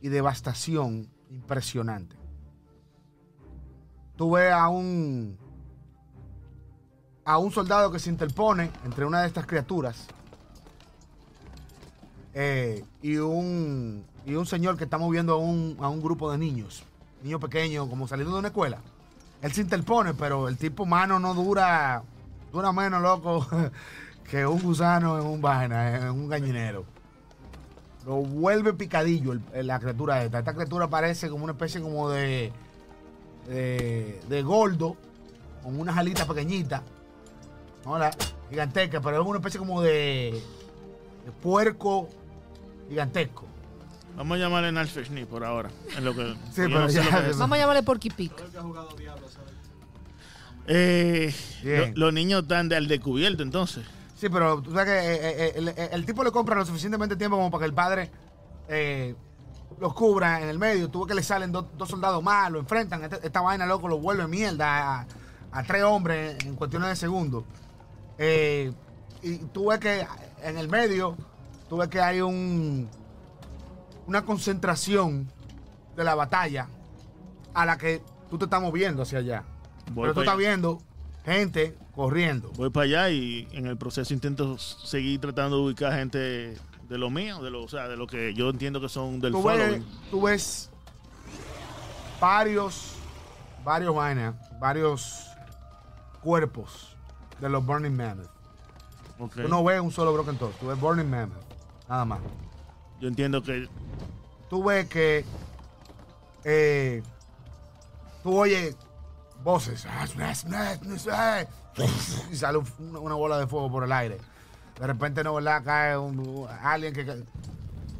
y 0.00 0.08
devastación 0.08 1.10
impresionante. 1.30 2.16
Tú 4.16 4.32
ves 4.32 4.52
a 4.52 4.68
un 4.68 5.36
a 7.24 7.38
un 7.38 7.52
soldado 7.52 7.90
que 7.92 7.98
se 7.98 8.10
interpone 8.10 8.70
entre 8.84 9.04
una 9.04 9.20
de 9.22 9.28
estas 9.28 9.46
criaturas 9.46 10.06
eh, 12.34 12.84
y 13.02 13.16
un 13.16 14.04
y 14.24 14.34
un 14.34 14.46
señor 14.46 14.76
que 14.76 14.84
está 14.84 14.98
moviendo 14.98 15.34
a 15.34 15.36
un, 15.36 15.76
a 15.80 15.88
un 15.88 16.00
grupo 16.00 16.30
de 16.30 16.38
niños, 16.38 16.84
niños 17.24 17.40
pequeños, 17.40 17.88
como 17.88 18.06
saliendo 18.06 18.32
de 18.34 18.38
una 18.38 18.48
escuela. 18.48 18.78
Él 19.42 19.52
se 19.52 19.60
interpone, 19.60 20.14
pero 20.14 20.46
el 20.48 20.56
tipo 20.56 20.84
humano 20.84 21.18
no 21.18 21.34
dura, 21.34 22.04
dura 22.52 22.70
menos, 22.72 23.02
loco, 23.02 23.44
que 24.30 24.46
un 24.46 24.62
gusano 24.62 25.18
en 25.18 25.26
un 25.26 25.40
vaina, 25.40 25.96
en 25.96 26.10
un 26.10 26.28
gallinero. 26.28 26.84
lo 28.06 28.16
vuelve 28.18 28.72
picadillo 28.74 29.32
el- 29.32 29.66
la 29.66 29.80
criatura 29.80 30.22
esta. 30.22 30.38
Esta 30.38 30.54
criatura 30.54 30.88
parece 30.88 31.28
como 31.28 31.42
una 31.42 31.54
especie 31.54 31.80
como 31.80 32.08
de, 32.10 32.52
de, 33.48 34.20
de 34.28 34.42
gordo, 34.42 34.96
con 35.64 35.80
unas 35.80 35.96
alitas 35.96 36.26
pequeñitas, 36.28 36.80
¿no? 37.84 37.98
La- 37.98 38.10
gigantesca, 38.50 39.00
pero 39.00 39.20
es 39.22 39.26
una 39.26 39.38
especie 39.38 39.58
como 39.58 39.80
de, 39.82 40.42
de 41.24 41.32
puerco 41.42 42.08
gigantesco. 42.88 43.46
Vamos 44.16 44.36
a 44.36 44.40
llamarle 44.40 44.70
Nalfeshni 44.72 45.24
por 45.24 45.42
ahora. 45.44 45.70
En 45.96 46.04
lo 46.04 46.14
que, 46.14 46.34
Sí, 46.52 46.62
pero 46.62 46.80
no 46.80 46.88
sé 46.88 46.96
ya- 47.02 47.20
lo 47.20 47.30
que. 47.32 47.36
Vamos 47.38 47.56
a 47.56 47.60
llamarle 47.60 47.82
Porky 47.82 48.10
Pig. 48.10 48.32
Todo 48.34 48.44
el 48.46 48.52
que 48.52 48.58
ha 48.58 48.62
jugado 48.62 48.88
Diablo 48.96 49.26
sabe. 49.28 49.46
Eh, 50.66 51.34
lo- 51.96 52.04
los 52.06 52.12
niños 52.12 52.42
están 52.42 52.68
de 52.68 52.76
al 52.76 52.86
descubierto 52.88 53.42
entonces. 53.42 53.84
Sí, 54.16 54.28
pero 54.28 54.62
tú 54.62 54.70
sabes 54.72 54.86
que 54.86 54.98
eh, 54.98 55.18
eh, 55.48 55.52
el, 55.56 55.68
el- 55.68 55.76
el 55.92 56.06
tipo 56.06 56.22
le 56.22 56.30
compra 56.30 56.54
lo 56.54 56.64
suficientemente 56.64 57.16
tiempo 57.16 57.36
como 57.36 57.50
para 57.50 57.62
que 57.62 57.66
el 57.66 57.74
padre 57.74 58.10
eh, 58.68 59.14
los 59.80 59.92
cubra 59.94 60.40
en 60.40 60.48
el 60.48 60.58
medio. 60.58 60.88
Tuve 60.88 61.08
que 61.08 61.14
le 61.14 61.22
salen 61.22 61.50
dos, 61.50 61.64
dos 61.76 61.88
soldados 61.88 62.22
más, 62.22 62.50
lo 62.52 62.60
enfrentan. 62.60 63.02
Este- 63.02 63.26
esta 63.26 63.40
vaina, 63.40 63.66
loco, 63.66 63.88
lo 63.88 63.98
vuelve 63.98 64.28
mierda 64.28 65.00
a, 65.00 65.06
a 65.50 65.62
tres 65.64 65.82
hombres 65.82 66.36
en 66.44 66.54
cuestiones 66.54 66.90
de 66.90 66.96
segundos. 66.96 67.44
Eh, 68.18 68.72
y 69.22 69.38
tú 69.38 69.68
ves 69.68 69.78
que 69.78 70.06
en 70.42 70.58
el 70.58 70.68
medio, 70.68 71.16
tú 71.68 71.76
ves 71.78 71.88
que 71.88 72.00
hay 72.00 72.20
un 72.20 72.88
una 74.06 74.24
concentración 74.24 75.30
de 75.96 76.04
la 76.04 76.14
batalla 76.14 76.68
a 77.54 77.64
la 77.64 77.78
que 77.78 78.02
tú 78.30 78.38
te 78.38 78.44
estás 78.44 78.60
moviendo 78.60 79.02
hacia 79.02 79.18
allá. 79.18 79.44
Voy 79.92 80.04
Pero 80.04 80.14
tú 80.14 80.20
estás 80.20 80.36
viendo 80.36 80.82
gente 81.24 81.76
corriendo. 81.94 82.50
Voy 82.56 82.70
para 82.70 82.84
allá 82.84 83.10
y 83.10 83.48
en 83.52 83.66
el 83.66 83.76
proceso 83.76 84.12
intento 84.12 84.58
seguir 84.58 85.20
tratando 85.20 85.56
de 85.58 85.62
ubicar 85.64 85.92
gente 85.94 86.56
de 86.88 86.98
lo 86.98 87.10
mío, 87.10 87.42
de 87.42 87.50
lo, 87.50 87.62
o 87.62 87.68
sea, 87.68 87.88
de 87.88 87.96
lo 87.96 88.06
que 88.06 88.34
yo 88.34 88.50
entiendo 88.50 88.80
que 88.80 88.88
son 88.88 89.20
del 89.20 89.32
tú 89.32 89.42
ves, 89.42 89.82
tú 90.10 90.22
ves 90.22 90.70
varios, 92.20 92.94
varios 93.64 93.94
vainas, 93.94 94.34
varios 94.58 95.26
cuerpos 96.22 96.91
de 97.42 97.48
los 97.50 97.64
Burning 97.66 97.96
Mammoth. 97.96 98.30
Ok. 99.18 99.34
Tú 99.42 99.48
no 99.48 99.62
ves 99.64 99.80
un 99.80 99.90
solo 99.90 100.12
Broken 100.12 100.38
Toast, 100.38 100.58
tú 100.60 100.68
ves 100.68 100.80
Burning 100.80 101.10
Mammoth, 101.10 101.42
nada 101.88 102.04
más. 102.04 102.20
Yo 103.00 103.08
entiendo 103.08 103.42
que 103.42 103.68
Tú 104.48 104.62
ves 104.64 104.86
que 104.86 105.24
eh, 106.44 107.02
tú 108.22 108.38
oyes 108.38 108.76
voces 109.42 109.86
y 112.30 112.36
sale 112.36 112.58
una, 112.78 113.14
bola 113.14 113.38
de 113.38 113.46
fuego 113.46 113.70
por 113.70 113.84
el 113.84 113.92
aire. 113.92 114.18
De 114.78 114.86
repente, 114.86 115.24
no, 115.24 115.34
¿verdad? 115.34 115.62
Cae 115.64 115.96
un, 115.96 116.46
alguien 116.62 116.92
que, 116.94 117.04
que- 117.04 117.24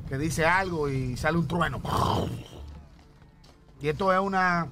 que 0.09 0.18
dice 0.18 0.45
algo 0.45 0.90
y 0.90 1.16
sale 1.16 1.38
un 1.38 1.49
trueno. 1.49 1.80
Y 3.80 3.88
esto 3.88 4.12
es 4.12 4.20
una, 4.20 4.68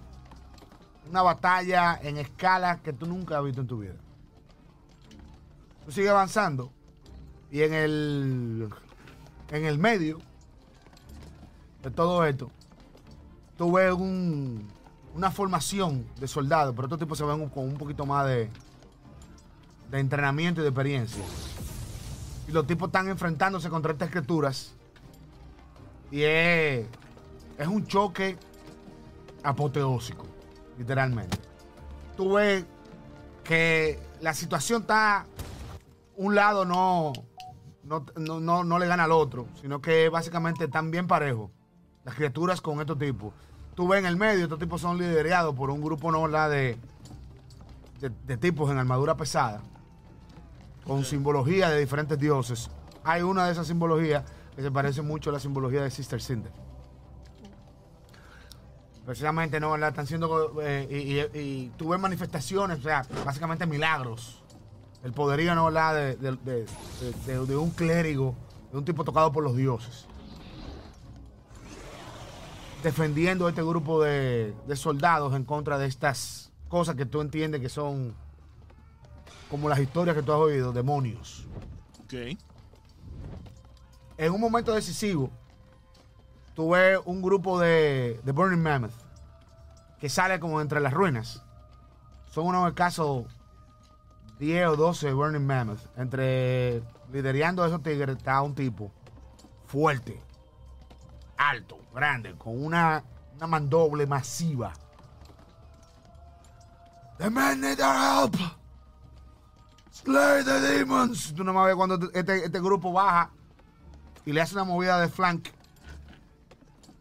una 1.08 1.22
batalla 1.22 1.98
en 2.02 2.18
escala 2.18 2.80
que 2.82 2.92
tú 2.92 3.06
nunca 3.06 3.38
has 3.38 3.44
visto 3.44 3.62
en 3.62 3.66
tu 3.66 3.78
vida. 3.78 3.94
Tú 5.90 5.94
sigues 5.94 6.10
avanzando 6.12 6.70
y 7.50 7.62
en 7.62 7.74
el, 7.74 8.68
en 9.50 9.64
el 9.64 9.76
medio 9.76 10.20
de 11.82 11.90
todo 11.90 12.24
esto, 12.24 12.48
tú 13.58 13.72
ves 13.72 13.92
un- 13.92 14.68
una 15.16 15.32
formación 15.32 16.06
de 16.20 16.28
soldados, 16.28 16.76
pero 16.76 16.86
estos 16.86 17.00
tipos 17.00 17.18
se 17.18 17.24
ven 17.24 17.48
con 17.48 17.64
un 17.64 17.74
poquito 17.74 18.06
más 18.06 18.24
de, 18.28 18.48
de 19.90 19.98
entrenamiento 19.98 20.60
y 20.60 20.62
de 20.62 20.68
experiencia. 20.70 21.24
Y 22.46 22.52
los 22.52 22.68
tipos 22.68 22.86
están 22.86 23.08
enfrentándose 23.08 23.68
contra 23.68 23.90
estas 23.90 24.10
criaturas. 24.10 24.72
Y 26.12 26.22
es, 26.22 26.86
es 27.58 27.66
un 27.66 27.84
choque 27.88 28.36
apoteósico, 29.42 30.24
literalmente. 30.78 31.36
Tú 32.16 32.34
ves 32.34 32.64
que 33.42 33.98
la 34.20 34.32
situación 34.34 34.82
está, 34.82 35.26
un 36.22 36.34
lado 36.34 36.64
no, 36.66 37.12
no, 37.84 38.04
no, 38.16 38.40
no- 38.40 38.62
no 38.64 38.78
le 38.78 38.86
gana 38.86 39.04
al 39.04 39.12
otro, 39.12 39.46
sino 39.60 39.80
que 39.80 40.08
básicamente 40.10 40.64
están 40.64 40.90
bien 40.90 41.06
parejos 41.06 41.50
las 42.04 42.14
criaturas 42.14 42.60
con 42.60 42.78
estos 42.80 42.98
tipos. 42.98 43.32
Tú 43.74 43.88
ves 43.88 44.00
en 44.00 44.06
el 44.06 44.16
medio, 44.16 44.44
estos 44.44 44.58
tipos 44.58 44.80
son 44.82 44.98
liderados 44.98 45.54
por 45.54 45.70
un 45.70 45.80
grupo 45.80 46.12
¿no? 46.12 46.22
¿verdad? 46.22 46.50
de, 46.50 46.78
de, 48.00 48.10
de 48.26 48.36
tipos 48.36 48.70
en 48.70 48.78
armadura 48.78 49.16
pesada, 49.16 49.62
con 50.84 51.04
simbología 51.04 51.70
de 51.70 51.78
diferentes 51.80 52.18
dioses. 52.18 52.70
Hay 53.02 53.22
una 53.22 53.46
de 53.46 53.52
esas 53.52 53.66
simbologías 53.66 54.24
que 54.54 54.60
se 54.62 54.70
parece 54.70 55.00
mucho 55.00 55.30
a 55.30 55.32
la 55.32 55.40
simbología 55.40 55.82
de 55.82 55.90
Sister 55.90 56.20
Cinder. 56.20 56.52
Precisamente, 59.06 59.58
¿no? 59.58 59.70
¿verdad? 59.72 59.88
Están 59.88 60.06
siendo. 60.06 60.60
eh, 60.62 60.86
y, 61.34 61.38
y- 61.38 61.40
y 61.42 61.68
tú 61.78 61.88
ves 61.88 61.98
manifestaciones, 62.00 62.78
o 62.80 62.82
sea, 62.82 63.02
básicamente 63.24 63.66
milagros. 63.66 64.39
El 65.02 65.12
poderío, 65.12 65.54
¿no? 65.54 65.64
¿verdad? 65.66 65.94
De, 65.94 66.16
de- 66.16 66.66
de- 67.46 67.56
un 67.56 67.70
clérigo, 67.70 68.34
de 68.70 68.78
un 68.78 68.84
tipo 68.84 69.04
tocado 69.04 69.32
por 69.32 69.42
los 69.44 69.56
dioses 69.56 70.06
defendiendo 72.82 73.46
a 73.46 73.50
este 73.50 73.62
grupo 73.62 74.02
de, 74.02 74.54
de 74.66 74.76
soldados 74.76 75.34
en 75.34 75.44
contra 75.44 75.76
de 75.76 75.86
estas 75.86 76.50
cosas 76.68 76.94
que 76.96 77.04
tú 77.04 77.20
entiendes 77.20 77.60
que 77.60 77.68
son 77.68 78.14
como 79.50 79.68
las 79.68 79.78
historias 79.80 80.16
que 80.16 80.22
tú 80.22 80.32
has 80.32 80.38
oído, 80.38 80.72
demonios. 80.72 81.46
Ok. 82.04 82.14
En 84.16 84.32
un 84.32 84.40
momento 84.40 84.72
decisivo, 84.72 85.30
tú 86.54 86.70
ves 86.70 86.98
un 87.04 87.20
grupo 87.20 87.58
de, 87.58 88.18
de 88.24 88.32
Burning 88.32 88.62
Mammoth 88.62 88.92
que 89.98 90.08
sale 90.08 90.40
como 90.40 90.60
entre 90.62 90.80
las 90.80 90.94
ruinas. 90.94 91.42
Son 92.30 92.46
unos 92.46 92.66
escasos 92.68 93.26
10 94.40 94.68
o 94.68 94.76
12 94.76 95.12
Burning 95.12 95.46
Mammoth. 95.46 95.80
Entre 95.96 96.82
liderando 97.12 97.62
a 97.62 97.66
esos 97.66 97.82
tigres 97.82 98.16
está 98.16 98.40
un 98.40 98.54
tipo 98.54 98.90
fuerte, 99.66 100.20
alto, 101.36 101.78
grande, 101.94 102.34
con 102.36 102.64
una, 102.64 103.04
una 103.36 103.46
mandoble 103.46 104.06
masiva. 104.06 104.72
The 107.18 107.28
men 107.28 107.60
need 107.60 107.80
our 107.80 107.94
help. 107.94 108.36
Slay 109.90 110.42
the 110.42 110.60
demons. 110.60 111.34
Tú 111.34 111.44
no 111.44 111.52
me 111.52 111.62
ves 111.66 111.76
cuando 111.76 112.10
este, 112.14 112.46
este 112.46 112.60
grupo 112.60 112.92
baja 112.92 113.30
y 114.24 114.32
le 114.32 114.40
hace 114.40 114.54
una 114.54 114.64
movida 114.64 114.98
de 114.98 115.08
flank 115.08 115.48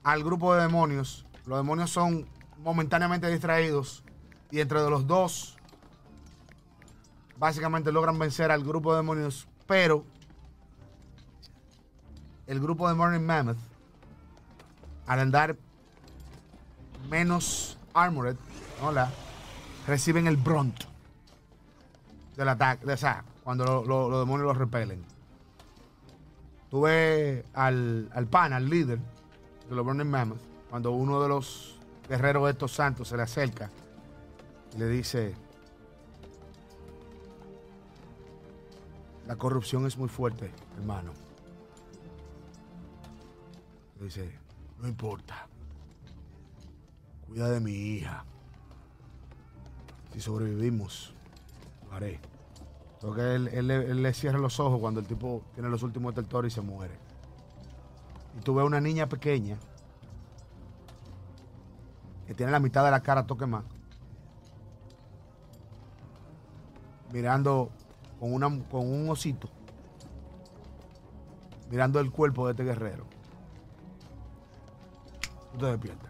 al 0.03 0.23
grupo 0.23 0.53
de 0.53 0.63
demonios. 0.63 1.25
Los 1.45 1.59
demonios 1.59 1.89
son 1.89 2.27
momentáneamente 2.57 3.29
distraídos 3.29 4.03
y 4.51 4.59
entre 4.59 4.79
los 4.89 5.07
dos 5.07 5.58
básicamente 7.39 7.91
logran 7.91 8.19
vencer 8.19 8.51
al 8.51 8.63
grupo 8.63 8.91
de 8.91 8.97
demonios, 8.97 9.47
pero 9.65 10.03
el 12.47 12.59
grupo 12.59 12.87
de 12.87 12.95
Morning 12.95 13.21
Mammoth 13.21 13.57
al 15.07 15.19
andar 15.19 15.55
menos 17.09 17.77
armored, 17.93 18.35
hola, 18.83 19.09
reciben 19.87 20.27
el 20.27 20.37
brunt 20.37 20.83
del 22.35 22.49
ataque, 22.49 22.91
o 22.91 22.97
sea, 22.97 23.23
cuando 23.43 23.63
lo- 23.65 23.85
lo- 23.85 24.09
los 24.09 24.19
demonios 24.19 24.47
los 24.47 24.57
repelen. 24.57 25.03
Tú 26.69 26.81
ves 26.81 27.43
al, 27.53 28.09
al 28.13 28.27
pan, 28.27 28.53
al 28.53 28.69
líder 28.69 28.99
de 29.67 29.75
los 29.75 29.83
Burning 29.83 30.05
Mammoth, 30.07 30.37
cuando 30.69 30.91
uno 30.91 31.19
de 31.21 31.29
los 31.29 31.79
guerreros 32.07 32.45
de 32.45 32.51
estos 32.51 32.71
santos 32.73 33.07
se 33.07 33.17
le 33.17 33.23
acerca 33.23 33.71
y 34.75 34.77
le 34.77 34.87
dice, 34.87 35.33
la 39.29 39.35
corrupción 39.35 39.85
es 39.85 39.95
muy 39.95 40.09
fuerte, 40.09 40.51
hermano. 40.75 41.11
Dice, 44.01 44.39
no 44.79 44.87
importa. 44.87 45.47
Cuida 47.27 47.47
de 47.51 47.59
mi 47.59 47.69
hija. 47.71 48.25
Si 50.11 50.19
sobrevivimos, 50.19 51.13
lo 51.87 51.95
haré. 51.95 52.19
Porque 52.99 53.35
él, 53.35 53.49
él 53.49 54.01
le- 54.01 54.13
cierra 54.15 54.39
los 54.39 54.59
ojos 54.59 54.79
cuando 54.79 54.99
el 54.99 55.05
tipo 55.05 55.43
tiene 55.53 55.69
los 55.69 55.83
últimos 55.83 56.15
del 56.15 56.25
toro 56.25 56.47
y 56.47 56.49
se 56.51 56.61
muere. 56.61 56.97
Y 58.35 58.41
tú 58.41 58.55
ves 58.55 58.65
una 58.65 58.81
niña 58.81 59.07
pequeña 59.07 59.59
que 62.25 62.33
tiene 62.33 62.51
la 62.51 62.59
mitad 62.59 62.83
de 62.83 62.89
la 62.89 63.01
cara 63.03 63.27
toque 63.27 63.45
más. 63.45 63.63
Mirando 67.13 67.69
con, 68.19 68.33
una, 68.33 68.47
con 68.69 68.87
un 68.91 69.09
osito. 69.09 69.49
Mirando 71.69 71.99
el 71.99 72.11
cuerpo 72.11 72.45
de 72.47 72.51
este 72.53 72.63
guerrero. 72.63 73.05
Tú 75.53 75.57
te 75.59 75.65
despiertas. 75.67 76.09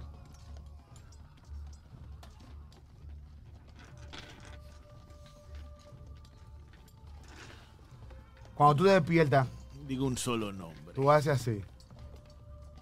Cuando 8.56 8.76
tú 8.76 8.84
te 8.86 8.92
despiertas, 8.92 9.48
Digo 9.88 10.06
un 10.06 10.18
solo 10.18 10.52
nombre. 10.52 10.94
tú 10.94 11.10
haces 11.12 11.34
así. 11.42 11.64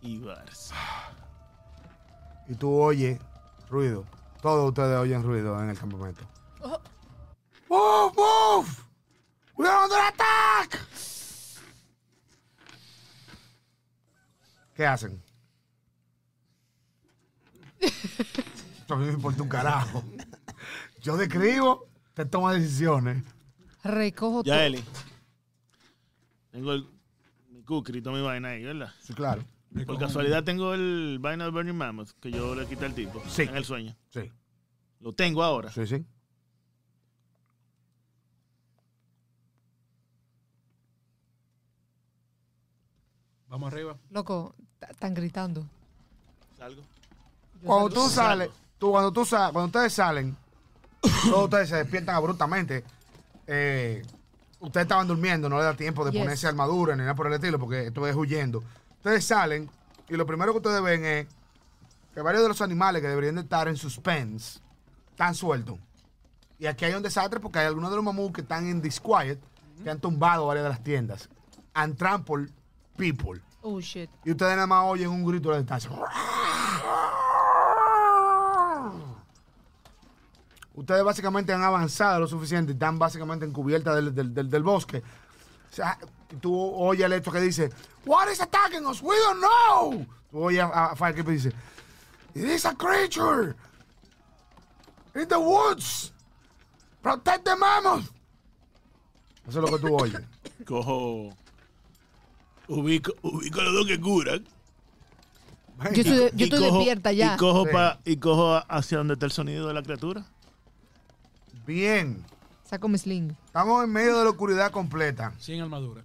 y 0.02 0.20
Barça. 0.20 0.74
Y 2.48 2.56
tú 2.56 2.72
oyes 2.74 3.20
ruido. 3.70 4.04
Todos 4.42 4.70
ustedes 4.70 4.98
oyen 4.98 5.24
ruido 5.24 5.62
en 5.62 5.70
el 5.70 5.78
campamento. 5.80 6.24
Oh. 6.62 6.80
¡Move, 7.70 8.14
move! 8.16 8.87
¡We 9.58 9.68
are 9.68 9.84
under 9.84 9.98
attack! 10.00 10.80
¿Qué 14.76 14.86
hacen? 14.86 15.20
Esto 17.80 18.94
a 18.94 18.98
mí 18.98 19.06
me 19.08 19.14
importa 19.14 19.42
un 19.42 19.50
carajo. 19.50 20.04
Yo 21.02 21.18
describo, 21.18 21.88
te 22.14 22.26
toma 22.26 22.54
decisiones. 22.54 23.24
Recojo 23.84 24.44
todo. 24.44 24.54
Ya, 24.54 24.66
Eli. 24.66 24.84
Tengo 26.52 26.74
el, 26.74 26.88
mi 27.50 27.64
cookie 27.64 27.94
mi 28.02 28.22
vaina 28.22 28.50
ahí, 28.50 28.64
¿verdad? 28.64 28.94
Sí, 29.02 29.14
claro. 29.14 29.44
Por 29.86 30.00
casualidad 30.00 30.44
tengo 30.44 30.74
el 30.74 31.18
vaina 31.20 31.46
de 31.46 31.52
Burning 31.52 31.76
Mammoth 31.76 32.12
que 32.20 32.32
yo 32.32 32.56
le 32.56 32.66
quité 32.68 32.86
al 32.86 32.94
tipo 32.96 33.22
Sí. 33.30 33.44
en 33.44 33.56
el 33.58 33.66
sueño. 33.66 33.96
Sí, 34.10 34.32
Lo 35.00 35.14
tengo 35.14 35.44
ahora. 35.44 35.72
sí, 35.72 35.86
sí. 35.86 36.06
Vamos 43.58 43.74
arriba. 43.74 43.98
Loco, 44.12 44.54
están 44.88 45.14
gritando. 45.16 45.66
Salgo. 46.58 46.82
Yo 47.62 47.68
Cuando 47.68 47.90
salgo. 47.90 48.04
tú 48.04 48.10
sales, 48.14 48.50
tú, 48.78 48.92
cuando 48.92 49.12
tú 49.12 49.26
sales, 49.26 49.52
cuando 49.54 49.66
ustedes 49.68 49.94
salen, 49.94 50.38
todos 51.30 51.44
ustedes 51.46 51.70
se 51.70 51.76
despiertan 51.78 52.16
abruptamente. 52.16 52.84
Eh, 53.48 54.04
ustedes 54.60 54.86
estaban 54.86 55.08
durmiendo, 55.08 55.50
no 55.50 55.58
le 55.58 55.64
da 55.64 55.74
tiempo 55.76 56.06
de 56.06 56.12
Yes. 56.12 56.22
ponerse 56.22 56.48
armadura 56.48 56.96
ni 56.96 57.02
nada 57.02 57.16
por 57.16 57.26
el 57.28 57.34
estilo, 57.34 57.58
porque 57.58 57.88
esto 57.88 58.06
es 58.08 58.16
huyendo. 58.16 58.64
Ustedes 58.98 59.26
salen 59.26 59.70
y 60.08 60.16
lo 60.16 60.26
primero 60.28 60.52
que 60.52 60.58
ustedes 60.58 60.82
ven 60.84 61.04
es 61.04 61.28
que 62.14 62.22
varios 62.22 62.44
de 62.44 62.50
los 62.50 62.62
animales 62.62 63.02
que 63.02 63.08
deberían 63.08 63.36
de 63.36 63.42
estar 63.42 63.68
en 63.68 63.76
suspense 63.78 64.60
están 65.10 65.34
sueltos. 65.34 65.80
Y 66.60 66.66
aquí 66.68 66.86
hay 66.86 66.94
un 66.94 67.02
desastre 67.04 67.40
porque 67.40 67.58
hay 67.60 67.66
algunos 67.68 67.90
de 67.90 67.96
los 67.96 68.06
mamuts 68.06 68.36
que 68.36 68.42
están 68.42 68.68
en 68.68 68.82
disquiet 68.82 69.40
que 69.84 69.90
han 69.90 70.00
tumbado 70.00 70.46
varias 70.48 70.64
de 70.66 70.70
las 70.70 70.84
tiendas. 70.84 71.30
And 71.74 71.96
trampled 71.98 72.50
people. 72.98 73.40
Oh, 73.62 73.80
shit. 73.82 74.10
Y 74.24 74.32
ustedes 74.32 74.56
nada 74.56 74.68
más 74.68 74.86
oyen 74.86 75.10
un 75.10 75.26
grito 75.26 75.50
a 75.50 75.54
la 75.54 75.58
distancia. 75.60 75.90
Ustedes 80.76 81.04
básicamente 81.04 81.52
han 81.54 81.64
avanzado 81.64 82.20
lo 82.20 82.28
suficiente 82.28 82.72
y 82.72 82.76
están 82.76 83.00
básicamente 83.00 83.46
en 83.46 83.52
cubierta 83.52 83.96
del, 83.96 84.14
del- 84.14 84.34
del- 84.34 84.50
del 84.50 84.64
bosque. 84.64 85.00
O 85.72 85.74
sea, 85.76 85.98
tú 86.40 86.56
oyes 86.56 87.06
el 87.06 87.14
hecho 87.14 87.32
que 87.32 87.42
dice, 87.42 87.72
What 88.06 88.30
is 88.32 88.40
attacking 88.42 88.86
us? 88.86 89.02
We 89.02 89.16
don't 89.20 89.40
know. 89.40 90.06
Tú 90.32 90.44
oyes 90.44 90.62
a, 90.62 90.92
a 90.92 90.96
Firekeeper 90.96 91.34
y 91.34 91.38
dice, 91.38 91.50
It 92.36 92.44
is 92.46 92.66
a 92.66 92.76
creature 92.76 93.56
in 95.16 95.28
the 95.28 95.38
woods. 95.38 96.14
Protect 97.02 97.44
the 97.44 97.56
mammoth. 97.56 98.06
Eso 99.48 99.64
es 99.64 99.72
lo 99.72 99.78
que 99.78 99.88
tú 99.88 99.96
oyes. 99.96 100.22
Cojo. 100.66 101.32
Ubico, 102.68 103.14
ubico 103.22 103.62
los 103.62 103.74
dos 103.74 103.88
que 103.88 104.00
curan. 104.00 104.44
Yo 105.94 106.02
estoy, 106.02 106.04
de- 106.18 106.32
yo 106.32 106.38
Y 106.38 106.44
estoy 106.46 106.60
cojo- 106.60 106.76
despierta 106.78 107.12
ya. 107.12 107.36
Y 107.36 107.38
cojo, 107.38 107.66
Sí. 107.66 107.72
pa- 107.72 108.00
y 108.04 108.18
cojo 108.18 108.62
hacia 108.68 108.98
donde 108.98 109.14
está 109.14 109.26
el 109.28 109.32
sonido 109.32 109.68
de 109.68 109.74
la 109.74 109.84
criatura. 109.84 110.26
Bien. 111.66 112.24
Saco 112.66 112.88
mi 112.88 112.98
sling. 112.98 113.36
Estamos 113.46 113.84
en 113.84 113.92
medio 113.92 114.18
de 114.18 114.24
la 114.26 114.30
oscuridad 114.32 114.72
completa. 114.72 115.34
Sin 115.40 115.62
armadura. 115.62 116.04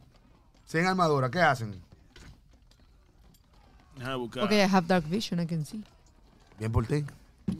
Sin 0.66 0.84
armadura. 0.86 1.30
¿Qué 1.30 1.40
hacen? 1.40 1.80
Déjame 3.96 4.16
buscar. 4.16 4.44
Ok, 4.44 4.52
I 4.52 4.60
have 4.60 4.86
dark 4.86 5.04
vision, 5.08 5.40
I 5.40 5.46
can 5.46 5.64
see. 5.64 5.82
Bien 6.58 6.70
por 6.70 6.86
ti. 6.86 7.04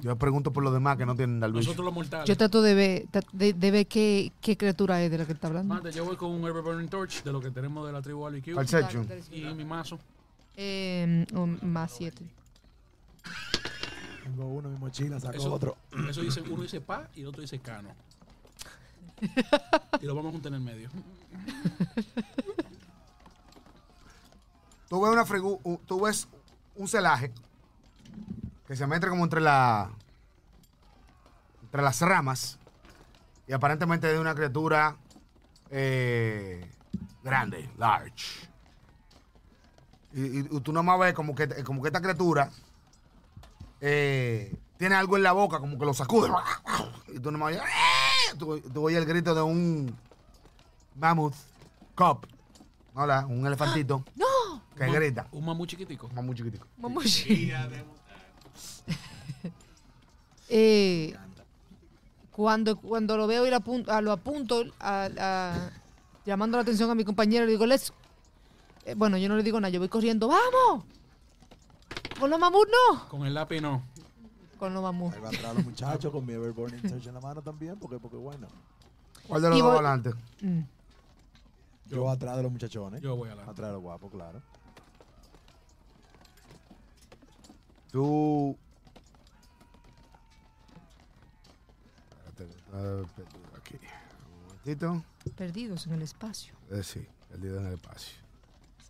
Yo 0.03 0.17
pregunto 0.17 0.53
por 0.53 0.63
los 0.63 0.73
demás 0.73 0.97
que 0.97 1.05
no 1.07 1.15
tienen 1.15 1.41
Vision. 1.41 1.55
Nosotros 1.55 1.85
los 1.85 1.95
mortales. 1.95 2.29
Yo 2.29 2.37
trato 2.37 2.63
de 2.63 2.75
ver, 2.75 3.07
de, 3.33 3.53
de 3.53 3.71
ver 3.71 3.87
qué, 3.87 4.33
qué 4.41 4.57
criatura 4.57 5.03
es 5.03 5.11
de 5.11 5.19
la 5.19 5.27
que 5.27 5.33
está 5.33 5.49
hablando. 5.49 5.75
Mate, 5.75 5.93
yo 5.93 6.05
voy 6.05 6.17
con 6.17 6.31
un 6.31 6.47
Ever 6.47 6.63
Burning 6.63 6.89
Torch 6.89 7.23
de 7.23 7.33
lo 7.33 7.41
que 7.41 7.51
tenemos 7.51 7.87
de 7.87 7.93
la 7.93 8.01
tribu 8.03 8.27
Aliq. 8.27 8.55
Perception. 8.55 9.09
Y 9.31 9.41
mi 9.43 9.65
mazo. 9.65 9.99
Eh, 10.57 11.27
um, 11.35 11.59
más 11.63 11.93
siete. 11.93 12.25
Tengo 14.23 14.47
uno 14.47 14.69
en 14.69 14.75
mi 14.75 14.81
mochila, 14.81 15.19
saco 15.19 15.37
Eso, 15.37 15.53
otro. 15.53 15.77
eso 16.09 16.21
dice, 16.21 16.41
uno 16.43 16.63
dice 16.63 16.81
pa 16.81 17.09
y 17.17 17.21
el 17.23 17.27
otro 17.27 17.43
dice 17.43 17.59
cano. 17.59 17.89
y 20.01 20.07
lo 20.07 20.15
vamos 20.15 20.31
a 20.31 20.33
juntar 20.33 20.53
en 20.53 20.55
el 20.57 20.61
medio. 20.65 20.91
Tú 24.89 25.01
ves, 25.01 25.13
una 25.13 25.25
frigu- 25.25 25.61
un- 25.65 25.79
tú 25.87 26.01
ves 26.03 26.29
un 26.77 26.87
celaje 26.89 27.33
que 28.73 28.77
se 28.77 28.87
mete 28.87 29.07
como 29.07 29.23
entre 29.25 29.43
la 29.43 29.91
entre 31.63 31.83
las 31.83 32.01
ramas 32.01 32.59
y 33.47 33.53
aparentemente 33.53 34.07
es 34.07 34.15
de 34.15 34.19
una 34.19 34.35
criatura 34.35 34.97
eh, 35.69 36.67
grande, 37.23 37.69
large. 37.77 38.49
Y, 40.15 40.39
y 40.39 40.61
tú 40.61 40.73
nomás 40.73 40.99
ves 41.01 41.13
como 41.13 41.35
que, 41.35 41.63
como 41.65 41.83
que 41.83 41.89
esta 41.89 42.01
criatura 42.01 42.49
eh, 43.83 44.57
tiene 44.79 44.95
algo 44.95 45.19
en 45.19 45.23
la 45.25 45.33
boca, 45.33 45.59
como 45.59 45.79
que 45.79 45.85
lo 45.85 45.93
sacude. 45.93 46.31
Y 47.09 47.19
tú 47.19 47.31
nomás 47.31 47.49
oyes, 47.49 47.63
"¡Ah!". 47.63 48.37
tú, 48.39 48.59
tú 48.59 48.87
oyes 48.87 48.99
el 49.01 49.05
grito 49.05 49.35
de 49.35 49.43
un 49.43 49.95
mammoth 50.97 51.35
cub. 51.95 52.27
Hola, 52.95 53.27
un 53.27 53.47
elefantito. 53.47 54.03
¡No! 54.17 54.63
Que 54.75 54.85
Un 54.85 54.95
grita. 54.95 55.29
Un 55.33 55.45
mamú 55.45 55.67
chiquitico. 55.67 56.09
Más 56.09 56.25
muy 56.25 56.35
chiquitico. 56.35 56.67
Vamos. 56.79 57.05
Eh, 60.49 61.17
cuando, 62.31 62.77
cuando 62.77 63.17
lo 63.17 63.27
veo 63.27 63.47
y 63.47 63.51
lo 63.51 63.57
apunto, 63.57 64.01
lo 64.01 64.13
apunto 64.13 64.65
a- 64.81 65.09
a- 65.19 65.71
llamando 66.25 66.57
la 66.57 66.63
atención 66.63 66.91
a 66.91 66.95
mi 66.95 67.05
compañero, 67.05 67.45
le 67.45 67.53
digo, 67.53 67.67
let's. 67.67 67.93
eh, 68.85 68.95
bueno, 68.95 69.17
yo 69.19 69.29
no 69.29 69.37
le 69.37 69.43
digo 69.43 69.61
nada, 69.61 69.71
yo 69.71 69.81
voy 69.81 69.89
corriendo, 69.89 70.29
¡vamos! 70.29 70.85
Con 72.19 72.31
los 72.31 72.39
mamuts 72.39 72.71
no. 72.91 73.09
Con 73.09 73.27
el 73.27 73.35
lápiz 73.35 73.61
no. 73.61 73.83
Con 74.59 74.73
los 74.75 74.83
mamuts. 74.83 75.15
Ahí 75.17 75.21
van 75.21 75.33
a 75.33 75.37
entrar 75.37 75.55
los 75.55 75.65
muchachos 75.65 76.13
con 76.13 76.25
mi 76.25 76.33
Everborn 76.35 76.81
Search 76.89 77.07
en 77.07 77.15
la 77.15 77.21
mano 77.21 77.43
también, 77.43 77.79
porque, 77.79 77.99
porque 77.99 78.17
bueno. 78.17 78.47
¿Cuál 79.27 79.43
de 79.43 79.51
los 79.51 79.59
dos 79.59 79.73
adelante? 79.73 80.11
Mm. 80.41 80.61
Yo 81.87 82.09
atrás 82.09 82.37
de 82.37 82.43
los 82.45 82.53
muchachones. 82.53 83.03
Yo 83.03 83.17
voy 83.17 83.29
a 83.29 83.35
la. 83.35 83.43
Atrás 83.43 83.69
de 83.69 83.73
los 83.73 83.83
guapos, 83.83 84.11
claro. 84.11 84.41
Tú. 87.93 88.57
Aquí. 93.57 93.77
Un 93.77 94.47
momentito. 94.47 95.05
Perdidos 95.37 95.87
en 95.87 95.93
el 95.93 96.03
espacio. 96.03 96.55
Eh, 96.71 96.83
sí, 96.83 97.07
perdido 97.31 97.59
en 97.59 97.67
el 97.67 97.75
espacio. 97.75 98.17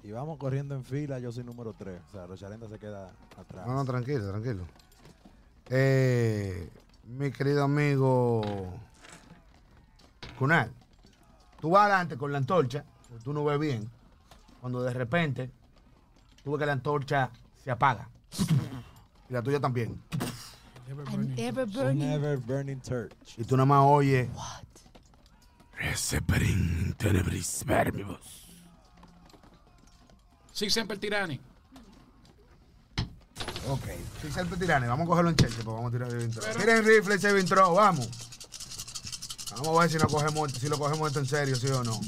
Si 0.01 0.11
vamos 0.13 0.39
corriendo 0.39 0.77
en 0.77 0.85
fila, 0.85 1.19
yo 1.19 1.33
soy 1.33 1.43
número 1.43 1.75
3. 1.77 2.01
O 2.09 2.13
sea, 2.13 2.27
Rocharenda 2.27 2.69
se 2.69 2.79
queda 2.79 3.13
atrás. 3.37 3.67
No, 3.67 3.75
no, 3.75 3.85
tranquilo, 3.85 4.29
tranquilo. 4.29 4.65
Eh, 5.69 6.71
mi 7.05 7.31
querido 7.33 7.65
amigo 7.65 8.73
Kunal, 10.39 10.73
tú 11.61 11.71
vas 11.71 11.87
adelante 11.87 12.17
con 12.17 12.33
la 12.33 12.39
antorcha, 12.39 12.85
porque 13.09 13.25
tú 13.25 13.33
no 13.33 13.45
ves 13.45 13.59
bien, 13.59 13.91
cuando 14.61 14.83
de 14.83 14.93
repente 14.93 15.51
tú 16.43 16.53
ves 16.53 16.61
que 16.61 16.67
la 16.67 16.73
antorcha 16.73 17.31
se 17.63 17.71
apaga. 17.71 18.09
Y 19.33 19.35
la 19.35 19.43
tuya 19.43 19.59
también. 19.59 19.99
Ever 20.91 21.09
An 21.09 21.13
Burning 21.15 21.39
ever 21.39 21.65
Torch. 21.65 21.77
Un 21.77 21.85
burning. 21.85 22.03
Ever 22.03 22.37
Burning 22.37 22.81
Church. 22.83 23.15
Y 23.39 23.45
tú 23.45 23.57
nada 23.57 23.65
más 23.65 23.83
oyes. 23.87 24.29
What? 24.35 24.65
Reseperin 25.79 26.51
in 26.51 26.93
tenebris 26.99 27.65
verbibus. 27.65 28.47
Sí, 30.53 30.69
siempre 30.69 30.99
tirani. 30.99 31.41
Ok. 33.69 33.85
Sí, 34.21 34.31
Serpe 34.31 34.57
Tirane, 34.57 34.87
vamos 34.87 35.07
a 35.07 35.09
cogerlo 35.09 35.31
en 35.31 35.37
cheque, 35.37 35.55
pues 35.55 35.67
vamos 35.67 35.89
a 35.89 35.93
tirar 35.93 36.13
el 36.13 36.23
intro. 36.23 36.43
Tiren 36.43 36.85
rifle, 36.85 37.15
ese 37.15 37.41
intro, 37.41 37.73
vamos. 37.73 38.09
Vamos 39.53 39.69
a 39.69 39.81
ver 39.81 39.91
si, 39.91 39.97
no 39.97 40.09
cogemos, 40.09 40.53
si 40.53 40.69
lo 40.69 40.79
cogemos 40.79 41.09
esto 41.09 41.21
en 41.21 41.27
serio, 41.27 41.57
sí 41.57 41.69
o 41.69 41.83
no. 41.83 41.99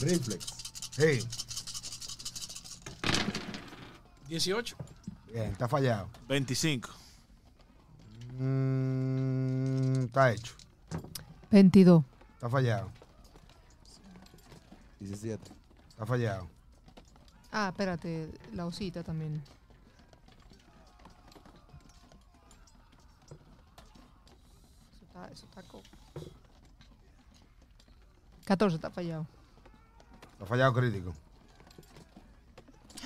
Reflex. 0.00 0.46
Sí, 0.90 1.28
18. 4.28 4.76
Bien, 5.36 5.52
está 5.52 5.68
fallado. 5.68 6.08
25. 6.28 6.88
Mm, 8.38 10.04
está 10.04 10.32
hecho, 10.32 10.54
22. 11.50 12.04
está 12.34 12.48
fallado, 12.50 12.90
17. 15.00 15.50
está 15.88 16.06
fallado. 16.06 16.48
Ah, 17.52 17.68
espérate, 17.70 18.30
la 18.52 18.66
osita 18.66 19.02
también. 19.02 19.42
Eso 24.92 25.04
está, 25.06 25.26
eso 25.32 25.46
está 25.46 25.62
co- 25.62 25.82
14 28.44 28.76
está 28.76 28.90
fallado. 28.90 29.26
Está 30.32 30.46
fallado 30.46 30.72
crítico. 30.74 31.14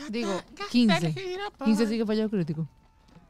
Digo, 0.09 0.41
15. 0.71 1.15
15 1.65 1.87
sí 1.87 1.99
que 1.99 2.07
falló 2.07 2.25
el 2.25 2.31
crítico. 2.31 2.67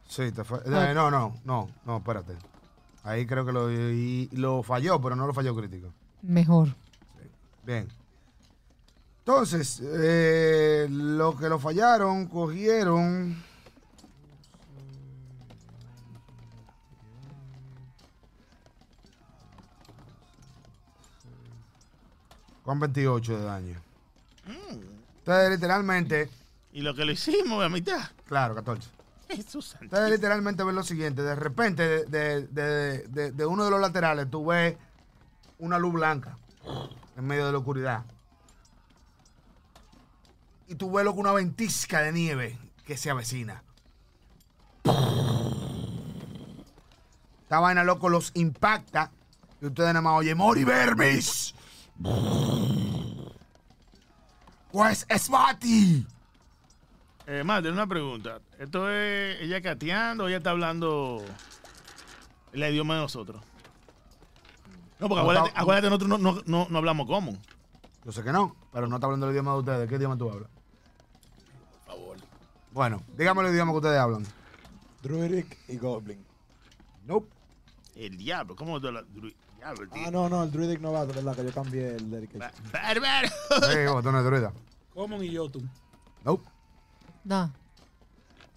Sí, 0.08 0.30
te 0.32 0.44
fue. 0.44 0.60
Ah. 0.66 0.90
eh, 0.90 0.94
no, 0.94 1.10
no, 1.10 1.36
no, 1.44 1.68
no, 1.84 1.96
espérate. 1.98 2.34
Ahí 3.02 3.26
creo 3.26 3.46
que 3.46 3.52
lo, 3.52 3.70
y- 3.72 4.28
lo 4.32 4.62
falló, 4.62 5.00
pero 5.00 5.16
no 5.16 5.26
lo 5.26 5.32
falló 5.32 5.54
crítico. 5.56 5.92
Mejor. 6.22 6.74
Bien. 7.64 7.88
Entonces, 9.20 9.80
eh, 9.84 10.86
lo 10.90 11.36
que 11.36 11.48
lo 11.48 11.58
fallaron, 11.58 12.26
cogieron. 12.26 13.36
Con 22.64 22.78
28 22.78 23.38
de 23.38 23.44
daño. 23.44 23.80
Ustedes 25.18 25.50
literalmente, 25.50 26.28
Y 26.72 26.82
lo 26.82 26.94
que 26.94 27.04
lo 27.04 27.12
hicimos 27.12 27.64
a 27.64 27.68
mitad. 27.68 28.00
claro, 28.26 28.54
14. 28.54 28.88
Jesús 29.28 29.76
Ustedes 29.80 30.10
literalmente 30.10 30.64
ven 30.64 30.74
lo 30.74 30.82
siguiente. 30.82 31.22
De 31.22 31.36
repente, 31.36 32.04
de, 32.06 32.46
de- 32.48 33.30
de- 33.32 33.46
uno 33.46 33.64
de 33.64 33.70
los 33.70 33.80
laterales, 33.80 34.28
tú 34.30 34.46
ves 34.46 34.76
una 35.58 35.78
luz 35.78 35.92
blanca 35.94 36.36
en 37.16 37.26
medio 37.26 37.46
de 37.46 37.52
la 37.52 37.58
oscuridad. 37.58 38.04
Y 40.66 40.74
tú 40.74 40.90
ves 40.90 41.04
lo 41.04 41.14
que 41.14 41.20
una 41.20 41.32
ventisca 41.32 42.00
de 42.02 42.12
nieve 42.12 42.58
que 42.84 42.96
se 42.96 43.10
avecina. 43.10 43.62
Esta 47.42 47.60
vaina, 47.60 47.84
loco, 47.84 48.08
los 48.08 48.30
impacta. 48.34 49.10
Y 49.60 49.66
ustedes 49.66 49.88
nada 49.88 50.00
más 50.02 50.14
oyen, 50.18 50.38
Mori 50.38 50.64
Vermis. 50.64 51.54
Pues 54.72 55.04
es 55.08 55.28
Bati. 55.28 56.06
Eh, 57.26 57.44
Mate, 57.44 57.70
una 57.70 57.86
pregunta. 57.86 58.40
¿Esto 58.58 58.90
es 58.90 59.40
ella 59.40 59.60
cateando 59.60 60.24
o 60.24 60.28
ella 60.28 60.38
está 60.38 60.50
hablando 60.50 61.22
el 62.52 62.62
idioma 62.72 62.94
de 62.96 63.00
nosotros? 63.02 63.42
No, 64.98 65.08
porque 65.08 65.14
No, 65.16 65.20
acuérdate, 65.22 65.48
está- 65.48 65.60
acuérdate, 65.60 65.86
nosotros 65.90 66.08
no, 66.10 66.18
no, 66.18 66.42
no, 66.46 66.66
no 66.68 66.78
hablamos 66.78 67.06
común. 67.06 67.38
Yo 68.04 68.12
sé 68.12 68.22
que 68.22 68.32
no, 68.32 68.56
pero 68.72 68.86
no 68.88 68.96
está 68.96 69.06
hablando 69.06 69.26
el 69.26 69.32
idioma 69.32 69.52
de 69.52 69.58
ustedes. 69.58 69.88
¿Qué 69.88 69.94
idioma 69.96 70.16
tú 70.16 70.30
hablas? 70.30 70.48
Por 71.86 71.94
favor. 71.94 72.16
Bueno, 72.72 73.02
dígame 73.16 73.42
el 73.42 73.54
idioma 73.54 73.72
que 73.72 73.76
ustedes 73.78 73.98
hablan. 74.00 74.26
Druidic 75.02 75.58
y 75.68 75.76
Goblin. 75.76 76.24
Nope. 77.06 77.28
El 77.94 78.16
diablo, 78.16 78.56
¿cómo 78.56 78.80
tú 78.80 78.90
la... 78.90 79.02
dru- 79.02 79.34
Diablo, 79.56 79.88
tío. 79.90 80.02
Ah, 80.06 80.10
no, 80.10 80.28
no, 80.30 80.42
el 80.42 80.50
Druidic 80.50 80.80
no 80.80 80.90
va, 80.92 81.04
de 81.04 81.12
verdad, 81.12 81.36
que 81.36 81.44
yo 81.44 81.52
cambié 81.52 81.94
el 81.96 82.10
dedication. 82.10 82.40
Ba- 82.40 82.80
Bárbaro. 82.80 83.28
Sí, 83.28 83.86
vos, 83.92 84.02
tú 84.02 84.10
no 84.10 84.18
eres 84.20 84.24
druida. 84.24 84.52
Common 84.94 85.22
y 85.22 85.36
Jotun. 85.36 85.70
Nope. 86.24 86.48
Nada. 87.24 87.50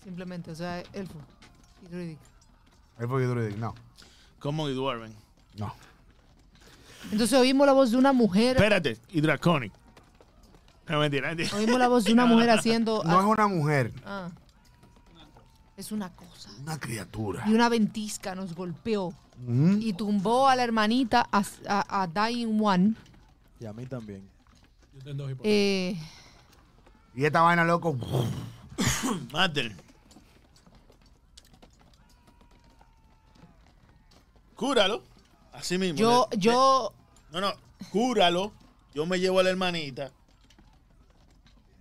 Simplemente, 0.04 0.52
o 0.52 0.56
sea, 0.56 0.80
elfo. 0.94 1.16
Y 1.84 1.88
druidic. 1.88 2.18
Él 3.00 3.08
fue 3.08 3.26
druidic. 3.26 3.58
No, 3.58 3.74
¿Cómo 4.40 4.70
y 4.70 4.74
Dwarven? 4.74 5.14
no. 5.58 5.74
Entonces 7.12 7.38
oímos 7.38 7.68
la 7.68 7.74
voz 7.74 7.92
de 7.92 7.98
una 7.98 8.14
mujer. 8.14 8.56
Espérate, 8.56 8.98
y 9.10 9.20
Draconic. 9.22 9.74
No, 10.88 11.00
mentira, 11.00 11.30
mentira. 11.30 11.56
Oímos 11.58 11.78
la 11.80 11.88
voz 11.90 12.04
de 12.06 12.14
una 12.14 12.26
mujer 12.26 12.50
haciendo. 12.50 13.04
No 13.04 13.20
es 13.20 13.26
una 13.26 13.48
mujer, 13.48 13.94
Ah. 14.06 14.30
Es 15.76 15.92
una 15.92 16.10
cosa. 16.16 16.50
una 16.62 16.80
criatura. 16.80 17.44
Y 17.48 17.54
una 17.54 17.68
ventisca 17.68 18.36
nos 18.36 18.54
golpeó 18.54 19.14
Mm. 19.38 19.80
y 19.82 19.94
tumbó 19.94 20.48
a 20.48 20.56
la 20.56 20.64
hermanita 20.64 21.28
a, 21.32 21.44
a- 21.68 22.04
a 22.04 22.08
Dying 22.08 22.60
One. 22.62 22.94
Y 23.60 23.66
a 23.66 23.74
mí 23.74 23.86
también. 23.86 24.30
Yo 24.94 25.00
tengo 25.04 25.24
dos 25.24 25.32
hipótesis. 25.32 25.52
Eh, 25.52 25.98
Y 27.16 27.26
esta 27.26 27.42
vaina, 27.42 27.64
loco. 27.64 27.96
Mate. 29.34 29.76
Cúralo. 34.56 35.04
Así 35.52 35.78
mismo. 35.78 35.98
yo, 36.00 36.28
Le- 36.32 36.38
yo, 36.38 36.94
le- 37.32 37.40
no, 37.42 37.48
no. 37.48 37.54
Cúralo. 37.92 38.52
Yo 38.94 39.06
me 39.06 39.20
llevo 39.20 39.40
a 39.40 39.44
la 39.44 39.50
hermanita. 39.50 40.12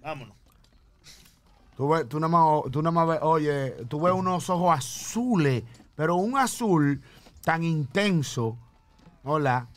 Vámonos. 0.02 0.34
Tú, 1.76 1.88
ves, 1.88 2.08
tú 2.08 2.18
nada 2.20 2.28
más, 2.30 2.70
tú 2.70 2.82
nada 2.82 2.90
más 2.92 3.08
ves, 3.08 3.18
oye, 3.22 3.70
tú 3.88 4.00
ves 4.00 4.12
unos 4.12 4.48
ojos 4.50 4.76
azules, 4.76 5.64
pero 5.96 6.16
un 6.16 6.36
azul 6.36 7.00
tan 7.42 7.62
intenso, 7.64 8.58
hola, 9.24 9.68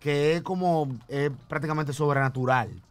que 0.00 0.36
es 0.36 0.42
como 0.42 0.88
es 1.06 1.30
prácticamente 1.48 1.92
sobrenatural. 1.92 2.82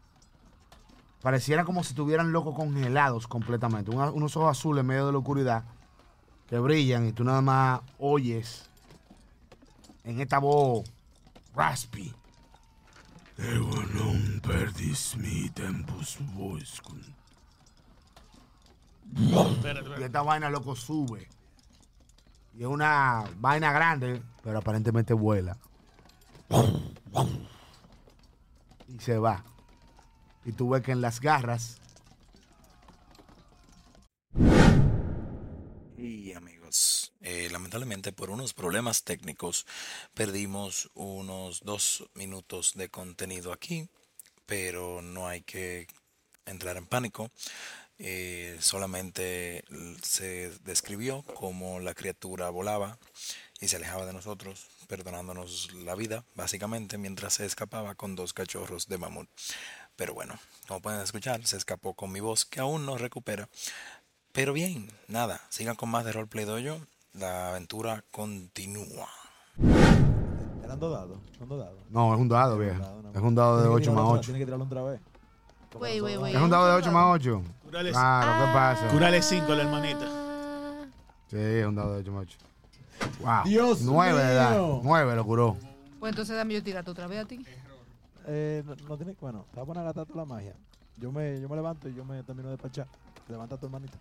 Pareciera 1.27 1.65
como 1.65 1.83
si 1.83 1.89
estuvieran 1.89 2.31
locos 2.31 2.55
congelados 2.55 3.27
completamente. 3.27 3.91
Una- 3.91 4.11
unos 4.11 4.37
ojos 4.37 4.57
azules 4.57 4.79
en 4.79 4.87
medio 4.87 5.07
de 5.07 5.11
la 5.11 5.17
oscuridad 5.17 5.65
que 6.47 6.57
brillan 6.57 7.05
y 7.05 7.11
tú 7.11 7.25
nada 7.25 7.41
más 7.41 7.81
oyes 7.99 8.69
en 10.05 10.21
esta 10.21 10.39
voz 10.39 10.89
raspy. 11.53 12.15
Ego 13.37 13.75
non 13.91 14.39
perdis 14.39 15.17
mi 15.17 15.49
tempus 15.49 16.15
voiscum. 16.31 17.01
Y 19.99 20.03
esta 20.03 20.21
vaina, 20.21 20.49
loco, 20.49 20.77
sube. 20.77 21.27
Y 22.55 22.61
es 22.61 22.67
una 22.67 23.25
vaina 23.35 23.73
grande, 23.73 24.23
pero 24.41 24.59
aparentemente 24.59 25.13
vuela. 25.13 25.57
Y 28.87 28.97
se 29.01 29.17
va. 29.19 29.43
Y 30.47 30.53
tú 30.53 30.69
ves 30.69 30.81
que 30.81 30.93
en 30.93 31.01
las 31.01 31.19
garras 31.19 31.81
Y 35.97 36.31
amigos, 36.31 37.11
eh, 37.21 37.49
lamentablemente 37.51 38.13
por 38.13 38.29
unos 38.29 38.53
problemas 38.53 39.03
técnicos 39.03 39.65
perdimos 40.13 40.89
unos 40.93 41.61
dos 41.63 42.07
minutos 42.13 42.73
de 42.75 42.87
contenido 42.87 43.51
aquí, 43.51 43.89
pero 44.45 45.01
no 45.01 45.27
hay 45.27 45.41
que 45.41 45.87
entrar 46.45 46.77
en 46.77 46.85
pánico. 46.85 47.29
Eh, 47.99 48.57
solamente 48.61 49.65
se 50.01 50.51
describió 50.59 51.23
como 51.23 51.79
la 51.79 51.95
criatura 51.95 52.51
volaba 52.51 52.99
y 53.59 53.67
se 53.67 53.77
alejaba 53.77 54.05
de 54.05 54.13
nosotros, 54.13 54.67
perdonándonos 54.87 55.73
la 55.73 55.95
vida, 55.95 56.23
básicamente, 56.35 56.99
mientras 56.99 57.33
se 57.33 57.45
escapaba 57.45 57.95
con 57.95 58.15
dos 58.15 58.33
cachorros 58.33 58.87
de 58.87 58.99
mamut. 58.99 59.27
Pero 59.97 60.13
bueno, 60.13 60.35
como 60.67 60.79
pueden 60.81 61.01
escuchar, 61.01 61.45
se 61.45 61.57
escapó 61.57 61.93
con 61.93 62.11
mi 62.11 62.19
voz, 62.21 62.45
que 62.45 62.59
aún 62.61 62.85
no 62.85 62.97
recupera. 62.97 63.49
Pero 64.31 64.53
bien, 64.53 64.89
nada, 65.07 65.41
sigan 65.49 65.75
con 65.75 65.89
más 65.89 66.05
de 66.05 66.13
Roleplay 66.13 66.45
Dojo. 66.45 66.79
La 67.13 67.49
aventura 67.49 68.03
continúa. 68.11 69.09
Eran 70.63 70.79
dos 70.79 70.91
dados, 70.93 71.17
son 71.37 71.49
dos 71.49 71.59
dados. 71.59 71.79
No, 71.89 72.13
es 72.13 72.19
un 72.19 72.27
dado, 72.29 72.57
viejo. 72.57 72.79
Es 73.13 73.21
un 73.21 73.33
dado 73.35 73.57
de 73.57 73.63
Tiene 73.63 73.69
que 73.69 73.75
8 73.75 73.81
tirarlo 73.81 73.93
más 73.95 74.03
otra- 74.09 74.19
8. 74.19 74.25
Tiene 74.27 74.39
que 74.39 74.45
tirarlo 74.45 74.65
otra 74.65 74.81
vez. 74.83 75.01
Güey, 75.73 75.99
dos 75.99 76.17
güey. 76.19 76.35
Es 76.35 76.41
un 76.41 76.49
dado 76.49 76.67
de 76.67 76.73
8 76.73 76.91
más 76.91 77.05
8. 77.15 77.43
Cúrale, 77.63 77.91
Claro, 77.91 78.45
¿qué 78.45 78.53
pasa? 78.53 78.87
cúrale 78.89 79.21
cinco 79.21 79.51
a 79.51 79.55
la 79.55 79.63
hermanita. 79.63 80.05
Ah, 80.07 80.85
Sí, 81.29 81.37
es 81.37 81.65
un 81.65 81.75
dado 81.75 81.93
de 81.93 81.99
8 82.01 82.11
más 82.11 82.21
8. 82.23 82.37
Wow. 83.21 83.43
Dios 83.45 83.81
9 83.81 84.23
de 84.23 84.31
edad. 84.33 84.51
mío. 84.51 84.81
9 84.83 85.15
lo 85.15 85.25
curó. 85.25 85.57
Pues 85.99 86.11
entonces 86.11 86.35
dame 86.35 86.53
yo 86.53 86.63
tirarte 86.63 86.91
otra 86.91 87.07
vez 87.07 87.19
a 87.23 87.25
ti. 87.25 87.43
Eh, 88.27 88.61
no, 88.65 88.75
no 88.75 88.97
tiene, 88.97 89.15
bueno, 89.19 89.45
te 89.51 89.57
va 89.57 89.63
a 89.63 89.65
poner 89.65 89.81
a 89.81 89.85
gastar 89.85 90.05
toda 90.05 90.19
la 90.19 90.25
magia. 90.25 90.53
Yo 90.97 91.11
me, 91.11 91.39
yo 91.39 91.47
me 91.47 91.55
levanto 91.55 91.87
y 91.87 91.93
yo 91.93 92.03
me 92.03 92.21
termino 92.23 92.49
de 92.49 92.55
despachar. 92.55 92.87
Levanta 93.27 93.55
a 93.55 93.57
tu 93.57 93.65
hermanita. 93.67 93.97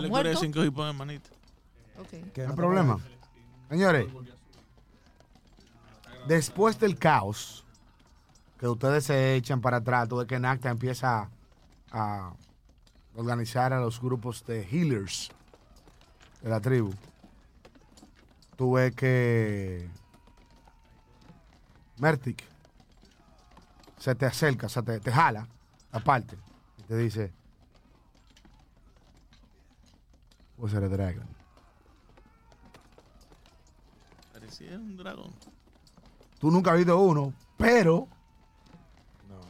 Le 0.00 0.08
muerto. 0.08 0.40
cinco 0.40 0.60
a 0.60 0.64
la 0.64 0.88
hermanita. 0.88 1.30
Ok. 1.98 2.32
Que 2.32 2.42
No 2.42 2.50
hay 2.50 2.56
problema. 2.56 2.98
Señores, 3.68 4.06
después 6.26 6.78
del 6.78 6.98
caos 6.98 7.64
que 8.58 8.68
ustedes 8.68 9.04
se 9.04 9.34
echan 9.34 9.60
para 9.60 9.78
atrás, 9.78 10.08
todo 10.08 10.26
que 10.26 10.38
Nacta 10.38 10.70
empieza 10.70 11.28
a 11.90 12.32
organizar 13.14 13.72
a 13.72 13.80
los 13.80 14.00
grupos 14.00 14.44
de 14.46 14.62
healers 14.62 15.30
de 16.42 16.50
la 16.50 16.60
tribu, 16.60 16.92
tú 18.56 18.72
ves 18.72 18.94
que 18.94 19.88
Mertic 21.98 22.42
se 24.06 24.14
te 24.14 24.24
acerca, 24.24 24.66
o 24.66 24.68
sea, 24.68 24.84
te, 24.84 25.00
te 25.00 25.10
jala 25.10 25.48
aparte 25.90 26.38
y 26.78 26.82
te 26.84 26.96
dice, 26.96 27.32
What's 30.56 30.74
a 30.74 30.80
dragon? 30.80 31.26
Parecía 34.32 34.76
un 34.76 34.96
dragón. 34.96 35.32
Tú 36.38 36.52
nunca 36.52 36.70
has 36.70 36.76
visto 36.76 36.96
uno, 37.00 37.34
pero 37.56 38.06
No. 39.28 39.40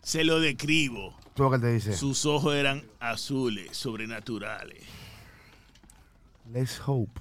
Se 0.00 0.24
lo 0.24 0.40
describo. 0.40 1.14
tú 1.34 1.42
lo 1.42 1.50
que 1.50 1.58
te 1.58 1.70
dice. 1.74 1.92
Sus 1.92 2.24
ojos 2.24 2.54
eran 2.54 2.82
azules, 3.00 3.76
sobrenaturales. 3.76 4.82
Let's 6.50 6.80
hope. 6.86 7.20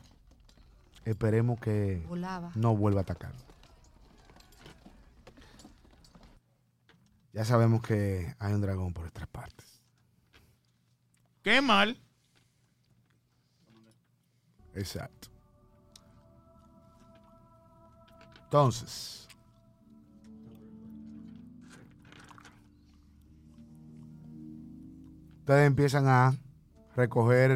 Esperemos 1.04 1.60
que 1.60 2.06
Volaba. 2.08 2.54
no 2.56 2.74
vuelva 2.74 3.02
a 3.02 3.04
atacar. 3.04 3.34
Ya 7.34 7.46
sabemos 7.46 7.82
que 7.82 8.36
hay 8.40 8.54
un 8.54 8.62
dragón 8.62 8.94
por 8.94 9.06
estas 9.06 9.28
partes. 9.28 9.82
Qué 11.44 11.62
mal. 11.62 11.98
Exacto. 14.74 15.30
Entonces, 18.44 19.28
ustedes 25.40 25.68
empiezan 25.68 26.08
a 26.08 26.36
recoger 26.96 27.52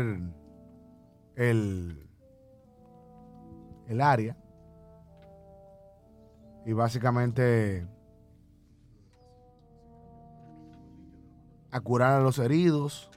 el, 1.35 2.07
el 3.87 4.01
área 4.01 4.37
y 6.65 6.73
básicamente 6.73 7.87
a 11.73 11.79
curar 11.81 12.13
a 12.13 12.23
los 12.23 12.37
heridos, 12.39 13.09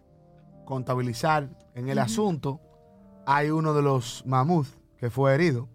contabilizar 0.64 1.48
en 1.74 1.88
el 1.88 1.98
asunto. 1.98 2.60
Hay 3.26 3.50
uno 3.50 3.74
de 3.74 3.82
los 3.82 4.24
mamuts 4.26 4.76
que 4.98 5.10
fue 5.10 5.34
herido. 5.34 5.68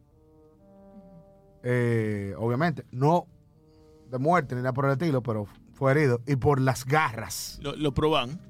Eh, 1.64 2.34
obviamente, 2.38 2.86
no 2.92 3.28
de 4.10 4.18
muerte 4.18 4.56
ni 4.56 4.62
nada 4.62 4.74
por 4.74 4.86
el 4.86 4.92
estilo, 4.94 5.22
pero 5.22 5.46
fue 5.74 5.92
herido. 5.92 6.22
Y 6.26 6.36
por 6.38 6.60
las 6.60 6.86
garras, 6.86 7.60
Lo, 7.62 7.76
lo 7.76 7.94
proban. 7.94 8.42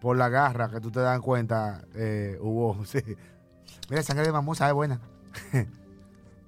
por 0.00 0.16
la 0.16 0.28
garra 0.28 0.68
que 0.68 0.80
tú 0.80 0.90
te 0.90 1.00
das 1.00 1.18
cuenta, 1.20 1.84
eh, 1.94 2.36
hubo. 2.40 2.84
sí. 2.84 2.98
Mira, 3.88 4.02
sangre 4.02 4.26
de 4.26 4.32
mamut 4.32 4.56
sabe 4.56 4.72
buena. 4.72 5.00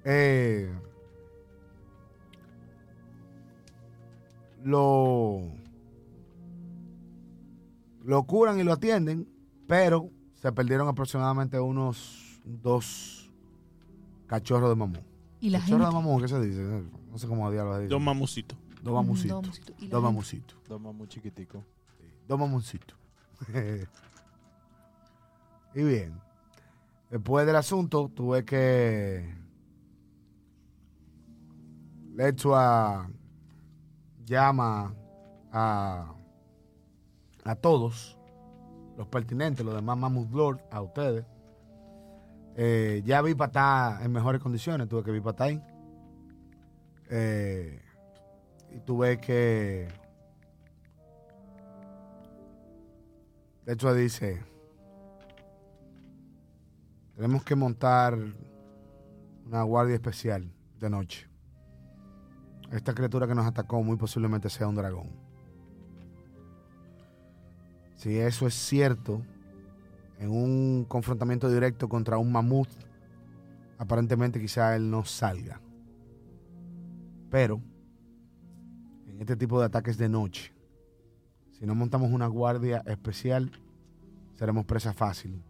Eh, 0.07 0.71
lo, 4.63 5.41
lo 8.05 8.23
curan 8.23 8.59
y 8.59 8.63
lo 8.63 8.73
atienden, 8.73 9.27
pero 9.67 10.11
se 10.35 10.51
perdieron 10.51 10.87
aproximadamente 10.87 11.59
unos 11.59 12.39
dos 12.45 13.31
cachorros 14.27 14.69
de. 14.69 15.03
Y 15.41 15.49
la 15.49 15.59
¿Cachorros 15.59 15.87
gente. 15.87 15.97
de 15.97 16.03
mamú 16.03 16.21
qué 16.21 16.27
se 16.27 16.39
dice? 16.39 16.61
No 17.09 17.17
sé 17.17 17.27
cómo 17.27 17.51
diablos 17.51 17.79
dice. 17.79 17.89
Dos 17.89 18.01
mamucitos. 18.01 18.57
Dos 18.83 18.93
mamucitos. 18.93 19.41
Dos 19.41 19.43
mamucitos. 19.43 19.75
Dos 19.75 19.79
gente. 19.79 20.01
mamucitos. 20.01 20.63
Toma 20.67 20.91
muy 20.91 21.07
chiquitico. 21.07 21.63
Dos 22.27 22.39
mamoncitos. 22.39 22.97
y 25.73 25.83
bien. 25.83 26.19
Después 27.09 27.45
del 27.47 27.55
asunto, 27.55 28.09
tuve 28.13 28.45
que. 28.45 29.33
Lechua 32.13 33.09
llama 34.25 34.93
a. 35.51 36.13
a 37.45 37.55
todos 37.55 38.17
los 38.97 39.07
pertinentes, 39.07 39.65
los 39.65 39.75
demás 39.75 39.97
Mammoth 39.97 40.31
Lord, 40.31 40.61
a 40.71 40.81
ustedes. 40.81 41.25
Eh, 42.57 43.03
ya 43.05 43.21
vi 43.21 43.35
para 43.35 43.47
estar 43.47 44.03
en 44.03 44.11
mejores 44.11 44.41
condiciones, 44.41 44.89
tuve 44.89 45.03
que 45.03 45.11
vi 45.11 45.21
ahí. 45.37 45.61
Eh, 47.09 47.81
y 48.71 48.79
tuve 48.79 49.19
que. 49.19 49.87
De 53.65 53.73
hecho, 53.73 53.93
dice, 53.93 54.43
tenemos 57.15 57.43
que 57.43 57.55
montar 57.55 58.17
una 59.45 59.63
guardia 59.63 59.95
especial 59.95 60.51
de 60.79 60.89
noche. 60.89 61.27
Esta 62.71 62.93
criatura 62.93 63.27
que 63.27 63.35
nos 63.35 63.45
atacó 63.45 63.83
muy 63.83 63.97
posiblemente 63.97 64.49
sea 64.49 64.67
un 64.67 64.75
dragón. 64.75 65.24
Si 67.95 68.17
eso 68.17 68.47
es 68.47 68.53
cierto, 68.53 69.21
en 70.19 70.29
un 70.29 70.85
confrontamiento 70.87 71.49
directo 71.49 71.89
contra 71.89 72.17
un 72.17 72.31
mamut, 72.31 72.69
aparentemente 73.77 74.39
quizá 74.39 74.75
él 74.75 74.89
no 74.89 75.05
salga. 75.05 75.61
Pero, 77.29 77.61
en 79.07 79.19
este 79.19 79.35
tipo 79.35 79.59
de 79.59 79.65
ataques 79.65 79.97
de 79.97 80.09
noche, 80.09 80.53
si 81.51 81.65
no 81.65 81.75
montamos 81.75 82.11
una 82.11 82.27
guardia 82.27 82.83
especial, 82.85 83.51
seremos 84.35 84.65
presa 84.65 84.93
fácil 84.93 85.41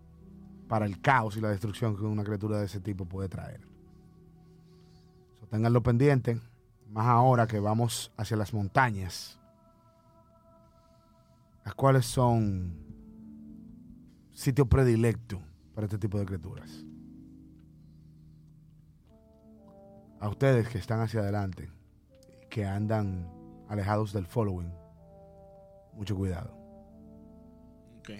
para 0.67 0.85
el 0.85 1.01
caos 1.01 1.37
y 1.37 1.41
la 1.41 1.49
destrucción 1.49 1.95
que 1.95 2.03
una 2.03 2.23
criatura 2.23 2.59
de 2.59 2.65
ese 2.65 2.79
tipo 2.79 3.05
puede 3.05 3.29
traer. 3.29 3.61
So, 5.39 5.47
ténganlo 5.47 5.81
pendiente, 5.83 6.39
más 6.89 7.07
ahora 7.07 7.47
que 7.47 7.59
vamos 7.59 8.11
hacia 8.17 8.37
las 8.37 8.53
montañas, 8.53 9.39
las 11.65 11.73
cuales 11.73 12.05
son 12.05 12.77
sitio 14.31 14.67
predilecto 14.67 15.41
para 15.73 15.85
este 15.85 15.97
tipo 15.97 16.19
de 16.19 16.25
criaturas. 16.25 16.85
A 20.19 20.29
ustedes 20.29 20.69
que 20.69 20.77
están 20.77 21.01
hacia 21.01 21.21
adelante, 21.21 21.71
que 22.49 22.65
andan 22.65 23.31
alejados 23.67 24.13
del 24.13 24.27
following, 24.27 24.71
mucho 25.93 26.15
cuidado. 26.15 26.55
Ok. 27.99 28.11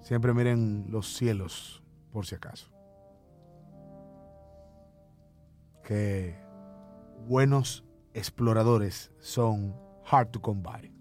Siempre 0.00 0.34
miren 0.34 0.86
los 0.90 1.14
cielos, 1.14 1.82
por 2.12 2.26
si 2.26 2.34
acaso. 2.34 2.68
Que 5.84 6.36
buenos 7.26 7.84
exploradores 8.14 9.12
son 9.20 9.76
hard 10.10 10.30
to 10.30 10.42
come 10.42 10.60
by. 10.60 10.97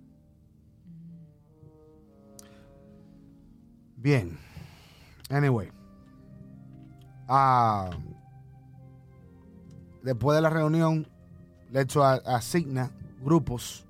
Bien. 3.98 4.38
Anyway. 5.30 5.70
Ah, 7.28 7.90
después 10.04 10.36
de 10.36 10.42
la 10.42 10.50
reunión, 10.50 11.06
le 11.72 11.82
hecho 11.82 12.04
asigna 12.04 12.92
grupos 13.22 13.86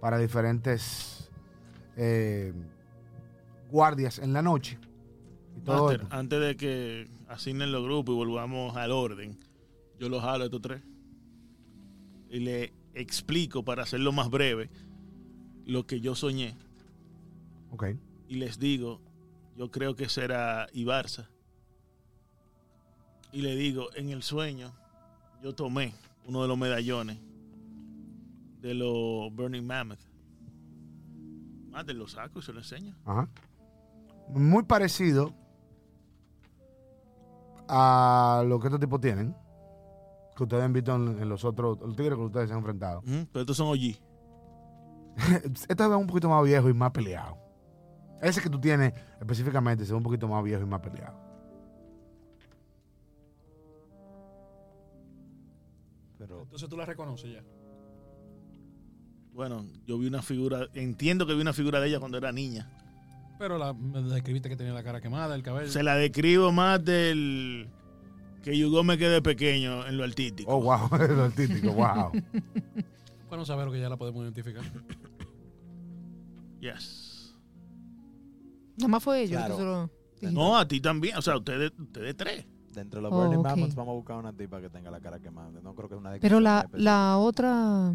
para 0.00 0.18
diferentes 0.18 1.30
eh, 1.96 2.52
guardias 3.70 4.18
en 4.18 4.32
la 4.32 4.42
noche. 4.42 4.78
Y 5.56 5.60
todo 5.60 5.84
Master, 5.84 6.02
esto. 6.02 6.16
antes 6.16 6.40
de 6.40 6.56
que 6.56 7.08
asignen 7.28 7.70
los 7.70 7.84
grupos 7.84 8.14
y 8.14 8.16
volvamos 8.16 8.76
al 8.76 8.90
orden, 8.90 9.38
yo 9.98 10.08
los 10.08 10.22
jalo 10.22 10.44
a 10.44 10.46
estos 10.46 10.62
tres. 10.62 10.82
Y 12.30 12.40
le 12.40 12.72
explico, 12.94 13.64
para 13.64 13.82
hacerlo 13.82 14.12
más 14.12 14.30
breve, 14.30 14.70
lo 15.66 15.86
que 15.86 16.00
yo 16.00 16.14
soñé. 16.14 16.56
Ok. 17.70 17.88
Y 18.28 18.36
les 18.36 18.58
digo, 18.58 19.00
yo 19.60 19.70
creo 19.70 19.94
que 19.94 20.08
será 20.08 20.68
Ibarza. 20.72 21.28
Y 23.30 23.42
le 23.42 23.54
digo, 23.54 23.94
en 23.94 24.08
el 24.08 24.22
sueño, 24.22 24.72
yo 25.42 25.54
tomé 25.54 25.92
uno 26.24 26.40
de 26.40 26.48
los 26.48 26.56
medallones 26.56 27.18
de 28.62 28.72
los 28.72 29.30
Burning 29.34 29.66
Mammoth. 29.66 30.00
Master, 31.68 31.94
lo 31.94 32.08
saco 32.08 32.38
y 32.38 32.42
se 32.42 32.54
lo 32.54 32.60
enseño. 32.60 32.96
Ajá. 33.04 33.28
Muy 34.30 34.62
parecido 34.62 35.34
a 37.68 38.42
lo 38.46 38.58
que 38.60 38.68
estos 38.68 38.80
tipos 38.80 38.98
tienen. 38.98 39.36
Que 40.36 40.44
ustedes 40.44 40.64
han 40.64 40.72
visto 40.72 40.94
en, 40.96 41.20
en 41.20 41.28
los 41.28 41.44
otros 41.44 41.78
los 41.82 41.94
tigres 41.96 42.16
que 42.16 42.24
ustedes 42.24 42.48
se 42.48 42.54
han 42.54 42.60
enfrentado. 42.60 43.02
Pero 43.04 43.40
estos 43.40 43.58
son 43.58 43.68
OG. 43.68 44.00
Este 45.68 45.84
es 45.84 45.90
un 45.90 46.06
poquito 46.06 46.30
más 46.30 46.42
viejo 46.44 46.70
y 46.70 46.72
más 46.72 46.92
peleado. 46.92 47.39
Ese 48.22 48.40
que 48.40 48.50
tú 48.50 48.60
tienes 48.60 48.92
específicamente 49.20 49.84
se 49.84 49.92
ve 49.92 49.96
un 49.96 50.02
poquito 50.02 50.28
más 50.28 50.42
viejo 50.44 50.62
y 50.62 50.66
más 50.66 50.80
peleado. 50.80 51.16
Pero 56.18 56.42
Entonces 56.42 56.68
tú 56.68 56.76
la 56.76 56.84
reconoces 56.84 57.32
ya. 57.32 57.42
Bueno, 59.32 59.64
yo 59.86 59.98
vi 59.98 60.06
una 60.06 60.22
figura, 60.22 60.68
entiendo 60.74 61.26
que 61.26 61.34
vi 61.34 61.40
una 61.40 61.52
figura 61.52 61.80
de 61.80 61.88
ella 61.88 62.00
cuando 62.00 62.18
era 62.18 62.30
niña. 62.32 62.68
Pero 63.38 63.56
la, 63.56 63.72
me 63.72 64.02
describiste 64.02 64.50
que 64.50 64.56
tenía 64.56 64.74
la 64.74 64.82
cara 64.82 65.00
quemada, 65.00 65.34
el 65.34 65.42
cabello. 65.42 65.70
Se 65.70 65.82
la 65.82 65.94
describo 65.94 66.52
más 66.52 66.84
del 66.84 67.70
que 68.42 68.56
Yugo 68.56 68.82
me 68.84 68.98
quede 68.98 69.22
pequeño 69.22 69.86
en 69.86 69.96
lo 69.96 70.04
artístico. 70.04 70.50
Oh, 70.50 70.60
wow, 70.60 70.88
lo 71.16 71.24
artístico, 71.24 71.72
wow. 71.72 72.12
Bueno, 73.28 73.44
saber 73.44 73.70
que 73.70 73.80
ya 73.80 73.88
la 73.88 73.96
podemos 73.96 74.24
identificar. 74.24 74.64
Yes. 76.60 77.19
Nada 78.80 78.88
más 78.88 79.02
fue 79.02 79.22
ellos. 79.22 79.38
Claro. 79.38 79.90
que 80.18 80.26
solo. 80.26 80.32
No, 80.32 80.56
a 80.58 80.66
ti 80.68 80.80
también, 80.80 81.16
o 81.16 81.22
sea, 81.22 81.36
ustedes, 81.36 81.72
ustedes 81.78 82.16
tres. 82.16 82.44
de 82.74 82.80
entre 82.82 83.00
los 83.00 83.10
Oh, 83.12 83.16
Burning 83.16 83.38
ok. 83.38 83.44
Mammoths 83.46 83.74
vamos 83.74 83.92
a 83.92 83.94
buscar 83.96 84.16
una 84.18 84.32
tipa 84.32 84.60
que 84.60 84.68
tenga 84.70 84.90
la 84.90 85.00
cara 85.00 85.18
quemada. 85.18 85.50
No 85.62 85.74
creo 85.74 85.88
que 85.88 85.94
es 85.94 86.00
una 86.00 86.10
Pero 86.20 86.40
descripción 86.40 86.84
la, 86.84 87.16
otra 87.18 87.94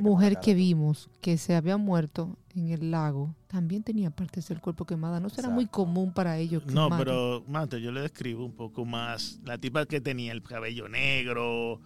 mujer 0.00 0.34
que 0.40 0.50
todo. 0.52 0.56
vimos 0.56 1.08
que 1.22 1.38
se 1.38 1.54
había 1.54 1.76
muerto 1.78 2.36
en 2.54 2.68
el 2.70 2.90
lago 2.90 3.34
también 3.46 3.82
tenía 3.82 4.10
partes 4.10 4.48
del 4.48 4.60
cuerpo 4.60 4.84
quemadas. 4.84 5.22
No 5.22 5.28
será 5.30 5.48
muy 5.48 5.66
común 5.66 6.12
para 6.12 6.36
ellos. 6.36 6.62
que 6.64 6.72
No, 6.72 6.88
maten. 6.90 7.04
pero, 7.06 7.44
Mate, 7.48 7.80
yo 7.80 7.90
le 7.92 8.02
describo 8.02 8.44
un 8.44 8.52
poco 8.52 8.84
más. 8.84 9.40
La 9.44 9.56
tipa 9.56 9.86
que 9.86 10.00
tenía 10.00 10.32
el 10.32 10.42
cabello 10.42 10.88
negro, 10.88 11.80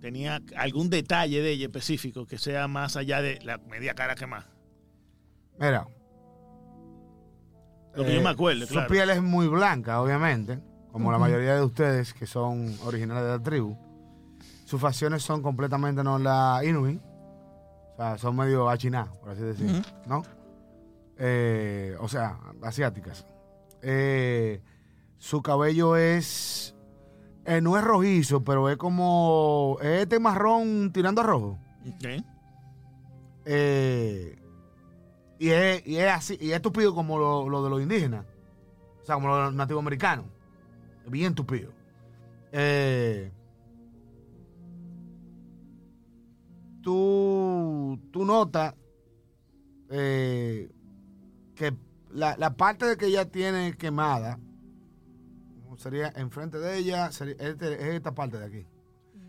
tenía 0.00 0.40
algún 0.56 0.88
detalle 0.90 1.40
de 1.42 1.50
ella 1.52 1.66
específico 1.66 2.26
que 2.26 2.38
sea 2.38 2.68
más 2.68 2.96
allá 2.96 3.20
de 3.22 3.38
la 3.42 3.58
media 3.58 3.94
cara 3.94 4.14
que 4.14 4.26
más. 4.26 4.46
Mira, 5.58 5.86
Lo 7.94 8.04
que 8.04 8.14
yo 8.14 8.20
Eh, 8.20 8.22
me 8.24 8.30
acuerdo, 8.30 8.66
Su 8.66 8.74
claro. 8.74 8.88
piel 8.88 9.10
es 9.10 9.22
muy 9.22 9.48
blanca, 9.48 10.00
obviamente, 10.00 10.58
como 10.92 11.10
la 11.12 11.18
mayoría 11.18 11.54
de 11.56 11.62
ustedes 11.64 12.14
que 12.14 12.26
son 12.26 12.74
originales 12.84 13.24
de 13.24 13.28
la 13.30 13.42
tribu. 13.42 13.76
Sus 14.64 14.80
facciones 14.80 15.22
son 15.22 15.42
completamente 15.42 16.02
no 16.04 16.18
la 16.18 16.60
Inuit. 16.64 17.00
O 17.02 17.96
sea, 17.96 18.16
son 18.18 18.36
medio 18.36 18.68
achiná, 18.70 19.10
por 19.20 19.30
así 19.30 19.42
decirlo. 19.42 19.82
¿no? 20.06 20.22
Eh, 21.18 21.96
o 22.00 22.08
sea, 22.08 22.38
asiáticas. 22.62 23.26
Eh, 23.82 24.62
su 25.18 25.42
cabello 25.42 25.96
es. 25.96 26.74
eh, 27.44 27.60
no 27.60 27.76
es 27.76 27.82
rojizo, 27.84 28.42
pero 28.44 28.68
es 28.70 28.76
como. 28.76 29.76
Es 29.82 30.02
este 30.02 30.18
marrón 30.20 30.92
tirando 30.92 31.20
a 31.20 31.24
rojo. 31.24 31.58
Ok. 31.86 32.24
Eh, 33.44 34.36
y, 35.40 35.48
es, 35.50 35.84
y 35.86 35.96
es 35.96 36.10
así, 36.12 36.38
y 36.40 36.52
es 36.52 36.62
tupido 36.62 36.94
como 36.94 37.18
lo, 37.18 37.48
lo 37.48 37.64
de 37.64 37.70
los 37.70 37.82
indígenas. 37.82 38.24
O 39.02 39.04
sea, 39.04 39.16
como 39.16 39.28
los 39.28 39.52
nativos 39.54 39.80
americanos. 39.82 40.26
Bien 41.08 41.34
tupido. 41.34 41.72
Eh, 42.52 43.32
tú, 46.82 47.98
tú 48.12 48.24
notas 48.24 48.74
eh, 49.90 50.70
que 51.54 51.74
la, 52.10 52.36
la 52.36 52.54
parte 52.56 52.86
de 52.86 52.96
que 52.96 53.06
ella 53.06 53.24
tiene 53.30 53.76
quemada 53.76 54.38
sería 55.76 56.12
enfrente 56.16 56.58
de 56.58 56.76
ella, 56.76 57.10
sería, 57.10 57.34
este- 57.38 57.74
es 57.74 57.94
esta 57.94 58.14
parte 58.14 58.38
de 58.38 58.44
aquí. 58.44 58.66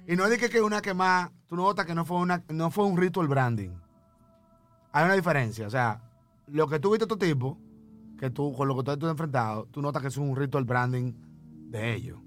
Y 0.06 0.18
no 0.18 0.26
es 0.26 0.32
de 0.32 0.38
que, 0.38 0.50
que 0.50 0.62
una 0.62 0.82
quemada, 0.82 1.32
tú 1.48 1.56
notas 1.56 1.86
que 1.86 1.96
no 1.96 2.04
fue, 2.04 2.18
una, 2.18 2.44
no 2.50 2.70
fue 2.72 2.86
un 2.86 2.98
ritual 2.98 3.30
branding. 3.30 3.70
Hay 4.92 5.06
una 5.06 5.14
diferencia. 5.16 5.68
O 5.68 5.70
sea, 5.70 6.02
lo 6.48 6.68
que 6.68 6.80
tú 6.80 6.92
viste 6.92 7.08
tu 7.08 7.18
tipo, 7.18 7.58
que 8.18 8.30
tú, 8.30 8.54
con 8.54 8.68
lo 8.68 8.76
que 8.78 8.84
tú 8.84 8.92
has 9.06 9.12
enfrentado, 9.12 9.66
tú 9.72 9.82
notas 9.82 10.02
que 10.02 10.08
es 10.10 10.18
un 10.18 10.36
ritual 10.36 10.64
branding 10.66 11.14
de 11.70 11.94
ellos. 11.94 12.20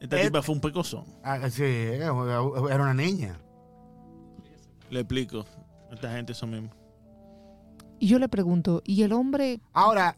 Esta 0.00 0.18
Eh, 0.20 0.24
tipa 0.24 0.40
fue 0.42 0.54
un 0.54 0.60
pecozón. 0.60 1.04
Ah, 1.22 1.50
sí, 1.50 1.62
era 1.64 2.12
una 2.12 2.94
niña. 2.94 3.38
Le 4.90 5.00
explico. 5.00 5.44
Esta 5.92 6.10
gente 6.12 6.32
son 6.34 6.50
mismos. 6.50 6.70
Y 7.98 8.06
yo 8.08 8.18
le 8.18 8.28
pregunto, 8.28 8.80
¿y 8.84 9.02
el 9.02 9.12
hombre? 9.12 9.60
Ahora, 9.72 10.16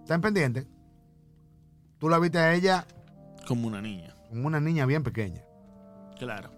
están 0.00 0.20
pendientes. 0.20 0.66
Tú 1.98 2.08
la 2.08 2.18
viste 2.18 2.38
a 2.38 2.52
ella 2.54 2.84
Como 3.46 3.68
una 3.68 3.80
niña. 3.80 4.14
como 4.28 4.46
una 4.48 4.60
niña 4.60 4.84
bien 4.86 5.02
pequeña. 5.04 5.42
Claro. 6.18 6.50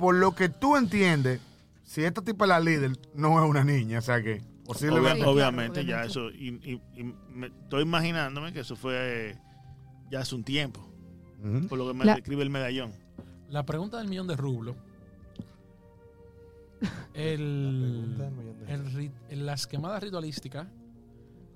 Por 0.00 0.16
lo 0.16 0.34
que 0.34 0.48
tú 0.48 0.76
entiendes, 0.76 1.40
si 1.84 2.02
esta 2.02 2.22
tipa 2.22 2.46
es 2.46 2.48
la 2.48 2.58
líder, 2.60 2.92
no 3.14 3.42
es 3.42 3.48
una 3.48 3.62
niña. 3.62 3.98
O 3.98 4.02
sea 4.02 4.22
que 4.22 4.42
posiblemente. 4.64 5.24
obviamente, 5.24 5.84
ya 5.84 6.02
eso. 6.04 6.30
Y, 6.30 6.58
y- 6.64 6.80
y 7.00 7.04
me 7.32 7.48
estoy 7.48 7.82
imaginándome 7.82 8.52
que 8.52 8.60
eso 8.60 8.74
fue 8.76 8.94
eh, 9.30 9.38
ya 10.10 10.20
hace 10.20 10.34
un 10.34 10.42
tiempo. 10.44 10.80
Por 11.68 11.78
lo 11.78 11.86
que 11.88 11.94
me 11.94 12.04
La- 12.04 12.14
describe 12.16 12.42
el 12.42 12.50
medallón. 12.50 12.92
La 13.50 13.64
pregunta 13.66 13.98
del 13.98 14.08
millón 14.08 14.26
de 14.26 14.36
rublos. 14.36 14.76
El, 17.14 18.16
el 19.28 19.44
las 19.46 19.66
quemadas 19.66 20.02
ritualísticas 20.02 20.66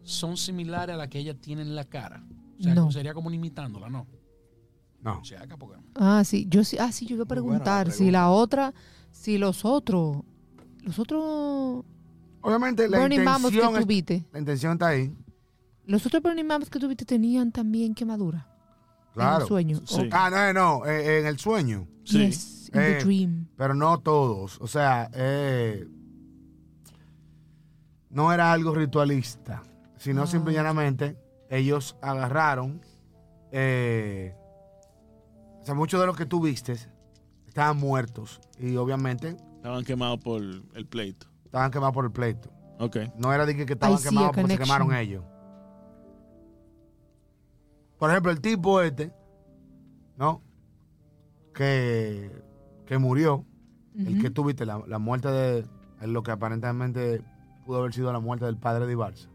son 0.02 0.36
similares 0.36 0.94
a 0.94 0.98
las 0.98 1.08
que 1.08 1.18
ella 1.18 1.34
tiene 1.34 1.62
en 1.62 1.74
la 1.74 1.84
cara. 1.84 2.22
O 2.58 2.62
sea, 2.62 2.74
No. 2.74 2.90
sería 2.92 3.14
como 3.14 3.30
imitándola, 3.30 3.88
¿no? 3.88 4.06
No. 5.04 5.20
Porque 5.58 5.76
Ah, 5.94 6.22
sí, 6.24 6.46
yo 6.48 6.64
sí, 6.64 6.76
ah, 6.80 6.90
sí, 6.90 7.06
yo 7.06 7.14
iba 7.16 7.24
a 7.24 7.28
preguntar 7.28 7.92
si 7.92 8.10
la 8.10 8.30
otra, 8.30 8.72
si 9.10 9.36
los 9.38 9.64
otros, 9.64 10.22
los 10.82 10.98
otros 10.98 11.84
Obviamente 12.40 12.88
la 12.88 12.98
Burning 13.00 13.18
que 13.18 13.24
intención, 13.24 13.76
es- 13.76 13.82
tuviste, 13.82 14.24
la 14.32 14.38
intención 14.38 14.72
está 14.72 14.88
ahí. 14.88 15.14
los 15.86 16.04
otros 16.06 16.22
Burning 16.22 16.48
que 16.70 16.78
tuviste 16.80 17.04
tenían 17.04 17.52
también 17.52 17.94
quemadura 17.94 18.48
en 19.08 19.12
Claro. 19.12 19.42
el 19.42 19.46
sueño. 19.48 19.80
Sí. 19.86 20.08
Ah, 20.10 20.30
no, 20.30 20.52
no, 20.80 20.86
eh, 20.86 21.20
en 21.20 21.26
el 21.26 21.38
sueño. 21.38 21.86
Sí. 22.04 22.18
Yes, 22.26 22.66
in 22.68 22.72
the 22.72 22.98
Eh, 22.98 23.04
dream. 23.04 23.46
Pero 23.56 23.74
no 23.74 23.98
todos. 23.98 24.58
O 24.60 24.66
sea, 24.66 25.08
eh, 25.14 25.86
no 28.10 28.32
era 28.32 28.52
algo 28.52 28.74
ritualista, 28.74 29.62
sino 29.98 30.22
Ah. 30.22 30.26
simple 30.26 30.52
y 30.52 30.56
llanamente 30.56 31.16
ellos 31.50 31.96
agarraron. 32.00 32.80
eh, 33.56 34.34
o 35.64 35.66
sea, 35.66 35.74
muchos 35.74 35.98
de 35.98 36.06
los 36.06 36.14
que 36.14 36.26
tú 36.26 36.42
viste 36.42 36.76
estaban 37.48 37.78
muertos 37.78 38.38
y 38.58 38.76
obviamente 38.76 39.36
Estaban 39.56 39.82
quemados 39.82 40.18
por 40.20 40.42
el 40.42 40.86
pleito. 40.86 41.26
estaban 41.46 41.70
quemados 41.70 41.94
por 41.94 42.04
el 42.04 42.12
pleito. 42.12 42.50
Ok. 42.78 42.98
No 43.16 43.32
era 43.32 43.46
de 43.46 43.56
que, 43.56 43.64
que 43.64 43.72
estaban 43.72 43.96
quemados 43.96 44.32
porque 44.34 44.52
se 44.52 44.58
quemaron 44.58 44.94
ellos. 44.94 45.24
Por 47.98 48.10
ejemplo, 48.10 48.30
el 48.30 48.42
tipo 48.42 48.82
este, 48.82 49.10
¿no? 50.18 50.42
Que, 51.54 52.30
que 52.84 52.98
murió, 52.98 53.46
el 53.96 54.20
que 54.20 54.28
tuviste, 54.28 54.66
la, 54.66 54.82
la 54.86 54.98
muerte 54.98 55.28
de 55.30 55.66
lo 56.02 56.22
que 56.22 56.32
aparentemente 56.32 57.22
pudo 57.64 57.78
haber 57.78 57.94
sido 57.94 58.12
la 58.12 58.20
muerte 58.20 58.44
del 58.44 58.58
padre 58.58 58.84
de 58.84 58.92
Ibarza. 58.92 59.30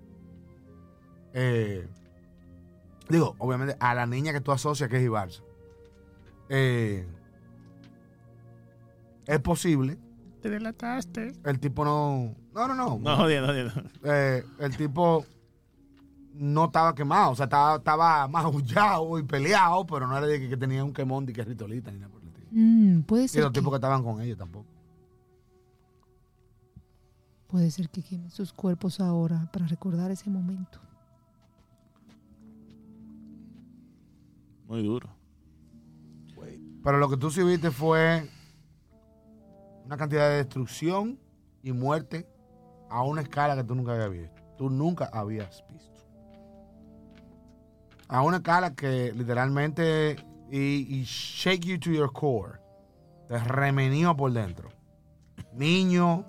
Eh, 1.34 1.88
digo, 3.09 3.36
obviamente, 3.39 3.75
a 3.80 3.95
la 3.95 4.05
niña 4.05 4.32
que 4.32 4.41
tú 4.41 4.51
asocias 4.51 4.89
que 4.91 4.97
es 4.97 5.03
Ibarza. 5.03 5.41
Eh, 6.50 7.08
es 9.28 9.39
posible. 9.39 9.97
Te 10.41 10.50
delataste. 10.50 11.34
El 11.43 11.60
tipo 11.60 11.84
no. 11.86 12.34
No, 12.54 12.68
no, 12.68 12.76
no. 12.76 12.97
No, 13.00 13.18
jodiendo, 13.18 13.47
jodiendo. 13.50 13.74
Eh, 14.04 14.43
el 14.60 14.76
tipo 14.78 15.26
no 16.34 16.66
estaba 16.66 16.95
quemado, 16.95 17.32
o 17.32 17.36
sea, 17.36 17.45
estaba, 17.45 17.76
estaba 17.76 18.28
magullado 18.30 19.20
y 19.20 19.24
peleado, 19.24 19.86
pero 19.86 20.08
no 20.08 20.18
era 20.18 20.26
de 20.26 20.39
que, 20.39 20.50
que 20.50 20.58
tenía 20.58 20.84
un 20.84 20.93
quemón 20.93 21.26
de 21.26 21.34
que 21.34 21.43
ritualita 21.43 21.91
ni 21.91 22.00
nada 22.00 22.12
por 22.12 22.22
el 22.22 22.30
estilo. 22.30 22.47
Mm, 22.52 23.02
puede 23.02 23.26
Y 23.26 23.28
ser 23.28 23.43
los 23.43 23.52
que, 23.52 23.60
tipos 23.60 23.72
que 23.72 23.76
estaban 23.76 24.04
con 24.04 24.22
ellos 24.22 24.38
tampoco. 24.38 24.66
puede 27.47 27.72
ser 27.72 27.89
que 27.89 28.02
quemen 28.04 28.30
sus 28.30 28.54
cuerpos 28.54 29.00
ahora 29.00 29.50
para 29.52 29.66
recordar 29.68 30.12
ese 30.12 30.30
momento. 30.30 30.80
Muy 34.68 34.84
duro. 34.84 35.10
Pero 36.84 36.97
lo 36.97 37.09
que 37.09 37.17
tú 37.17 37.30
sí 37.32 37.43
viste 37.43 37.71
fue 37.71 38.27
una 39.86 39.97
cantidad 39.97 40.30
de 40.30 40.38
destrucción 40.38 41.19
y 41.63 41.71
muerte 41.73 42.27
a 42.89 43.03
una 43.03 43.21
escala 43.21 43.55
que 43.55 43.63
tú 43.63 43.75
nunca 43.75 43.93
habías 43.93 44.11
visto. 44.11 44.41
Tú 44.57 44.69
nunca 44.69 45.09
habías 45.11 45.63
visto. 45.71 45.89
A 48.07 48.21
una 48.23 48.38
escala 48.38 48.73
que 48.75 49.11
literalmente 49.13 50.15
y, 50.51 50.97
y 50.99 51.03
shake 51.03 51.65
you 51.65 51.80
to 51.80 51.91
your 51.91 52.11
core. 52.11 52.59
Te 53.27 53.38
remenió 53.38 54.15
por 54.15 54.32
dentro. 54.32 54.69
Niño, 55.53 56.25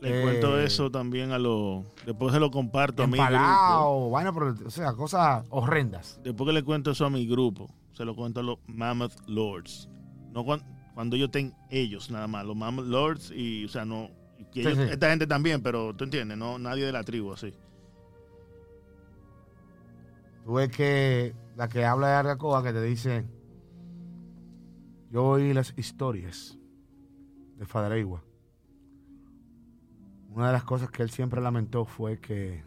Le 0.00 0.18
Eh, 0.20 0.22
cuento 0.22 0.60
eso 0.60 0.90
también 0.90 1.32
a 1.32 1.38
los. 1.38 1.82
Después 2.04 2.32
se 2.32 2.38
lo 2.38 2.50
comparto 2.50 3.02
a 3.02 3.06
mi 3.06 3.16
grupo. 3.16 4.10
vaina 4.10 4.28
el- 4.30 4.66
o 4.66 4.70
sea, 4.70 4.92
cosas 4.92 5.44
horrendas. 5.48 6.20
Después 6.22 6.46
que 6.46 6.52
le 6.52 6.62
cuento 6.62 6.90
eso 6.90 7.06
a 7.06 7.10
mi 7.10 7.26
grupo, 7.26 7.70
se 7.96 8.04
lo 8.04 8.14
cuento 8.14 8.40
a 8.40 8.42
los 8.42 8.58
Mammoth 8.66 9.14
Lords. 9.26 9.88
No 10.32 10.44
cuan- 10.44 10.62
cuando 10.94 11.16
ellos 11.16 11.26
estén 11.28 11.54
ellos 11.70 12.10
nada 12.10 12.26
más, 12.28 12.44
los 12.44 12.54
Mammoth 12.56 12.86
Lords 12.86 13.30
y, 13.34 13.64
o 13.64 13.68
sea, 13.68 13.84
no. 13.84 14.10
y 14.38 14.44
que 14.44 14.62
Sí, 14.62 14.68
ellos- 14.68 14.84
sí. 14.86 14.92
Esta 14.92 15.08
gente 15.10 15.26
también, 15.26 15.62
pero 15.62 15.94
tú 15.96 16.04
entiendes, 16.04 16.36
no 16.36 16.58
nadie 16.58 16.84
de 16.84 16.92
la 16.92 17.02
tribu 17.04 17.32
así. 17.32 17.54
Tú 20.44 20.52
ves 20.54 20.68
que 20.70 21.34
la 21.56 21.68
que 21.68 21.84
habla 21.84 22.08
de 22.08 22.14
Argacoa 22.14 22.62
que 22.62 22.72
te 22.72 22.82
dice, 22.82 23.24
yo 25.10 25.24
oí 25.24 25.52
las 25.54 25.72
historias 25.76 26.58
de 27.56 27.66
Fadareigua. 27.66 28.22
Una 30.30 30.48
de 30.48 30.52
las 30.52 30.64
cosas 30.64 30.90
que 30.90 31.02
él 31.02 31.10
siempre 31.10 31.40
lamentó 31.40 31.86
fue 31.86 32.20
que 32.20 32.62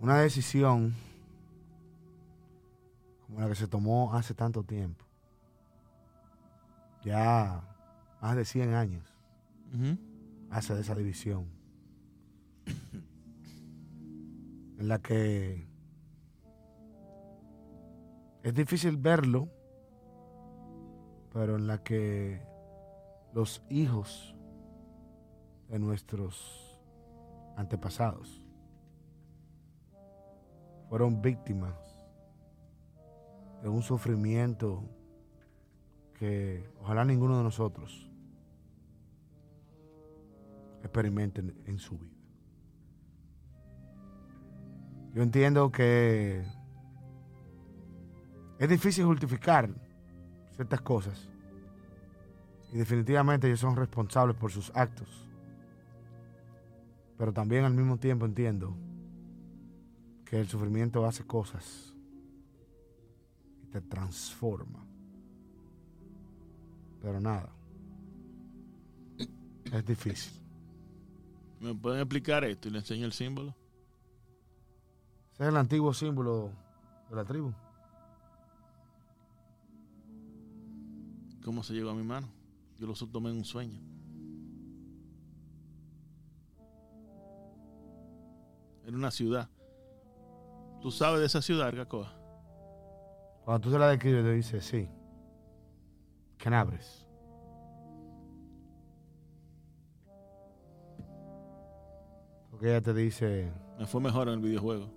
una 0.00 0.18
decisión 0.20 0.94
como 3.38 3.46
la 3.46 3.54
que 3.54 3.60
se 3.60 3.68
tomó 3.68 4.14
hace 4.14 4.34
tanto 4.34 4.64
tiempo, 4.64 5.04
ya 7.04 7.62
más 8.20 8.34
de 8.34 8.44
100 8.44 8.74
años, 8.74 9.14
hace 10.50 10.74
de 10.74 10.80
esa 10.80 10.96
división. 10.96 11.46
en 14.76 14.88
la 14.88 14.98
que 14.98 15.68
es 18.42 18.54
difícil 18.54 18.96
verlo, 18.96 19.48
pero 21.32 21.54
en 21.58 21.68
la 21.68 21.80
que 21.84 22.42
los 23.34 23.62
hijos 23.70 24.34
de 25.68 25.78
nuestros 25.78 26.76
antepasados 27.56 28.42
fueron 30.88 31.22
víctimas 31.22 31.87
de 33.62 33.68
un 33.68 33.82
sufrimiento 33.82 34.84
que 36.14 36.68
ojalá 36.80 37.04
ninguno 37.04 37.38
de 37.38 37.44
nosotros 37.44 38.10
experimenten 40.82 41.54
en 41.66 41.78
su 41.78 41.98
vida. 41.98 42.16
Yo 45.14 45.22
entiendo 45.22 45.72
que 45.72 46.44
es 48.58 48.68
difícil 48.68 49.04
justificar 49.04 49.70
ciertas 50.54 50.80
cosas 50.80 51.28
y 52.72 52.78
definitivamente 52.78 53.46
ellos 53.46 53.60
son 53.60 53.76
responsables 53.76 54.36
por 54.36 54.50
sus 54.50 54.70
actos. 54.74 55.26
Pero 57.16 57.32
también 57.32 57.64
al 57.64 57.74
mismo 57.74 57.96
tiempo 57.96 58.26
entiendo 58.26 58.76
que 60.24 60.38
el 60.38 60.48
sufrimiento 60.48 61.06
hace 61.06 61.24
cosas 61.24 61.87
te 63.70 63.80
transforma. 63.80 64.84
Pero 67.00 67.20
nada. 67.20 67.52
Es 69.72 69.84
difícil. 69.84 70.32
¿Me 71.60 71.74
pueden 71.74 72.00
explicar 72.00 72.44
esto 72.44 72.68
y 72.68 72.70
le 72.70 72.78
enseño 72.78 73.04
el 73.04 73.12
símbolo? 73.12 73.54
Ese 75.34 75.42
es 75.44 75.48
el 75.48 75.56
antiguo 75.56 75.92
símbolo 75.92 76.50
de 77.10 77.16
la 77.16 77.24
tribu. 77.24 77.52
¿Cómo 81.44 81.62
se 81.62 81.72
llegó 81.72 81.90
a 81.90 81.94
mi 81.94 82.02
mano? 82.02 82.28
Yo 82.78 82.86
lo 82.86 82.94
tomé 82.94 83.30
en 83.30 83.38
un 83.38 83.44
sueño. 83.44 83.80
En 88.86 88.94
una 88.94 89.10
ciudad. 89.10 89.48
¿Tú 90.80 90.90
sabes 90.90 91.20
de 91.20 91.26
esa 91.26 91.42
ciudad, 91.42 91.74
Gacoa? 91.74 92.17
Cuando 93.48 93.62
tú 93.62 93.70
se 93.70 93.78
la 93.78 93.88
describes, 93.88 94.24
te 94.24 94.32
dice, 94.34 94.60
sí. 94.60 94.90
Canabres. 96.36 97.06
Porque 102.50 102.68
ella 102.68 102.82
te 102.82 102.92
dice, 102.92 103.50
Me 103.78 103.86
fue 103.86 104.02
mejor 104.02 104.28
en 104.28 104.34
el 104.34 104.40
videojuego. 104.40 104.90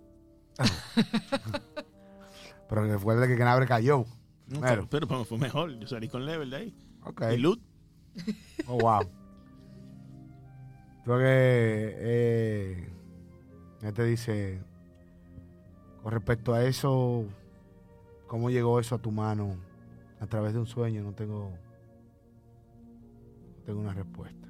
pero 2.68 2.84
recuerda 2.84 3.26
que 3.26 3.38
Canabres 3.38 3.70
cayó. 3.70 4.04
No, 4.48 4.60
pero, 4.60 4.86
pero 4.90 5.08
me 5.08 5.24
fue 5.24 5.38
mejor. 5.38 5.80
Yo 5.80 5.88
salí 5.88 6.10
con 6.10 6.26
level 6.26 6.50
de 6.50 6.58
ahí. 6.58 6.76
Ok. 7.06 7.24
Y 7.32 7.38
loot. 7.38 7.62
Oh, 8.68 8.78
wow. 8.78 9.10
Porque 11.06 11.26
eh, 11.26 12.90
ella 13.80 13.94
te 13.94 14.04
dice, 14.04 14.62
con 16.04 16.12
respecto 16.12 16.54
a 16.54 16.66
eso, 16.66 17.28
¿cómo 18.32 18.50
llegó 18.50 18.80
eso 18.80 18.96
a 18.96 18.98
tu 18.98 19.12
mano? 19.12 19.58
A 20.22 20.26
través 20.26 20.54
de 20.54 20.60
un 20.60 20.66
sueño, 20.66 21.04
no 21.04 21.14
tengo, 21.14 21.52
no 23.58 23.64
tengo 23.66 23.82
una 23.82 23.94
respuesta. 23.94 24.48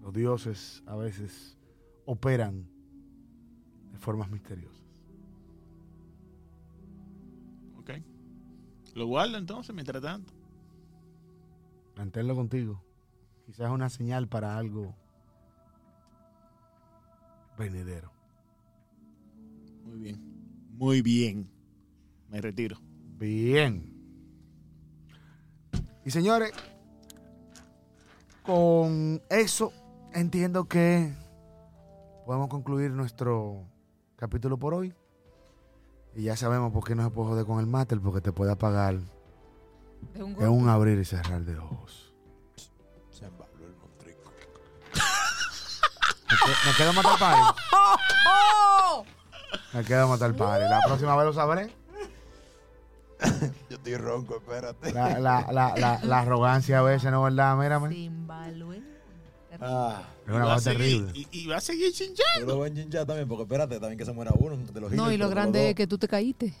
Los 0.00 0.12
dioses 0.12 0.84
a 0.86 0.94
veces 0.94 1.58
operan 2.04 2.70
de 3.90 3.98
formas 3.98 4.30
misteriosas. 4.30 4.86
Ok. 7.76 7.90
Lo 8.94 9.06
guardo 9.06 9.36
entonces 9.36 9.74
mientras 9.74 10.00
tanto. 10.00 10.32
Manténlo 11.96 12.36
contigo. 12.36 12.84
Quizás 13.46 13.66
es 13.66 13.72
una 13.72 13.90
señal 13.90 14.28
para 14.28 14.56
algo 14.56 14.94
venidero. 17.58 18.12
Muy 19.82 19.98
bien. 19.98 20.20
Muy 20.70 21.02
bien. 21.02 21.51
Me 22.32 22.40
retiro. 22.40 22.76
Bien. 23.18 23.92
Y 26.04 26.10
señores, 26.10 26.50
con 28.42 29.22
eso 29.30 29.72
entiendo 30.14 30.64
que 30.64 31.14
podemos 32.26 32.48
concluir 32.48 32.90
nuestro 32.90 33.64
capítulo 34.16 34.58
por 34.58 34.74
hoy. 34.74 34.94
Y 36.14 36.24
ya 36.24 36.36
sabemos 36.36 36.72
por 36.72 36.84
qué 36.84 36.94
no 36.94 37.04
se 37.04 37.10
puede 37.10 37.28
joder 37.28 37.44
con 37.46 37.60
el 37.60 37.66
máter, 37.66 38.00
porque 38.00 38.20
te 38.20 38.32
puede 38.32 38.50
apagar 38.52 38.96
De 38.96 40.22
un 40.22 40.30
en 40.30 40.34
golpe. 40.34 40.48
un 40.48 40.68
abrir 40.68 40.98
y 40.98 41.04
cerrar 41.04 41.42
de 41.44 41.56
ojos. 41.58 42.12
Se 43.10 43.26
embaló 43.26 43.52
el 43.64 43.74
montrico. 43.76 44.32
Me 44.94 46.36
que- 46.36 46.70
me 46.70 46.76
quedo 46.76 46.92
matar 46.94 47.18
party. 47.18 47.60
Me 49.74 49.84
quedo 49.84 50.08
matar 50.08 50.34
party. 50.36 50.64
La 50.68 50.80
próxima 50.86 51.14
vez 51.16 51.24
lo 51.26 51.32
sabré. 51.32 51.74
Yo 53.70 53.76
estoy 53.76 53.96
ronco, 53.96 54.36
espérate. 54.36 54.92
La, 54.92 55.18
la, 55.18 55.50
la, 55.52 55.74
la, 55.76 56.00
la 56.04 56.18
arrogancia 56.20 56.78
a 56.78 56.82
veces, 56.82 57.10
¿no 57.10 57.26
es 57.26 57.34
verdad? 57.34 57.56
Mírame. 57.56 57.88
Zimbalue. 57.94 58.82
Ah, 59.60 60.02
Es 60.26 60.32
una 60.32 60.44
Y 60.44 60.46
va 60.46 60.52
a 60.52 60.54
cosa 60.56 60.72
seguir- 60.72 61.06
terrible. 61.06 61.28
Y, 61.32 61.38
y 61.42 61.46
va 61.46 61.56
a 61.56 61.60
seguir 61.60 61.92
chinchando. 61.92 62.40
yo 62.40 62.46
lo 62.46 62.56
voy 62.56 62.64
a 62.64 62.68
enchinchar 62.72 63.06
también, 63.06 63.28
porque 63.28 63.42
espérate, 63.42 63.78
también 63.78 63.98
que 63.98 64.04
se 64.04 64.12
muera 64.12 64.32
uno 64.38 64.56
de 64.56 64.80
los 64.80 64.92
No, 64.92 65.12
y 65.12 65.16
lo 65.16 65.28
grande 65.28 65.60
los 65.60 65.68
es 65.70 65.74
que 65.74 65.86
tú 65.86 65.98
te 65.98 66.08
caíste. 66.08 66.54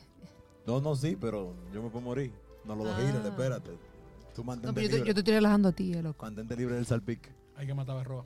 No, 0.66 0.80
no, 0.80 0.94
sí, 0.94 1.16
pero 1.20 1.54
yo 1.72 1.82
me 1.82 1.88
puedo 1.90 2.04
morir. 2.04 2.32
No 2.64 2.76
dos 2.76 2.86
Ah. 2.96 3.22
espérate. 3.28 3.70
Tú 4.34 4.42
No, 4.42 4.44
mantente 4.44 4.72
pero 4.74 4.84
yo, 4.84 4.90
te, 4.90 4.96
libre. 4.96 5.08
yo 5.08 5.14
te 5.14 5.20
estoy 5.20 5.34
relajando 5.34 5.68
a 5.68 5.72
ti, 5.72 5.92
eh, 5.94 6.02
loco. 6.02 6.24
Mantente 6.24 6.56
libre 6.56 6.76
del 6.76 6.86
salpic. 6.86 7.30
Hay 7.56 7.66
que 7.66 7.74
matar 7.74 7.96
a 7.96 7.98
Berroa. 7.98 8.24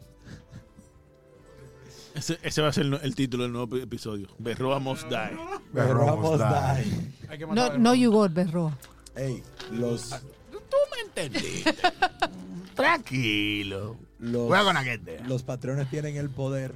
Ese, 2.17 2.39
ese 2.43 2.63
va 2.63 2.69
a 2.69 2.73
ser 2.73 2.87
el, 2.87 2.95
el 2.95 3.15
título 3.15 3.43
del 3.45 3.53
nuevo 3.53 3.77
episodio. 3.77 4.29
Berroa 4.39 4.79
Must 4.79 5.05
Die. 5.09 5.37
Pero 5.73 6.07
vamos 6.07 6.39
die. 6.39 7.13
Hay 7.29 7.39
que 7.39 7.47
No, 7.47 7.53
a 7.65 7.69
no 7.77 7.91
Berroa. 7.91 7.95
you 7.97 8.11
got, 8.11 8.33
Berroa. 8.33 8.79
Ey, 9.15 9.43
los, 9.73 10.09
Tú 10.51 10.77
me 10.95 11.03
entendiste. 11.07 11.75
Tranquilo. 12.75 13.97
los, 14.19 14.47
Juega 14.49 14.65
con 14.65 14.77
aquete. 14.77 15.21
los 15.27 15.43
patrones 15.43 15.89
tienen 15.91 16.17
el 16.17 16.31
poder 16.31 16.75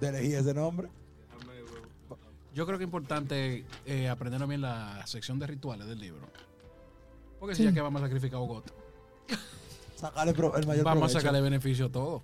de 0.00 0.08
elegir 0.08 0.34
ese 0.36 0.54
nombre. 0.54 0.88
Yo 2.54 2.66
creo 2.66 2.78
que 2.78 2.84
es 2.84 2.88
importante 2.88 3.64
eh, 3.86 4.08
aprender 4.08 4.44
bien 4.46 4.60
la 4.62 5.06
sección 5.06 5.38
de 5.38 5.46
rituales 5.46 5.86
del 5.86 6.00
libro. 6.00 6.28
Porque 7.38 7.54
Sí. 7.54 7.62
si 7.62 7.68
ya 7.68 7.74
que 7.74 7.80
vamos 7.80 8.02
a 8.02 8.06
sacrificar 8.06 8.38
a 8.38 8.40
Ogot, 8.40 8.64
Sacarle 9.96 10.32
pro- 10.32 10.56
el 10.56 10.66
mayor 10.66 10.84
vamos 10.84 11.02
a 11.02 11.06
provecho. 11.06 11.20
sacarle 11.20 11.40
beneficio 11.42 11.86
a 11.86 11.88
todo. 11.90 12.22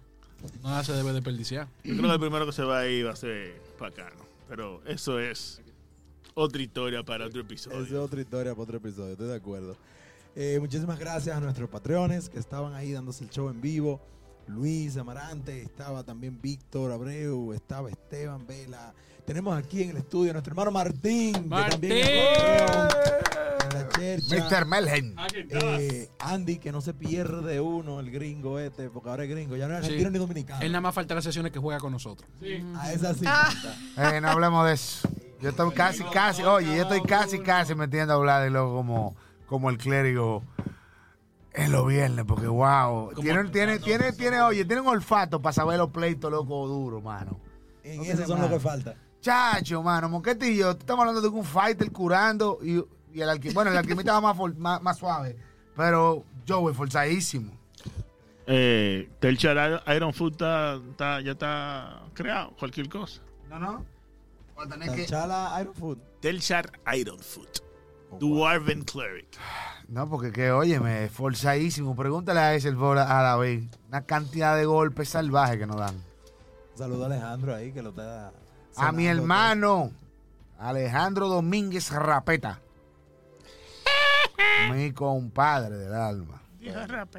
Nada 0.63 0.85
se 0.85 0.93
debe 0.93 1.13
desperdiciar. 1.13 1.69
Yo 1.85 1.97
creo 1.97 2.07
que 2.09 2.15
el 2.15 2.21
primero 2.21 2.47
que 2.47 2.53
se 2.53 2.63
va 2.63 2.81
a 2.81 2.87
ir 2.89 3.07
va 3.07 3.13
a 3.13 3.17
ser 3.17 3.61
Pacano. 3.79 4.25
Pero 4.49 4.83
eso 4.87 5.19
es 5.19 5.61
otra 6.35 6.63
historia 6.63 7.03
para 7.03 7.27
otro 7.27 7.41
Esa 7.41 7.49
es 7.49 7.67
episodio. 7.67 8.03
otra 8.03 8.21
historia 8.21 8.53
para 8.53 8.63
otro 8.63 8.77
episodio, 8.77 9.13
estoy 9.13 9.29
de 9.29 9.35
acuerdo. 9.37 9.77
Eh, 10.35 10.59
muchísimas 10.61 10.99
gracias 10.99 11.37
a 11.37 11.41
nuestros 11.41 11.69
patreones 11.71 12.29
que 12.29 12.39
estaban 12.39 12.75
ahí 12.75 12.93
dándose 12.93 13.25
el 13.25 13.31
show 13.31 13.49
en 13.49 13.61
vivo. 13.61 14.01
Luis 14.47 14.97
Amarante, 14.97 15.63
estaba 15.63 16.05
también 16.05 16.41
Víctor 16.41 16.93
Abreu, 16.93 17.53
estaba 17.53 17.91
Esteban 17.91 18.47
Vela. 18.47 18.95
Tenemos 19.25 19.57
aquí 19.57 19.83
en 19.83 19.91
el 19.91 19.97
estudio 19.97 20.31
a 20.31 20.35
nuestro 20.35 20.53
hermano 20.53 20.71
Martín, 20.71 21.33
que 21.33 21.49
también 21.49 22.07
la 23.73 23.89
chercha. 23.89 24.37
Mr. 24.37 24.67
Estás. 24.87 25.33
Eh, 25.51 26.11
Andy, 26.19 26.59
que 26.59 26.73
no 26.73 26.81
se 26.81 26.95
pierde 26.95 27.61
uno, 27.61 28.01
el 28.01 28.11
gringo 28.11 28.59
este, 28.59 28.91
porque 28.91 29.09
ahora 29.11 29.25
es 29.25 29.31
gringo, 29.31 29.57
ya 29.57 29.69
no 29.69 29.75
es 29.75 29.81
Sí. 29.81 29.87
argentino 29.87 30.11
ni 30.11 30.19
dominicano. 30.19 30.61
Él 30.63 30.73
nada 30.73 30.81
más 30.81 30.95
falta 30.95 31.15
las 31.15 31.25
sesiones 31.25 31.53
que 31.53 31.59
juega 31.59 31.81
con 31.81 31.93
nosotros. 31.93 32.29
Sí. 32.41 32.65
A 32.77 32.93
esa 32.93 33.15
sí. 33.15 33.25
Ah. 33.27 33.51
Eh, 33.97 34.21
no 34.21 34.29
hablemos 34.31 34.67
de 34.67 34.75
eso. 34.75 35.09
Yo 35.41 35.51
estoy 35.51 35.71
casi, 35.73 36.03
casi, 36.05 36.43
oye, 36.43 36.77
yo 36.77 36.83
estoy 36.83 37.03
casi, 37.03 37.39
casi 37.41 37.75
metiendo 37.75 38.15
a 38.15 38.17
hablar 38.17 38.43
de 38.43 38.51
luego 38.51 38.75
como, 38.75 39.15
como 39.47 39.69
el 39.71 39.77
clérigo 39.79 40.43
en 41.53 41.73
los 41.73 41.87
viernes, 41.87 42.25
porque 42.27 42.47
wow. 42.47 43.13
Tiene, 43.15 43.45
tiene, 43.51 43.79
tiene, 43.79 44.13
tiene, 44.13 44.41
oye, 44.41 44.65
tiene 44.65 44.81
un 44.83 44.89
olfato 44.89 45.41
para 45.41 45.53
saber 45.53 45.79
los 45.79 45.91
pleitos 45.91 46.31
loco 46.31 46.67
duro, 46.67 47.01
mano. 47.01 47.39
En 47.83 47.99
No 47.99 48.03
eso 48.05 48.25
tiene 48.25 48.41
son 48.41 48.49
que 48.51 48.61
falta. 48.61 48.95
Chacho, 49.21 49.83
mano, 49.83 50.09
Moquete 50.09 50.51
y 50.51 50.57
yo, 50.59 50.71
estamos 50.73 51.01
hablando 51.07 51.21
de 51.21 51.29
un 51.29 51.45
fighter 51.45 51.91
curando 51.91 52.59
y, 52.63 52.83
y 53.17 53.23
el 53.23 53.29
alquimista, 53.31 53.55
bueno, 53.59 53.71
el 53.71 53.77
alquimista 53.79 54.13
va 54.13 54.21
más, 54.21 54.37
for- 54.37 54.57
más, 54.57 54.83
más 54.83 54.99
suave, 54.99 55.37
pero 55.75 56.25
Joey 56.47 56.75
forzadísimo. 56.75 57.53
Eh, 58.47 59.09
Telchar 59.19 59.83
Iron 59.97 60.13
Food 60.13 60.33
está, 60.33 60.75
está- 60.91 61.21
ya 61.21 61.33
está 61.33 62.03
creado. 62.15 62.55
Cualquier 62.59 62.89
cosa. 62.89 63.21
No, 63.49 63.59
no. 63.59 63.85
Tener 64.69 64.95
que- 64.95 65.05
Iron 65.61 65.75
Food. 65.75 65.99
Telchar 66.21 66.71
Iron 66.97 67.19
Food. 67.19 67.49
Oh, 68.11 68.19
Dwarven 68.19 68.83
Cleric. 68.85 69.27
No, 69.89 70.09
porque 70.09 70.31
que, 70.33 70.53
óyeme, 70.53 71.09
forzadísimo. 71.09 71.97
Pregúntale 71.97 72.39
a 72.41 72.55
ese 72.55 72.69
el 72.69 72.77
a 72.81 73.05
David. 73.23 73.65
Una 73.89 74.03
cantidad 74.05 74.57
de 74.57 74.65
golpes 74.65 75.09
salvajes 75.09 75.59
que 75.59 75.67
nos 75.67 75.77
dan. 75.77 75.95
Un 75.97 76.79
saludo 76.79 77.05
a 77.05 77.07
Alejandro 77.07 77.55
ahí 77.55 77.73
que 77.73 77.83
lo 77.83 77.91
está. 77.91 78.33
A 78.77 78.93
mi 78.93 79.07
hermano, 79.07 79.91
Alejandro 80.59 81.29
Domínguez 81.29 81.91
Rapeta. 81.91 82.61
Mi 84.73 84.93
compadre 84.93 85.77
del 85.77 85.95
alma. 85.95 86.43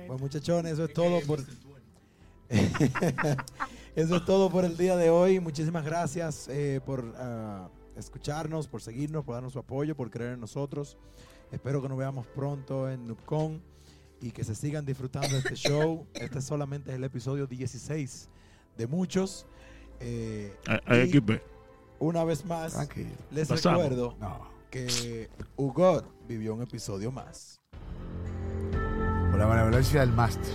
Pues 0.07 0.19
muchachones, 0.19 0.73
eso 0.73 0.85
es 0.85 0.93
todo 0.93 1.21
por... 1.21 1.39
eso 3.95 4.15
es 4.15 4.25
todo 4.25 4.49
por 4.49 4.65
el 4.65 4.77
día 4.77 4.95
de 4.95 5.09
hoy. 5.09 5.39
Muchísimas 5.39 5.85
gracias 5.85 6.47
eh, 6.49 6.81
por 6.85 7.13
ah, 7.17 7.69
escucharnos, 7.95 8.67
por 8.67 8.81
seguirnos, 8.81 9.23
por 9.23 9.35
darnos 9.35 9.53
su 9.53 9.59
apoyo, 9.59 9.95
por 9.95 10.09
creer 10.09 10.33
en 10.33 10.39
nosotros. 10.39 10.97
Espero 11.51 11.81
que 11.81 11.89
nos 11.89 11.97
veamos 11.97 12.27
pronto 12.27 12.89
en 12.89 13.07
NubCon 13.07 13.61
y 14.21 14.31
que 14.31 14.43
se 14.43 14.55
sigan 14.55 14.85
disfrutando 14.85 15.29
de 15.29 15.37
este 15.39 15.55
show. 15.69 16.05
Este 16.13 16.41
solamente 16.41 16.91
es 16.91 16.97
el 16.97 17.03
episodio 17.03 17.47
16 17.47 18.29
de 18.77 18.87
muchos. 18.87 19.45
Eh, 19.99 20.53
y 20.89 21.21
una 21.99 22.23
vez 22.23 22.45
más, 22.45 22.77
les 23.31 23.49
recuerdo 23.49 24.15
que 24.69 25.29
Hugot 25.55 26.05
vivió 26.27 26.53
un 26.53 26.61
episodio 26.61 27.11
más. 27.11 27.59
Por 29.29 29.39
la 29.39 29.47
mala 29.47 29.63
del 30.01 30.11
máster. 30.11 30.53